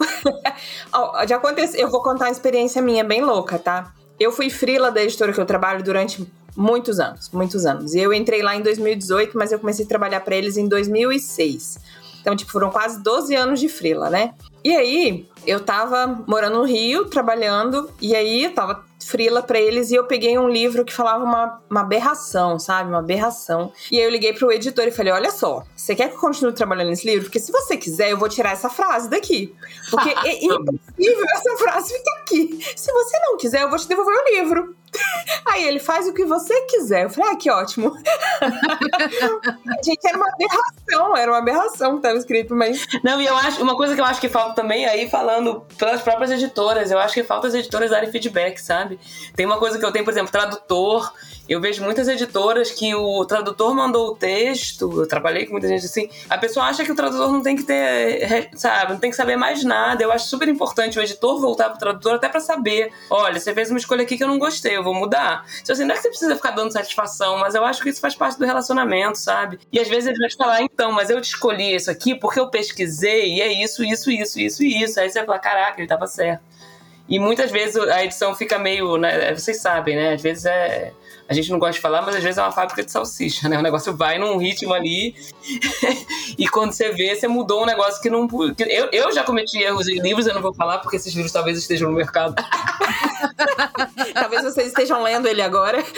Já 1.27 1.35
aconteceu. 1.37 1.79
Eu 1.79 1.89
vou 1.89 2.01
contar 2.01 2.25
uma 2.25 2.31
experiência 2.31 2.81
minha 2.81 3.03
bem 3.03 3.21
louca, 3.21 3.59
tá? 3.59 3.93
Eu 4.19 4.31
fui 4.31 4.49
frila 4.49 4.91
da 4.91 5.03
editora 5.03 5.33
que 5.33 5.39
eu 5.39 5.45
trabalho 5.45 5.83
durante 5.83 6.25
muitos 6.55 6.99
anos, 6.99 7.29
muitos 7.31 7.65
anos. 7.65 7.93
E 7.93 7.99
eu 7.99 8.13
entrei 8.13 8.41
lá 8.41 8.55
em 8.55 8.61
2018, 8.61 9.37
mas 9.37 9.51
eu 9.51 9.59
comecei 9.59 9.85
a 9.85 9.87
trabalhar 9.87 10.21
para 10.21 10.35
eles 10.35 10.57
em 10.57 10.67
2006. 10.67 11.79
Então, 12.21 12.35
tipo, 12.35 12.51
foram 12.51 12.69
quase 12.69 13.03
12 13.03 13.35
anos 13.35 13.59
de 13.59 13.67
frila, 13.67 14.09
né? 14.09 14.33
E 14.65 14.75
aí, 14.75 15.29
eu 15.45 15.59
tava 15.59 16.23
morando 16.27 16.57
no 16.57 16.63
Rio, 16.63 17.05
trabalhando, 17.05 17.87
e 18.01 18.15
aí 18.15 18.45
eu 18.45 18.51
tava 18.55 18.83
frila 18.99 19.43
para 19.43 19.59
eles 19.59 19.91
e 19.91 19.95
eu 19.95 20.05
peguei 20.05 20.39
um 20.39 20.49
livro 20.49 20.83
que 20.83 20.91
falava 20.91 21.23
uma, 21.23 21.61
uma 21.69 21.81
aberração, 21.81 22.57
sabe? 22.57 22.89
Uma 22.89 22.97
aberração. 22.97 23.71
E 23.91 23.99
aí 23.99 24.03
eu 24.03 24.09
liguei 24.09 24.33
pro 24.33 24.51
editor 24.51 24.87
e 24.87 24.91
falei: 24.91 25.13
Olha 25.13 25.29
só, 25.29 25.63
você 25.75 25.95
quer 25.95 26.09
que 26.09 26.15
eu 26.15 26.19
continue 26.19 26.51
trabalhando 26.51 26.89
nesse 26.89 27.05
livro? 27.05 27.25
Porque 27.25 27.39
se 27.39 27.51
você 27.51 27.77
quiser, 27.77 28.09
eu 28.09 28.17
vou 28.17 28.27
tirar 28.27 28.53
essa 28.53 28.67
frase 28.67 29.07
daqui. 29.07 29.53
Porque 29.91 30.09
é 30.09 30.33
impossível 30.43 31.25
essa 31.35 31.57
frase 31.57 31.93
ficar 31.93 32.21
aqui. 32.21 32.59
Se 32.75 32.91
você 32.91 33.19
não 33.19 33.37
quiser, 33.37 33.61
eu 33.61 33.69
vou 33.69 33.77
te 33.77 33.87
devolver 33.87 34.15
o 34.15 34.33
livro. 34.33 34.75
Aí 35.47 35.65
ele 35.67 35.79
faz 35.79 36.07
o 36.07 36.13
que 36.13 36.25
você 36.25 36.61
quiser. 36.61 37.03
Eu 37.03 37.09
falei, 37.09 37.31
ah, 37.31 37.35
que 37.35 37.49
ótimo. 37.49 37.93
Gente, 39.83 40.07
era 40.07 40.17
uma 40.17 40.27
aberração, 40.27 41.17
era 41.17 41.31
uma 41.31 41.37
aberração 41.37 41.91
que 41.91 41.97
estava 41.97 42.17
escrito, 42.17 42.55
mas. 42.55 42.85
Não, 43.03 43.21
e 43.21 43.25
eu 43.25 43.35
acho, 43.37 43.61
uma 43.61 43.75
coisa 43.75 43.95
que 43.95 44.01
eu 44.01 44.05
acho 44.05 44.19
que 44.19 44.29
falta 44.29 44.53
também 44.53 44.85
aí, 44.85 45.09
falando 45.09 45.65
pelas 45.77 46.01
próprias 46.01 46.31
editoras, 46.31 46.91
eu 46.91 46.99
acho 46.99 47.13
que 47.13 47.23
falta 47.23 47.47
as 47.47 47.53
editoras 47.53 47.91
darem 47.91 48.11
feedback, 48.11 48.57
sabe? 48.57 48.99
Tem 49.35 49.45
uma 49.45 49.57
coisa 49.57 49.77
que 49.77 49.85
eu 49.85 49.91
tenho, 49.91 50.03
por 50.03 50.11
exemplo, 50.11 50.31
tradutor. 50.31 51.13
Eu 51.47 51.61
vejo 51.61 51.83
muitas 51.83 52.07
editoras 52.07 52.71
que 52.71 52.95
o 52.95 53.23
tradutor 53.23 53.75
mandou 53.75 54.07
o 54.07 54.15
texto, 54.15 55.01
eu 55.01 55.07
trabalhei 55.07 55.45
com 55.45 55.51
muita 55.51 55.67
gente 55.67 55.85
assim, 55.85 56.09
a 56.27 56.39
pessoa 56.39 56.65
acha 56.65 56.83
que 56.83 56.91
o 56.91 56.95
tradutor 56.95 57.31
não 57.31 57.43
tem 57.43 57.55
que 57.55 57.61
ter, 57.61 58.49
sabe, 58.55 58.93
não 58.93 58.99
tem 58.99 59.11
que 59.11 59.15
saber 59.15 59.35
mais 59.35 59.63
nada. 59.63 60.03
Eu 60.03 60.11
acho 60.11 60.27
super 60.27 60.47
importante 60.47 60.97
o 60.97 61.01
editor 61.01 61.39
voltar 61.39 61.69
pro 61.69 61.77
tradutor 61.77 62.15
até 62.15 62.27
para 62.27 62.39
saber, 62.39 62.91
olha, 63.11 63.39
você 63.39 63.53
fez 63.53 63.69
uma 63.69 63.77
escolha 63.77 64.01
aqui 64.01 64.17
que 64.17 64.23
eu 64.23 64.27
não 64.27 64.39
gostei, 64.39 64.75
eu 64.75 64.83
vou 64.85 64.93
mudar. 64.93 65.45
Então, 65.61 65.73
assim, 65.73 65.83
não 65.83 65.93
é 65.93 65.97
que 65.97 66.03
você 66.03 66.09
precisa 66.09 66.35
ficar 66.35 66.51
dando 66.51 66.71
satisfação, 66.71 67.37
mas 67.37 67.55
eu 67.55 67.65
acho 67.65 67.81
que 67.83 67.89
isso 67.89 67.99
faz 67.99 68.15
parte 68.15 68.39
do 68.39 68.45
relacionamento, 68.45 69.17
sabe? 69.17 69.59
E 69.71 69.79
às 69.79 69.87
vezes 69.89 70.07
ele 70.07 70.17
vai 70.17 70.29
te 70.29 70.37
falar, 70.37 70.61
então, 70.61 70.91
mas 70.91 71.09
eu 71.09 71.19
escolhi 71.19 71.75
isso 71.75 71.91
aqui 71.91 72.15
porque 72.15 72.39
eu 72.39 72.49
pesquisei 72.49 73.35
e 73.35 73.41
é 73.41 73.51
isso, 73.51 73.83
isso, 73.83 74.09
isso, 74.09 74.39
isso 74.39 74.63
e 74.63 74.83
isso. 74.83 74.99
Aí 74.99 75.09
você 75.09 75.19
vai 75.19 75.25
falar, 75.25 75.39
caraca, 75.39 75.81
ele 75.81 75.87
tava 75.87 76.07
certo. 76.07 76.41
E 77.07 77.19
muitas 77.19 77.51
vezes 77.51 77.75
a 77.75 78.03
edição 78.03 78.33
fica 78.33 78.57
meio, 78.57 78.97
né, 78.97 79.33
vocês 79.33 79.57
sabem, 79.57 79.95
né? 79.95 80.13
Às 80.13 80.21
vezes 80.21 80.45
é 80.45 80.93
a 81.27 81.33
gente 81.33 81.51
não 81.51 81.57
gosta 81.57 81.73
de 81.73 81.79
falar, 81.79 82.01
mas 82.03 82.15
às 82.15 82.23
vezes 82.23 82.37
é 82.37 82.41
uma 82.41 82.51
fábrica 82.51 82.83
de 82.83 82.91
salsicha, 82.91 83.49
né? 83.49 83.57
O 83.57 83.61
negócio 83.61 83.95
vai 83.95 84.19
num 84.19 84.37
ritmo 84.37 84.73
ali 84.73 85.15
e 86.37 86.47
quando 86.47 86.71
você 86.71 86.91
vê, 86.91 87.15
você 87.15 87.27
mudou 87.27 87.63
um 87.63 87.65
negócio 87.65 88.01
que 88.01 88.09
não. 88.09 88.27
Que 88.27 88.63
eu, 88.63 88.89
eu 88.91 89.11
já 89.11 89.23
cometi 89.23 89.57
erros 89.57 89.87
em 89.87 89.99
livros, 89.99 90.27
eu 90.27 90.35
não 90.35 90.41
vou 90.41 90.53
falar 90.53 90.79
porque 90.79 90.97
esses 90.97 91.13
livros 91.13 91.31
talvez 91.31 91.57
estejam 91.57 91.89
no 91.89 91.95
mercado. 91.95 92.35
talvez 94.13 94.43
vocês 94.43 94.67
estejam 94.67 95.01
lendo 95.01 95.27
ele 95.27 95.41
agora. 95.41 95.83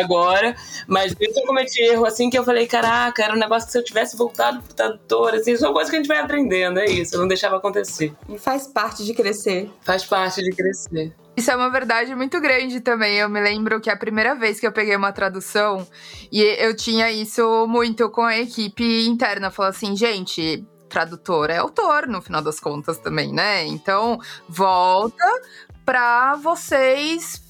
agora, 0.00 0.54
mas 0.86 1.14
eu 1.18 1.46
cometi 1.46 1.80
erro 1.82 2.04
assim 2.04 2.28
que 2.28 2.38
eu 2.38 2.44
falei, 2.44 2.66
caraca, 2.66 3.22
era 3.22 3.34
um 3.34 3.38
negócio 3.38 3.66
que 3.66 3.72
se 3.72 3.78
eu 3.78 3.84
tivesse 3.84 4.16
voltado 4.16 4.62
pro 4.62 4.74
tradutor, 4.74 5.34
assim, 5.34 5.56
são 5.56 5.72
coisas 5.72 5.90
que 5.90 5.96
a 5.96 5.98
gente 5.98 6.08
vai 6.08 6.18
aprendendo, 6.18 6.78
é 6.78 6.86
isso, 6.86 7.14
eu 7.14 7.20
não 7.20 7.28
deixava 7.28 7.56
acontecer. 7.56 8.12
E 8.28 8.38
faz 8.38 8.66
parte 8.66 9.04
de 9.04 9.14
crescer. 9.14 9.70
Faz 9.80 10.04
parte 10.04 10.42
de 10.42 10.50
crescer. 10.50 11.12
Isso 11.38 11.52
é 11.52 11.56
uma 11.56 11.70
verdade 11.70 12.12
muito 12.16 12.40
grande 12.40 12.80
também. 12.80 13.14
Eu 13.16 13.28
me 13.28 13.40
lembro 13.40 13.80
que 13.80 13.88
a 13.88 13.96
primeira 13.96 14.34
vez 14.34 14.58
que 14.58 14.66
eu 14.66 14.72
peguei 14.72 14.96
uma 14.96 15.12
tradução, 15.12 15.86
e 16.32 16.42
eu 16.42 16.74
tinha 16.74 17.12
isso 17.12 17.64
muito 17.68 18.10
com 18.10 18.22
a 18.22 18.36
equipe 18.36 19.06
interna, 19.06 19.48
falou 19.48 19.70
assim, 19.70 19.94
gente, 19.94 20.66
tradutor 20.88 21.48
é 21.48 21.58
autor, 21.58 22.08
no 22.08 22.20
final 22.20 22.42
das 22.42 22.58
contas 22.58 22.98
também, 22.98 23.32
né? 23.32 23.64
Então, 23.66 24.18
volta 24.48 25.24
para 25.84 26.34
vocês 26.34 27.40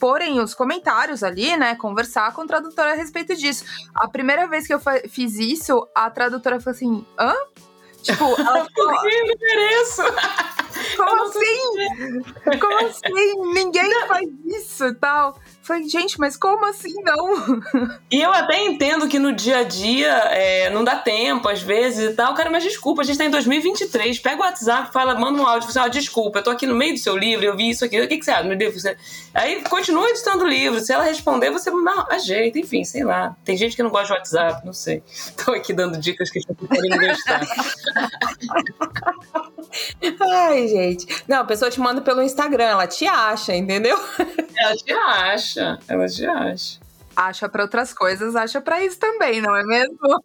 porem 0.00 0.40
os 0.40 0.52
comentários 0.52 1.22
ali, 1.22 1.56
né? 1.56 1.76
Conversar 1.76 2.32
com 2.32 2.42
o 2.42 2.46
tradutor 2.46 2.86
a 2.86 2.94
respeito 2.94 3.36
disso. 3.36 3.64
A 3.94 4.08
primeira 4.08 4.48
vez 4.48 4.66
que 4.66 4.74
eu 4.74 4.80
fiz 5.08 5.36
isso, 5.36 5.88
a 5.94 6.10
tradutora 6.10 6.58
falou 6.58 6.74
assim: 6.74 7.06
hã? 7.16 7.34
Tipo, 8.02 8.24
ela 8.40 8.66
falou, 8.74 9.08
eu 9.08 9.38
mereço? 9.38 10.02
Como 10.98 11.22
assim? 11.24 12.22
Como 12.60 12.86
assim? 12.86 13.52
Ninguém 13.54 14.06
faz 14.06 14.28
isso 14.46 14.86
e 14.86 14.94
tal. 14.94 15.38
Falei, 15.68 15.86
gente, 15.86 16.18
mas 16.18 16.34
como 16.34 16.64
assim 16.64 16.94
não? 17.02 17.60
E 18.10 18.22
eu 18.22 18.32
até 18.32 18.64
entendo 18.64 19.06
que 19.06 19.18
no 19.18 19.34
dia 19.34 19.58
a 19.58 19.64
dia 19.64 20.08
é, 20.08 20.70
não 20.70 20.82
dá 20.82 20.96
tempo, 20.96 21.46
às 21.46 21.60
vezes 21.60 22.10
e 22.10 22.14
tal. 22.14 22.32
Cara, 22.32 22.48
mas 22.48 22.64
desculpa, 22.64 23.02
a 23.02 23.04
gente 23.04 23.18
tá 23.18 23.26
em 23.26 23.30
2023. 23.30 24.18
Pega 24.18 24.40
o 24.40 24.46
WhatsApp, 24.46 24.90
fala, 24.90 25.14
manda 25.14 25.42
um 25.42 25.46
áudio, 25.46 25.70
fala, 25.70 25.84
ah, 25.84 25.88
desculpa, 25.90 26.38
eu 26.38 26.42
tô 26.42 26.48
aqui 26.48 26.66
no 26.66 26.74
meio 26.74 26.94
do 26.94 26.98
seu 26.98 27.14
livro, 27.14 27.44
eu 27.44 27.54
vi 27.54 27.68
isso 27.68 27.84
aqui. 27.84 28.00
O 28.00 28.08
que, 28.08 28.16
que 28.16 28.24
você 28.24 28.30
acha? 28.30 28.44
Meu 28.44 28.72
você... 28.72 28.96
Aí 29.34 29.62
continua 29.64 30.08
editando 30.08 30.44
o 30.44 30.48
livro. 30.48 30.80
Se 30.80 30.90
ela 30.90 31.04
responder, 31.04 31.50
você 31.50 31.70
não, 31.70 32.06
ajeita, 32.10 32.58
enfim, 32.58 32.82
sei 32.82 33.04
lá. 33.04 33.36
Tem 33.44 33.54
gente 33.54 33.76
que 33.76 33.82
não 33.82 33.90
gosta 33.90 34.06
de 34.06 34.12
WhatsApp, 34.14 34.64
não 34.64 34.72
sei. 34.72 35.02
Tô 35.44 35.52
aqui 35.52 35.74
dando 35.74 35.98
dicas 35.98 36.30
que 36.30 36.38
as 36.38 36.46
pessoas 36.46 36.66
podem 36.66 36.98
gostar. 36.98 37.46
Ai, 40.20 40.68
gente. 40.68 41.24
Não, 41.28 41.40
a 41.40 41.44
pessoa 41.44 41.70
te 41.70 41.80
manda 41.80 42.00
pelo 42.00 42.22
Instagram, 42.22 42.64
ela 42.64 42.86
te 42.86 43.06
acha, 43.06 43.54
entendeu? 43.54 43.98
Ela 44.56 44.74
te 44.74 44.92
acha, 44.92 45.57
ela 45.88 46.06
te 46.06 46.26
acha. 46.26 46.80
Acha 47.16 47.48
para 47.48 47.62
outras 47.62 47.92
coisas, 47.92 48.36
acha 48.36 48.60
para 48.60 48.82
isso 48.84 48.98
também, 48.98 49.40
não 49.40 49.54
é 49.56 49.64
mesmo? 49.64 50.22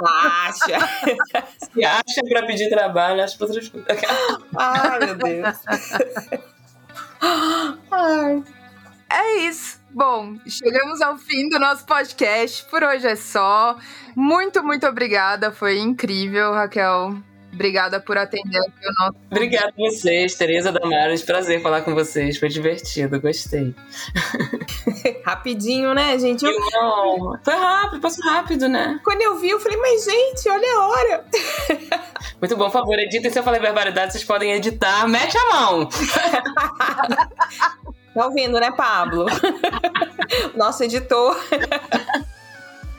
Acha. 0.00 0.78
Se 1.72 1.84
acha 1.84 2.20
para 2.28 2.46
pedir 2.46 2.68
trabalho, 2.68 3.22
acha 3.22 3.36
para 3.36 3.46
outras 3.46 3.68
coisas. 3.68 3.88
Ai, 4.56 4.98
meu 5.00 5.14
Deus. 5.16 5.58
Ai. 7.90 8.44
É 9.10 9.36
isso. 9.38 9.80
Bom, 9.90 10.36
chegamos 10.46 11.00
ao 11.00 11.16
fim 11.16 11.48
do 11.48 11.58
nosso 11.58 11.86
podcast. 11.86 12.64
Por 12.66 12.82
hoje 12.82 13.06
é 13.06 13.16
só. 13.16 13.78
Muito, 14.14 14.62
muito 14.62 14.86
obrigada. 14.86 15.50
Foi 15.50 15.78
incrível, 15.78 16.52
Raquel. 16.52 17.16
Obrigada 17.56 17.98
por 17.98 18.18
atender 18.18 18.58
aqui 18.58 18.86
o 18.86 19.02
nosso. 19.02 19.16
Obrigada 19.30 19.68
a 19.68 19.80
vocês, 19.80 20.34
Tereza 20.34 20.70
Damares. 20.70 21.22
Prazer 21.22 21.62
falar 21.62 21.80
com 21.80 21.94
vocês. 21.94 22.36
Foi 22.36 22.50
divertido, 22.50 23.18
gostei. 23.18 23.74
Rapidinho, 25.24 25.94
né, 25.94 26.18
gente? 26.18 26.44
Eu... 26.44 26.52
Não, 26.52 27.38
foi 27.42 27.54
rápido, 27.54 28.02
passou 28.02 28.30
rápido, 28.30 28.68
né? 28.68 29.00
Quando 29.02 29.22
eu 29.22 29.38
vi, 29.38 29.48
eu 29.48 29.58
falei, 29.58 29.78
mas 29.78 30.04
gente, 30.04 30.46
olha 30.50 30.70
a 30.70 30.86
hora. 30.86 31.24
Muito 32.42 32.54
bom, 32.58 32.66
por 32.66 32.72
favor, 32.72 32.98
editem. 32.98 33.30
Se 33.30 33.38
eu 33.38 33.42
falei 33.42 33.58
barbaridade, 33.58 34.12
vocês 34.12 34.24
podem 34.24 34.52
editar. 34.52 35.08
Mete 35.08 35.38
a 35.38 35.54
mão. 35.54 35.88
tá 38.14 38.26
ouvindo, 38.26 38.60
né, 38.60 38.70
Pablo? 38.70 39.24
Nosso 40.54 40.84
editor. 40.84 41.34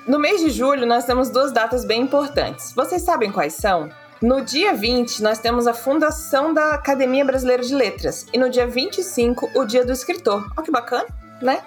No 0.08 0.18
mês 0.18 0.42
de 0.42 0.50
julho, 0.50 0.88
nós 0.88 1.06
temos 1.06 1.30
duas 1.30 1.52
datas 1.52 1.86
bem 1.86 2.02
importantes. 2.02 2.74
Vocês 2.74 3.04
sabem 3.04 3.32
quais 3.32 3.54
são? 3.54 3.88
No 4.22 4.42
dia 4.42 4.74
20, 4.74 5.22
nós 5.22 5.38
temos 5.38 5.68
a 5.68 5.76
fundação 5.76 6.52
da 6.52 6.74
Academia 6.74 7.24
Brasileira 7.24 7.62
de 7.62 7.76
Letras. 7.76 8.26
E 8.34 8.38
no 8.38 8.50
dia 8.50 8.66
25, 8.66 9.52
o 9.54 9.64
Dia 9.64 9.86
do 9.86 9.92
Escritor. 9.92 10.50
Olha 10.58 10.66
que 10.66 10.72
bacana, 10.72 11.06
né? 11.40 11.62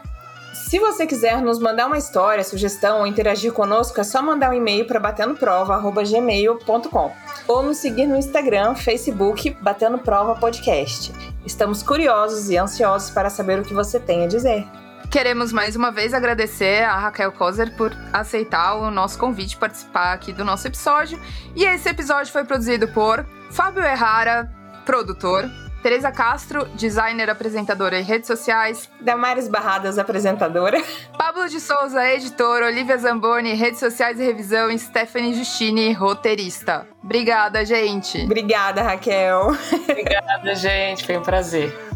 Se 0.52 0.80
você 0.80 1.06
quiser 1.06 1.40
nos 1.40 1.60
mandar 1.60 1.86
uma 1.86 1.96
história, 1.96 2.42
sugestão 2.42 2.98
ou 2.98 3.06
interagir 3.06 3.52
conosco, 3.52 4.00
é 4.00 4.04
só 4.04 4.20
mandar 4.20 4.50
um 4.50 4.54
e-mail 4.54 4.84
para 4.84 4.98
batendoprova.gmail.com 4.98 7.12
ou 7.46 7.62
nos 7.62 7.76
seguir 7.76 8.06
no 8.06 8.16
Instagram, 8.16 8.74
Facebook, 8.74 9.56
Batendo 9.60 9.98
Prova 9.98 10.34
Podcast. 10.34 11.12
Estamos 11.46 11.84
curiosos 11.84 12.50
e 12.50 12.56
ansiosos 12.56 13.10
para 13.10 13.30
saber 13.30 13.60
o 13.60 13.64
que 13.64 13.72
você 13.72 14.00
tem 14.00 14.24
a 14.24 14.28
dizer. 14.28 14.66
Queremos 15.10 15.52
mais 15.52 15.74
uma 15.74 15.90
vez 15.90 16.14
agradecer 16.14 16.84
a 16.84 16.96
Raquel 16.96 17.32
Kozer 17.32 17.74
por 17.76 17.92
aceitar 18.12 18.76
o 18.76 18.92
nosso 18.92 19.18
convite 19.18 19.56
participar 19.56 20.12
aqui 20.12 20.32
do 20.32 20.44
nosso 20.44 20.68
episódio. 20.68 21.20
E 21.56 21.64
esse 21.64 21.88
episódio 21.88 22.32
foi 22.32 22.44
produzido 22.44 22.86
por 22.86 23.26
Fábio 23.50 23.82
Errara, 23.82 24.48
produtor, 24.86 25.50
Tereza 25.82 26.12
Castro, 26.12 26.64
designer, 26.76 27.28
apresentadora 27.28 27.98
em 27.98 28.04
redes 28.04 28.28
sociais. 28.28 28.88
Damares 29.00 29.48
Barradas, 29.48 29.98
apresentadora. 29.98 30.80
Pablo 31.18 31.48
de 31.48 31.58
Souza, 31.58 32.06
editor. 32.08 32.62
Olivia 32.62 32.96
Zamboni, 32.96 33.54
redes 33.54 33.80
sociais 33.80 34.20
e 34.20 34.24
revisão. 34.24 34.70
E 34.70 34.78
Stephanie 34.78 35.34
Justini, 35.34 35.92
roteirista. 35.92 36.86
Obrigada, 37.02 37.64
gente. 37.64 38.22
Obrigada, 38.22 38.82
Raquel. 38.82 39.56
Obrigada, 39.88 40.54
gente. 40.54 41.04
Foi 41.04 41.16
um 41.16 41.22
prazer. 41.22 41.89